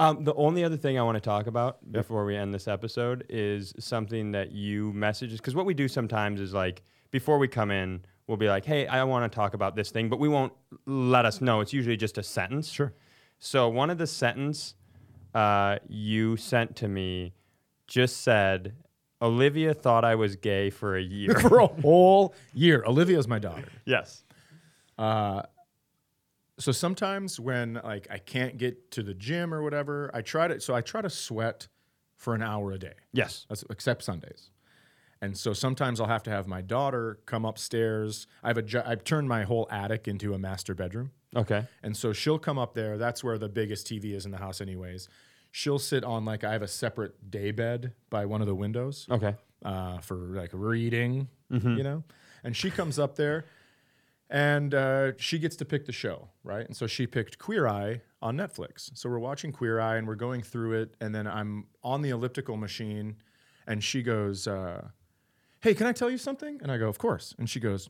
Um, 0.00 0.22
the 0.22 0.34
only 0.34 0.62
other 0.62 0.76
thing 0.76 0.98
I 0.98 1.02
want 1.02 1.16
to 1.16 1.20
talk 1.20 1.48
about 1.48 1.78
before 1.90 2.24
we 2.24 2.36
end 2.36 2.54
this 2.54 2.68
episode 2.68 3.24
is 3.28 3.74
something 3.80 4.30
that 4.32 4.52
you 4.52 4.92
message 4.92 5.32
because 5.32 5.56
what 5.56 5.66
we 5.66 5.74
do 5.74 5.88
sometimes 5.88 6.40
is 6.40 6.54
like 6.54 6.82
before 7.10 7.38
we 7.38 7.48
come 7.48 7.70
in, 7.72 8.04
we'll 8.28 8.36
be 8.36 8.48
like, 8.48 8.64
"Hey, 8.64 8.86
I 8.86 9.02
want 9.04 9.30
to 9.30 9.34
talk 9.34 9.54
about 9.54 9.74
this 9.74 9.90
thing," 9.90 10.08
but 10.08 10.20
we 10.20 10.28
won't 10.28 10.52
let 10.86 11.24
us 11.24 11.40
know. 11.40 11.60
It's 11.60 11.72
usually 11.72 11.96
just 11.96 12.16
a 12.16 12.22
sentence. 12.22 12.68
Sure. 12.68 12.92
So 13.40 13.68
one 13.68 13.90
of 13.90 13.98
the 13.98 14.06
sentence 14.06 14.74
uh, 15.34 15.78
you 15.88 16.36
sent 16.36 16.76
to 16.76 16.86
me 16.88 17.34
just 17.88 18.18
said, 18.22 18.74
"Olivia 19.20 19.74
thought 19.74 20.04
I 20.04 20.14
was 20.14 20.36
gay 20.36 20.70
for 20.70 20.96
a 20.96 21.02
year." 21.02 21.34
For 21.40 21.58
a 21.58 21.66
whole 21.66 22.34
year. 22.54 22.84
Olivia's 22.86 23.26
my 23.26 23.40
daughter. 23.40 23.68
yes. 23.84 24.22
So 26.58 26.72
sometimes 26.72 27.38
when 27.40 27.80
like 27.84 28.06
I 28.10 28.18
can't 28.18 28.58
get 28.58 28.90
to 28.92 29.02
the 29.02 29.14
gym 29.14 29.52
or 29.54 29.62
whatever, 29.62 30.10
I 30.14 30.22
try 30.22 30.48
to 30.48 30.60
so 30.60 30.74
I 30.74 30.80
try 30.80 31.00
to 31.02 31.10
sweat 31.10 31.68
for 32.16 32.34
an 32.34 32.42
hour 32.42 32.72
a 32.72 32.78
day. 32.78 32.94
Yes. 33.12 33.46
That's, 33.48 33.64
except 33.70 34.02
Sundays. 34.02 34.50
And 35.20 35.36
so 35.36 35.52
sometimes 35.52 36.00
I'll 36.00 36.06
have 36.08 36.22
to 36.24 36.30
have 36.30 36.46
my 36.46 36.60
daughter 36.62 37.18
come 37.26 37.44
upstairs. 37.44 38.26
I 38.42 38.48
have 38.48 38.58
a 38.58 38.62
ju- 38.62 38.82
I've 38.84 39.02
turned 39.04 39.28
my 39.28 39.42
whole 39.44 39.66
attic 39.70 40.06
into 40.08 40.34
a 40.34 40.38
master 40.38 40.74
bedroom. 40.74 41.10
Okay. 41.34 41.64
And 41.82 41.96
so 41.96 42.12
she'll 42.12 42.38
come 42.38 42.58
up 42.58 42.74
there. 42.74 42.96
That's 42.98 43.22
where 43.24 43.36
the 43.38 43.48
biggest 43.48 43.86
TV 43.86 44.14
is 44.14 44.24
in 44.26 44.30
the 44.30 44.38
house 44.38 44.60
anyways. 44.60 45.08
She'll 45.50 45.78
sit 45.80 46.04
on 46.04 46.24
like 46.24 46.44
I 46.44 46.52
have 46.52 46.62
a 46.62 46.68
separate 46.68 47.30
day 47.30 47.50
bed 47.50 47.92
by 48.10 48.26
one 48.26 48.40
of 48.40 48.46
the 48.46 48.54
windows 48.54 49.06
Okay. 49.10 49.34
uh, 49.64 49.98
for 49.98 50.14
like 50.16 50.50
reading, 50.52 51.28
you 51.50 51.82
know. 51.82 52.04
And 52.44 52.56
she 52.56 52.70
comes 52.70 52.98
up 52.98 53.16
there, 53.16 53.44
and 54.30 54.74
uh, 54.74 55.12
she 55.16 55.38
gets 55.38 55.56
to 55.56 55.64
pick 55.64 55.86
the 55.86 55.92
show, 55.92 56.28
right? 56.44 56.66
And 56.66 56.76
so 56.76 56.86
she 56.86 57.06
picked 57.06 57.38
Queer 57.38 57.66
Eye 57.66 58.02
on 58.20 58.36
Netflix. 58.36 58.90
So 58.94 59.08
we're 59.08 59.18
watching 59.18 59.52
Queer 59.52 59.80
Eye, 59.80 59.96
and 59.96 60.06
we're 60.06 60.16
going 60.16 60.42
through 60.42 60.80
it, 60.82 60.94
and 61.00 61.14
then 61.14 61.26
I'm 61.26 61.66
on 61.82 62.02
the 62.02 62.10
elliptical 62.10 62.56
machine, 62.56 63.16
and 63.66 63.82
she 63.82 64.02
goes, 64.02 64.46
uh, 64.46 64.88
"Hey, 65.60 65.74
can 65.74 65.86
I 65.86 65.92
tell 65.92 66.10
you 66.10 66.18
something?" 66.18 66.58
And 66.62 66.70
I 66.70 66.78
go, 66.78 66.88
"Of 66.88 66.98
course." 66.98 67.34
And 67.38 67.48
she 67.48 67.60
goes, 67.60 67.88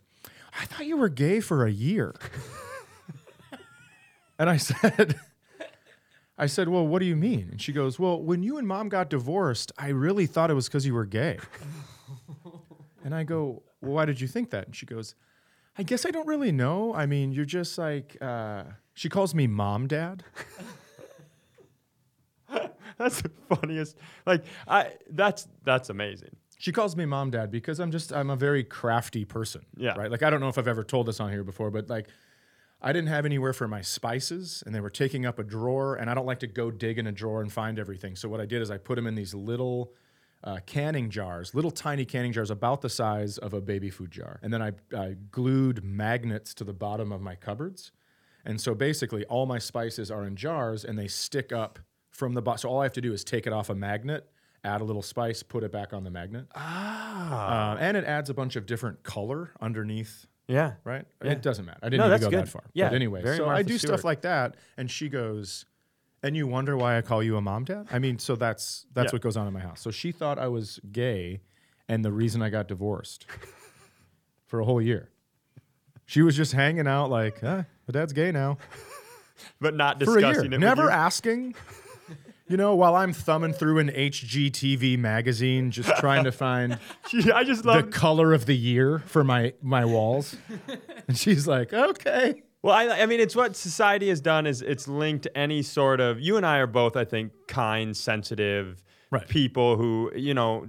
"I 0.58 0.64
thought 0.66 0.86
you 0.86 0.96
were 0.96 1.08
gay 1.08 1.40
for 1.40 1.66
a 1.66 1.70
year." 1.70 2.14
and 4.38 4.48
I 4.48 4.56
said. 4.56 5.18
I 6.40 6.46
said, 6.46 6.68
Well, 6.68 6.86
what 6.86 7.00
do 7.00 7.06
you 7.06 7.16
mean? 7.16 7.48
And 7.50 7.60
she 7.60 7.72
goes, 7.72 7.98
Well, 7.98 8.22
when 8.22 8.44
you 8.44 8.58
and 8.58 8.68
mom 8.68 8.88
got 8.88 9.10
divorced, 9.10 9.72
I 9.76 9.88
really 9.88 10.26
thought 10.26 10.52
it 10.52 10.54
was 10.54 10.68
because 10.68 10.86
you 10.86 10.94
were 10.94 11.04
gay. 11.04 11.38
and 13.04 13.12
I 13.12 13.24
go, 13.24 13.64
Well, 13.80 13.94
why 13.94 14.04
did 14.04 14.20
you 14.20 14.28
think 14.28 14.50
that? 14.50 14.66
And 14.66 14.76
she 14.76 14.86
goes, 14.86 15.16
I 15.78 15.84
guess 15.84 16.04
I 16.04 16.10
don't 16.10 16.26
really 16.26 16.50
know. 16.50 16.92
I 16.92 17.06
mean, 17.06 17.30
you're 17.32 17.44
just 17.44 17.78
like, 17.78 18.16
uh, 18.20 18.64
she 18.94 19.08
calls 19.08 19.34
me 19.34 19.46
mom 19.46 19.86
dad. 19.86 20.24
That's 22.98 23.22
the 23.22 23.30
funniest. 23.48 23.96
Like 24.26 24.44
I. 24.66 24.94
That's 25.08 25.46
that's 25.64 25.88
amazing. 25.88 26.34
She 26.58 26.72
calls 26.72 26.96
me 26.96 27.04
mom 27.04 27.30
dad 27.30 27.52
because 27.52 27.78
I'm 27.78 27.92
just, 27.92 28.12
I'm 28.12 28.30
a 28.30 28.36
very 28.36 28.64
crafty 28.64 29.24
person. 29.24 29.64
Yeah. 29.76 29.94
Right. 29.96 30.10
Like, 30.10 30.24
I 30.24 30.30
don't 30.30 30.40
know 30.40 30.48
if 30.48 30.58
I've 30.58 30.66
ever 30.66 30.82
told 30.82 31.06
this 31.06 31.20
on 31.20 31.30
here 31.30 31.44
before, 31.44 31.70
but 31.70 31.88
like, 31.88 32.08
I 32.82 32.92
didn't 32.92 33.10
have 33.10 33.24
anywhere 33.24 33.52
for 33.52 33.68
my 33.68 33.80
spices 33.80 34.64
and 34.66 34.74
they 34.74 34.80
were 34.80 34.90
taking 34.90 35.24
up 35.24 35.38
a 35.38 35.44
drawer 35.44 35.94
and 35.94 36.10
I 36.10 36.14
don't 36.14 36.26
like 36.26 36.40
to 36.40 36.48
go 36.48 36.72
dig 36.72 36.98
in 36.98 37.06
a 37.06 37.12
drawer 37.12 37.40
and 37.40 37.52
find 37.52 37.78
everything. 37.78 38.16
So 38.16 38.28
what 38.28 38.40
I 38.40 38.46
did 38.46 38.60
is 38.60 38.72
I 38.72 38.78
put 38.78 38.96
them 38.96 39.06
in 39.06 39.14
these 39.14 39.34
little 39.34 39.92
uh, 40.44 40.58
canning 40.66 41.10
jars, 41.10 41.54
little 41.54 41.70
tiny 41.70 42.04
canning 42.04 42.32
jars 42.32 42.50
about 42.50 42.80
the 42.80 42.88
size 42.88 43.38
of 43.38 43.52
a 43.54 43.60
baby 43.60 43.90
food 43.90 44.10
jar. 44.10 44.38
And 44.42 44.52
then 44.52 44.62
I, 44.62 44.72
I 44.96 45.16
glued 45.30 45.82
magnets 45.84 46.54
to 46.54 46.64
the 46.64 46.72
bottom 46.72 47.10
of 47.12 47.20
my 47.20 47.34
cupboards. 47.34 47.90
And 48.44 48.60
so 48.60 48.74
basically 48.74 49.24
all 49.26 49.46
my 49.46 49.58
spices 49.58 50.10
are 50.10 50.24
in 50.24 50.36
jars 50.36 50.84
and 50.84 50.98
they 50.98 51.08
stick 51.08 51.52
up 51.52 51.78
from 52.10 52.34
the 52.34 52.42
bottom. 52.42 52.58
So 52.58 52.68
all 52.68 52.80
I 52.80 52.84
have 52.84 52.92
to 52.92 53.00
do 53.00 53.12
is 53.12 53.24
take 53.24 53.46
it 53.46 53.52
off 53.52 53.68
a 53.68 53.74
magnet, 53.74 54.30
add 54.64 54.80
a 54.80 54.84
little 54.84 55.02
spice, 55.02 55.42
put 55.42 55.64
it 55.64 55.72
back 55.72 55.92
on 55.92 56.04
the 56.04 56.10
magnet. 56.10 56.46
Ah. 56.54 57.76
and 57.80 57.96
it 57.96 58.04
adds 58.04 58.30
a 58.30 58.34
bunch 58.34 58.56
of 58.56 58.64
different 58.66 59.02
color 59.02 59.50
underneath 59.60 60.26
Yeah. 60.46 60.74
right? 60.84 61.04
Yeah. 61.22 61.32
It 61.32 61.42
doesn't 61.42 61.64
matter. 61.64 61.80
I 61.82 61.88
didn't 61.88 62.06
No, 62.06 62.12
need 62.12 62.18
to 62.20 62.24
go 62.26 62.30
good. 62.30 62.40
that 62.46 62.48
far. 62.48 62.62
Yeah, 62.74 62.88
But 62.88 62.94
anyway, 62.94 63.22
very 63.22 63.36
so 63.36 63.48
I 63.48 63.62
do 63.62 63.76
Stewart. 63.76 63.98
stuff 63.98 64.04
like 64.04 64.22
that, 64.22 64.56
and 64.76 64.90
she 64.90 65.08
goes, 65.08 65.66
and 66.22 66.36
you 66.36 66.46
wonder 66.46 66.76
why 66.76 66.98
I 66.98 67.02
call 67.02 67.22
you 67.22 67.36
a 67.36 67.40
mom 67.40 67.64
dad? 67.64 67.86
I 67.90 67.98
mean, 67.98 68.18
so 68.18 68.36
that's 68.36 68.86
that's 68.94 69.12
Yeah. 69.12 69.16
what 69.16 69.22
goes 69.22 69.36
on 69.36 69.46
in 69.46 69.52
my 69.52 69.60
house. 69.60 69.80
So 69.80 69.90
she 69.90 70.12
thought 70.12 70.38
I 70.38 70.48
was 70.48 70.80
gay, 70.92 71.40
and 71.88 72.04
the 72.04 72.12
reason 72.12 72.42
I 72.42 72.50
got 72.50 72.68
divorced 72.68 73.26
for 74.46 74.60
a 74.60 74.64
whole 74.64 74.80
year. 74.82 75.10
She 76.06 76.22
was 76.22 76.34
just 76.36 76.52
hanging 76.52 76.86
out 76.86 77.10
like, 77.10 77.40
huh, 77.40 77.64
my 77.86 77.92
dad's 77.92 78.12
gay 78.14 78.32
now 78.32 78.56
But 79.60 79.74
not 79.76 80.02
for 80.02 80.16
a 80.18 80.20
discussing 80.20 80.50
year, 80.52 80.54
it. 80.54 80.58
never 80.60 80.90
asking. 80.90 81.54
You 82.48 82.56
know, 82.56 82.74
while 82.74 82.96
I'm 82.96 83.12
thumbing 83.12 83.52
through 83.52 83.78
an 83.78 83.90
HGTV 83.90 84.98
magazine, 84.98 85.70
just 85.70 85.94
trying 85.98 86.24
to 86.24 86.32
find 86.32 86.78
I 87.34 87.44
just 87.44 87.62
the 87.62 87.82
color 87.82 88.32
of 88.32 88.46
the 88.46 88.56
year 88.56 89.00
for 89.00 89.22
my 89.22 89.52
my 89.60 89.84
walls, 89.84 90.34
and 91.06 91.16
she's 91.18 91.46
like, 91.46 91.74
"Okay." 91.74 92.42
Well, 92.62 92.74
I, 92.74 93.02
I 93.02 93.06
mean, 93.06 93.20
it's 93.20 93.36
what 93.36 93.54
society 93.56 94.08
has 94.08 94.20
done 94.20 94.46
is 94.46 94.62
it's 94.62 94.88
linked 94.88 95.28
any 95.34 95.62
sort 95.62 96.00
of. 96.00 96.20
You 96.20 96.36
and 96.36 96.44
I 96.44 96.58
are 96.58 96.66
both, 96.66 96.96
I 96.96 97.04
think, 97.04 97.32
kind, 97.46 97.96
sensitive 97.96 98.82
Right. 99.10 99.26
people 99.28 99.76
who 99.76 100.12
you 100.14 100.34
know 100.34 100.66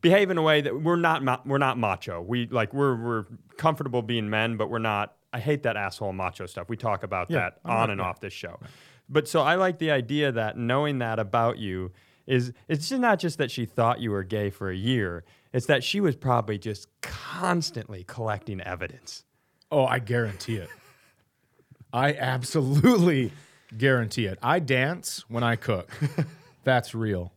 behave 0.00 0.30
in 0.30 0.38
a 0.38 0.42
way 0.42 0.60
that 0.60 0.82
we're 0.82 0.96
not 0.96 1.24
ma- 1.24 1.40
we're 1.44 1.58
not 1.58 1.78
macho. 1.78 2.20
We 2.22 2.46
like 2.48 2.72
we're 2.74 2.94
we're 2.96 3.24
comfortable 3.56 4.02
being 4.02 4.28
men, 4.30 4.56
but 4.56 4.70
we're 4.70 4.78
not. 4.78 5.14
I 5.32 5.40
hate 5.40 5.62
that 5.64 5.76
asshole 5.76 6.12
macho 6.12 6.46
stuff. 6.46 6.68
We 6.68 6.76
talk 6.76 7.02
about 7.02 7.30
Yeah, 7.30 7.38
that 7.38 7.60
oh, 7.64 7.70
I'm 7.70 7.76
on 7.76 7.78
not- 7.80 7.90
and 7.90 8.00
yeah. 8.00 8.06
off 8.06 8.20
this 8.20 8.32
show. 8.32 8.58
But 9.08 9.28
so 9.28 9.40
I 9.42 9.54
like 9.56 9.78
the 9.78 9.90
idea 9.90 10.32
that 10.32 10.56
knowing 10.56 10.98
that 10.98 11.18
about 11.18 11.58
you 11.58 11.92
is 12.26 12.52
it's 12.68 12.88
just 12.88 13.00
not 13.00 13.18
just 13.18 13.38
that 13.38 13.50
she 13.50 13.64
thought 13.66 14.00
you 14.00 14.10
were 14.10 14.24
gay 14.24 14.50
for 14.50 14.70
a 14.70 14.76
year. 14.76 15.24
It's 15.52 15.66
that 15.66 15.84
she 15.84 16.00
was 16.00 16.16
probably 16.16 16.58
just 16.58 16.88
constantly 17.02 18.02
collecting 18.04 18.60
evidence. 18.60 19.24
Oh, 19.70 19.84
I 19.84 19.98
guarantee 19.98 20.56
it. 20.56 20.68
I 21.92 22.14
absolutely 22.14 23.32
guarantee 23.76 24.26
it. 24.26 24.38
I 24.42 24.58
dance 24.58 25.24
when 25.28 25.42
I 25.42 25.56
cook. 25.56 25.90
That's 26.64 26.94
real. 26.94 27.32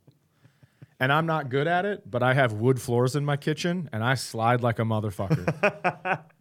And 1.00 1.14
I'm 1.14 1.26
not 1.26 1.50
good 1.50 1.68
at 1.68 1.86
it, 1.86 2.10
but 2.10 2.22
I 2.22 2.34
have 2.34 2.54
wood 2.54 2.82
floors 2.82 3.16
in 3.16 3.24
my 3.24 3.38
kitchen 3.38 3.90
and 3.94 4.04
I 4.04 4.16
slide 4.16 4.62
like 4.62 4.80
a 4.80 4.84
motherfucker. 4.84 6.24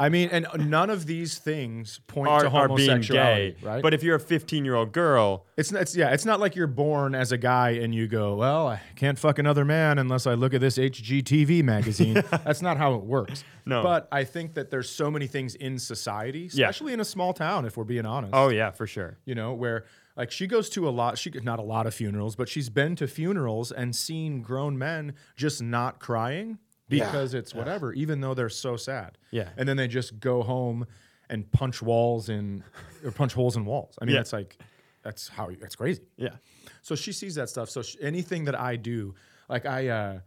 I 0.00 0.08
mean, 0.10 0.28
and 0.30 0.46
none 0.70 0.90
of 0.90 1.06
these 1.06 1.38
things 1.38 2.00
point 2.06 2.28
are, 2.30 2.42
to 2.42 2.50
homosexuality, 2.50 3.56
gay. 3.60 3.66
right? 3.66 3.82
But 3.82 3.94
if 3.94 4.02
you're 4.04 4.14
a 4.16 4.20
15 4.20 4.64
year 4.64 4.76
old 4.76 4.92
girl, 4.92 5.44
It's, 5.56 5.72
it's 5.72 5.96
yeah, 5.96 6.10
it's 6.10 6.24
not 6.24 6.38
like 6.38 6.54
you're 6.54 6.68
born 6.68 7.14
as 7.16 7.32
a 7.32 7.36
guy 7.38 7.70
and 7.70 7.92
you 7.94 8.06
go, 8.06 8.36
well, 8.36 8.68
I 8.68 8.80
can't 8.94 9.18
fuck 9.18 9.38
another 9.40 9.64
man 9.64 9.98
unless 9.98 10.26
I 10.26 10.34
look 10.34 10.54
at 10.54 10.60
this 10.60 10.78
HGTV 10.78 11.64
magazine. 11.64 12.14
That's 12.30 12.62
not 12.62 12.76
how 12.76 12.94
it 12.94 13.02
works. 13.02 13.42
No. 13.66 13.82
But 13.82 14.06
I 14.12 14.22
think 14.24 14.54
that 14.54 14.70
there's 14.70 14.88
so 14.88 15.10
many 15.10 15.26
things 15.26 15.54
in 15.56 15.78
society, 15.78 16.48
Yeah. 16.52 16.68
especially 16.68 16.92
in 16.92 17.00
a 17.00 17.04
small 17.04 17.32
town, 17.32 17.64
if 17.66 17.76
we're 17.76 17.84
being 17.84 18.06
honest. 18.06 18.32
oh 18.34 18.50
yeah, 18.50 18.70
for 18.70 18.86
sure. 18.86 19.18
You 19.24 19.34
know, 19.34 19.52
where 19.52 19.84
like 20.16 20.30
she 20.30 20.46
goes 20.46 20.68
to 20.70 20.88
a 20.88 20.90
lot, 20.90 21.18
she 21.18 21.30
not 21.42 21.58
a 21.58 21.62
lot 21.62 21.86
of 21.86 21.94
funerals, 21.94 22.36
but 22.36 22.48
she's 22.48 22.68
been 22.68 22.94
to 22.96 23.06
funerals 23.08 23.72
and 23.72 23.94
seen 23.94 24.42
grown 24.42 24.78
men 24.78 25.14
just 25.36 25.60
not 25.62 25.98
crying 25.98 26.58
because 26.88 27.34
it's 27.34 27.54
whatever, 27.54 27.92
even 27.92 28.20
though 28.20 28.34
they're 28.34 28.48
so 28.48 28.76
sad. 28.76 29.18
Yeah. 29.30 29.48
And 29.56 29.68
then 29.68 29.76
they 29.76 29.88
just 29.88 30.18
go 30.20 30.42
home 30.42 30.86
and 31.30 31.50
punch 31.52 31.82
walls 31.82 32.28
in 32.28 32.64
or 33.04 33.10
punch 33.10 33.34
holes 33.34 33.56
in 33.56 33.64
walls. 33.64 33.96
I 34.00 34.04
mean, 34.04 34.14
Yeah. 34.14 34.20
that's 34.20 34.32
like 34.32 34.58
that's 35.02 35.28
how 35.28 35.50
that's 35.60 35.76
crazy. 35.76 36.02
Yeah. 36.16 36.36
So 36.82 36.94
she 36.94 37.12
sees 37.12 37.34
that 37.36 37.48
stuff. 37.48 37.68
So 37.70 37.82
sh 37.82 37.96
anything 38.00 38.44
that 38.44 38.58
I 38.58 38.76
do, 38.76 39.14
like 39.48 39.66
I, 39.66 39.88
uh, 39.88 40.20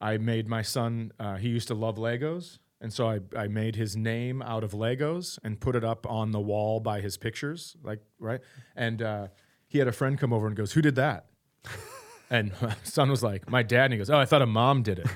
I 0.00 0.18
made 0.18 0.48
my 0.48 0.62
son. 0.62 1.12
Uh, 1.18 1.36
he 1.36 1.48
used 1.48 1.68
to 1.68 1.74
love 1.74 1.96
Legos, 1.96 2.58
and 2.80 2.92
so 2.92 3.08
I, 3.08 3.20
I 3.36 3.48
made 3.48 3.76
his 3.76 3.96
name 3.96 4.42
out 4.42 4.62
of 4.64 4.72
Legos 4.72 5.38
and 5.42 5.58
put 5.58 5.74
it 5.74 5.84
up 5.84 6.06
on 6.06 6.30
the 6.32 6.40
wall 6.40 6.80
by 6.80 7.00
his 7.00 7.16
pictures, 7.16 7.76
like 7.82 8.00
right. 8.18 8.40
And 8.76 9.00
uh, 9.02 9.28
he 9.68 9.78
had 9.78 9.88
a 9.88 9.92
friend 9.92 10.18
come 10.18 10.32
over 10.32 10.46
and 10.46 10.54
goes, 10.56 10.72
"Who 10.72 10.82
did 10.82 10.94
that?" 10.96 11.26
and 12.30 12.52
my 12.62 12.74
son 12.84 13.10
was 13.10 13.22
like, 13.22 13.50
"My 13.50 13.62
dad." 13.62 13.84
And 13.86 13.94
he 13.94 13.98
goes, 13.98 14.10
"Oh, 14.10 14.18
I 14.18 14.24
thought 14.26 14.42
a 14.42 14.46
mom 14.46 14.82
did 14.82 14.98
it," 15.00 15.06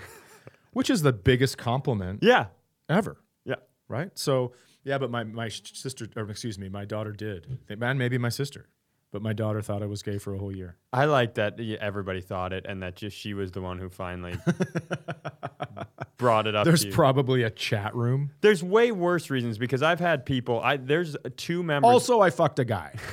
which 0.73 0.91
is 0.91 1.03
the 1.03 1.13
biggest 1.13 1.59
compliment 1.59 2.23
Yeah. 2.23 2.47
ever 2.89 3.17
Yeah. 3.45 3.57
right? 3.89 4.11
So 4.19 4.53
yeah, 4.85 4.99
but 4.99 5.11
my 5.11 5.25
my 5.25 5.49
sister, 5.49 6.07
or 6.17 6.29
excuse 6.31 6.59
me, 6.59 6.69
my 6.69 6.85
daughter 6.85 7.13
did. 7.13 7.59
Man, 7.79 7.99
maybe 7.99 8.17
my 8.19 8.31
sister, 8.31 8.69
but 9.13 9.21
my 9.23 9.33
daughter 9.35 9.61
thought 9.61 9.83
I 9.83 9.87
was 9.87 10.03
gay 10.03 10.17
for 10.19 10.35
a 10.35 10.39
whole 10.39 10.55
year. 10.55 10.77
I 10.93 11.05
like 11.05 11.35
that 11.35 11.61
everybody 11.81 12.21
thought 12.23 12.53
it 12.53 12.65
and 12.67 12.83
that 12.83 12.97
just 12.97 13.17
she 13.17 13.35
was 13.35 13.53
the 13.53 13.61
one 13.61 13.79
who 13.79 13.89
finally 13.91 14.37
brought 16.17 16.47
it 16.47 16.55
up. 16.55 16.65
There's 16.65 16.85
probably 16.87 17.43
a 17.43 17.51
chat 17.51 17.95
room. 17.95 18.31
there's 18.41 18.63
way 18.63 18.91
worse 18.93 19.31
reasons 19.31 19.59
because 19.59 19.83
I've 19.83 20.01
had 20.01 20.25
people. 20.27 20.61
I 20.61 20.77
there's 20.79 21.17
two 21.37 21.63
members. 21.63 21.89
Also, 21.91 22.21
I 22.21 22.31
fucked 22.31 22.59
a 22.59 22.65
guy. 22.65 22.95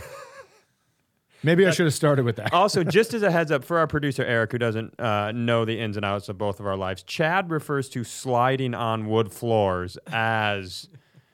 maybe 1.43 1.65
I 1.65 1.71
should 1.71 1.85
have 1.85 1.93
started 1.93 2.25
with 2.25 2.35
that. 2.37 2.53
also, 2.53 2.83
just 2.99 3.13
as 3.13 3.23
a 3.23 3.31
heads 3.31 3.51
up 3.51 3.63
for 3.63 3.77
our 3.77 3.87
producer 3.87 4.23
Eric, 4.23 4.51
who 4.51 4.57
doesn't 4.57 4.99
uh, 4.99 5.31
know 5.31 5.65
the 5.65 5.79
ins 5.79 5.95
and 5.97 6.05
outs 6.05 6.29
of 6.29 6.37
both 6.37 6.59
of 6.59 6.65
our 6.67 6.75
lives, 6.77 7.03
Chad 7.03 7.49
refers 7.51 7.89
to 7.89 8.03
sliding 8.03 8.73
on 8.73 9.07
wood 9.07 9.31
floors 9.31 9.97
as 10.07 10.89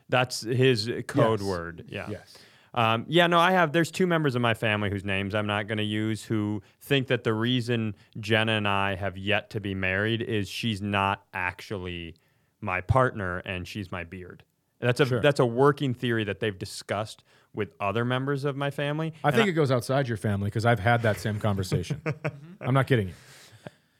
that's 0.09 0.41
his 0.41 0.89
code 1.07 1.39
Yes. 1.39 1.47
word. 1.49 1.85
Yeah. 1.87 2.07
Yes. 2.09 2.37
Um, 2.75 3.05
yeah, 3.07 3.27
no, 3.27 3.37
I 3.39 3.51
have. 3.51 3.71
There's 3.71 3.91
two 3.91 4.07
members 4.07 4.33
of 4.33 4.41
my 4.41 4.55
family 4.55 4.89
whose 4.89 5.05
names 5.05 5.35
I'm 5.35 5.45
not 5.45 5.67
going 5.67 5.77
to 5.77 5.83
use 5.83 6.23
who 6.23 6.63
think 6.81 7.05
that 7.07 7.23
the 7.23 7.31
reason 7.33 7.93
Jenna 8.19 8.53
and 8.53 8.67
I 8.67 8.95
have 8.95 9.15
yet 9.15 9.51
to 9.51 9.59
be 9.59 9.75
married 9.75 10.23
is 10.23 10.49
she's 10.49 10.81
not 10.81 11.23
actually 11.35 12.15
my 12.61 12.81
partner 12.81 13.39
and 13.45 13.67
she's 13.67 13.91
my 13.91 14.03
beard. 14.03 14.43
That's 14.79 14.99
a 14.99 15.05
Sure. 15.05 15.21
that's 15.21 15.39
a 15.39 15.45
working 15.45 15.93
theory 15.93 16.23
that 16.23 16.39
they've 16.39 16.57
discussed 16.57 17.23
with 17.53 17.69
other 17.79 18.03
members 18.05 18.45
of 18.45 18.55
my 18.55 18.69
family. 18.71 19.13
I 19.23 19.31
think 19.31 19.47
it 19.47 19.53
goes 19.53 19.71
outside 19.71 20.07
your 20.07 20.17
family 20.17 20.45
because 20.47 20.65
I've 20.65 20.79
had 20.79 21.01
that 21.03 21.19
same 21.19 21.39
conversation. 21.39 22.01
I'm 22.61 22.73
not 22.73 22.87
kidding 22.87 23.09
you. 23.09 23.13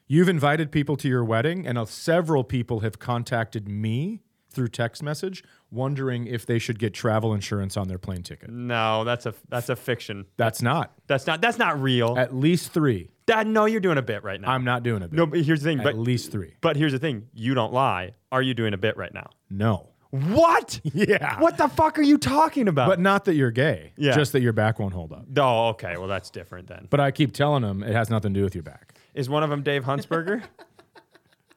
You've 0.08 0.30
invited 0.30 0.72
people 0.72 0.98
to 0.98 1.08
your 1.08 1.24
wedding, 1.24 1.66
and 1.66 1.78
uh, 1.78 1.86
several 1.86 2.44
people 2.44 2.82
have 2.82 3.00
contacted 3.00 3.68
me 3.68 4.22
through 4.50 4.68
text 4.68 5.02
message 5.02 5.44
wondering 5.72 6.28
if 6.28 6.46
they 6.46 6.60
should 6.60 6.78
get 6.78 6.94
travel 6.94 7.34
insurance 7.34 7.76
on 7.76 7.88
their 7.88 7.98
plane 7.98 8.22
ticket. 8.22 8.52
no, 8.52 9.04
that's 9.04 9.26
a 9.26 9.34
that's 9.50 9.70
a 9.70 9.76
fiction. 9.76 10.26
That's 10.38 10.62
not. 10.62 10.94
That's 11.08 11.26
not 11.26 11.42
that's 11.42 11.58
not 11.58 11.82
real. 11.82 12.16
At 12.18 12.36
least 12.36 12.72
three. 12.72 13.10
Dad, 13.26 13.48
no, 13.48 13.66
you're 13.66 13.80
doing 13.80 13.98
a 13.98 14.02
bit 14.04 14.24
right 14.24 14.40
now. 14.40 14.52
I'm 14.52 14.66
not 14.66 14.84
doing 14.84 15.02
it. 15.02 15.12
no, 15.14 15.26
but 15.26 15.40
here's 15.40 15.62
the 15.62 15.70
thing. 15.70 15.80
At 15.80 15.86
But 15.86 15.96
least 15.98 16.32
three. 16.32 16.54
but 16.62 16.76
here's 16.76 16.92
the 16.92 17.00
thing. 17.00 17.28
You 17.34 17.54
don't 17.56 17.74
lie. 17.74 18.12
Are 18.32 18.42
you 18.42 18.54
doing 18.54 18.74
a 18.74 18.78
bit 18.78 18.98
right 18.98 19.14
now? 19.14 19.30
No. 19.50 19.90
What? 20.14 20.80
Yeah. 20.84 21.40
What 21.40 21.58
the 21.58 21.68
fuck 21.68 21.98
are 21.98 22.04
you 22.04 22.20
talking 22.20 22.68
about? 22.68 22.88
But 22.88 23.00
not 23.00 23.26
that 23.26 23.34
you're 23.34 23.50
gay. 23.50 23.94
Yeah. 23.98 24.14
Just 24.14 24.32
that 24.34 24.42
your 24.42 24.54
back 24.54 24.78
won't 24.78 24.94
hold 24.94 25.12
up. 25.12 25.26
oh, 25.38 25.70
okay. 25.70 25.98
Well, 25.98 26.08
that's 26.08 26.30
different 26.30 26.68
then. 26.68 26.86
But 26.92 27.00
I 27.00 27.10
keep 27.10 27.34
telling 27.34 27.64
them 27.64 27.82
it 27.82 27.94
has 27.96 28.12
nothing 28.12 28.32
to 28.36 28.40
do 28.40 28.44
with 28.44 28.54
your 28.54 28.62
back. 28.64 28.94
Is 29.16 29.28
one 29.28 29.42
of 29.42 29.50
them 29.50 29.64
Dave 29.64 29.86
Huntsberger? 29.86 30.44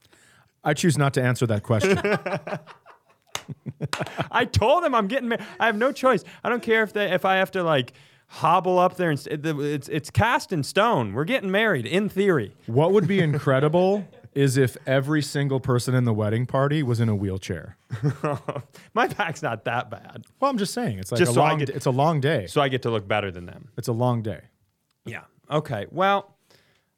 I 0.65 0.73
choose 0.73 0.97
not 0.97 1.13
to 1.15 1.23
answer 1.23 1.47
that 1.49 1.65
question. 1.65 1.99
I 4.31 4.45
told 4.47 4.85
him 4.85 4.95
I'm 4.95 5.07
getting 5.07 5.29
married. 5.29 5.45
I 5.61 5.67
have 5.67 5.77
no 5.77 5.93
choice. 5.93 6.25
I 6.43 6.49
don't 6.49 6.63
care 6.63 6.83
if 6.83 6.93
they 6.93 7.13
if 7.13 7.25
I 7.25 7.37
have 7.37 7.51
to 7.53 7.63
like 7.63 7.93
hobble 8.29 8.79
up 8.79 8.97
there 8.97 9.11
and 9.11 9.19
s- 9.19 9.27
it- 9.29 9.47
it's 9.47 9.89
it's 9.89 10.11
cast 10.11 10.53
in 10.53 10.63
stone. 10.65 11.13
We're 11.13 11.25
getting 11.25 11.51
married 11.51 11.87
in 11.87 12.09
theory. 12.09 12.55
what 12.67 12.93
would 12.93 13.07
be 13.07 13.21
incredible 13.21 14.07
is 14.37 14.57
if 14.59 14.77
every 14.87 15.23
single 15.23 15.59
person 15.61 15.95
in 15.95 16.05
the 16.05 16.13
wedding 16.13 16.45
party 16.47 16.83
was 16.83 17.01
in 17.01 17.09
a 17.09 17.17
wheelchair. 17.17 17.77
My 18.95 19.07
back's 19.09 19.43
not 19.43 19.65
that 19.65 19.91
bad, 19.91 20.25
Well, 20.39 20.51
I'm 20.51 20.59
just 20.59 20.75
saying, 20.75 20.99
it's 20.99 21.11
like 21.11 21.19
Just 21.19 21.31
a 21.33 21.35
so 21.35 21.41
long. 21.41 21.59
get- 21.59 21.71
it's 21.71 21.87
a 21.87 21.91
long 21.91 22.21
day. 22.21 22.47
so 22.47 22.61
I 22.61 22.69
get 22.69 22.83
to 22.83 22.91
look 22.91 23.09
better 23.09 23.31
than 23.31 23.47
them. 23.47 23.69
It's 23.77 23.89
a 23.89 23.93
long 23.93 24.23
day. 24.23 24.43
Yeah. 25.05 25.23
Okay. 25.51 25.87
Well, 25.91 26.37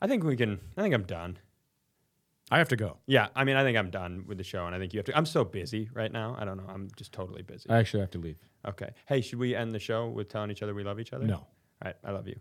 I 0.03 0.07
think 0.09 0.25
we 0.25 0.37
can. 0.37 0.59
I 0.77 0.83
think 0.83 0.95
I'm 0.95 1.05
done. 1.05 1.39
I 2.51 2.59
have 2.59 2.69
to 2.69 2.77
go. 2.77 2.97
Yeah. 3.07 3.29
I 3.37 3.45
mean, 3.45 3.57
I 3.57 3.63
think 3.63 3.77
I'm 3.77 3.91
done 3.91 4.25
with 4.27 4.39
the 4.39 4.45
show, 4.45 4.65
and 4.65 4.75
I 4.75 4.79
think 4.79 4.95
you 4.95 4.99
have 4.99 5.05
to. 5.07 5.17
I'm 5.17 5.27
so 5.27 5.45
busy 5.45 5.91
right 5.93 6.11
now. 6.11 6.35
I 6.39 6.45
don't 6.47 6.57
know. 6.57 6.65
I'm 6.69 6.89
just 6.97 7.13
totally 7.13 7.43
busy. 7.43 7.69
I 7.69 7.77
actually 7.79 8.01
have 8.01 8.11
to 8.13 8.19
leave. 8.19 8.39
Okay. 8.67 8.91
Hey, 9.07 9.21
should 9.21 9.39
we 9.39 9.55
end 9.55 9.75
the 9.75 9.79
show 9.79 10.09
with 10.09 10.29
telling 10.31 10.51
each 10.51 10.63
other 10.63 10.75
we 10.75 10.83
love 10.83 10.99
each 10.99 11.13
other? 11.13 11.27
No. 11.27 11.35
All 11.37 11.47
right. 11.85 11.97
I 12.03 12.11
love 12.13 12.27
you. 12.27 12.41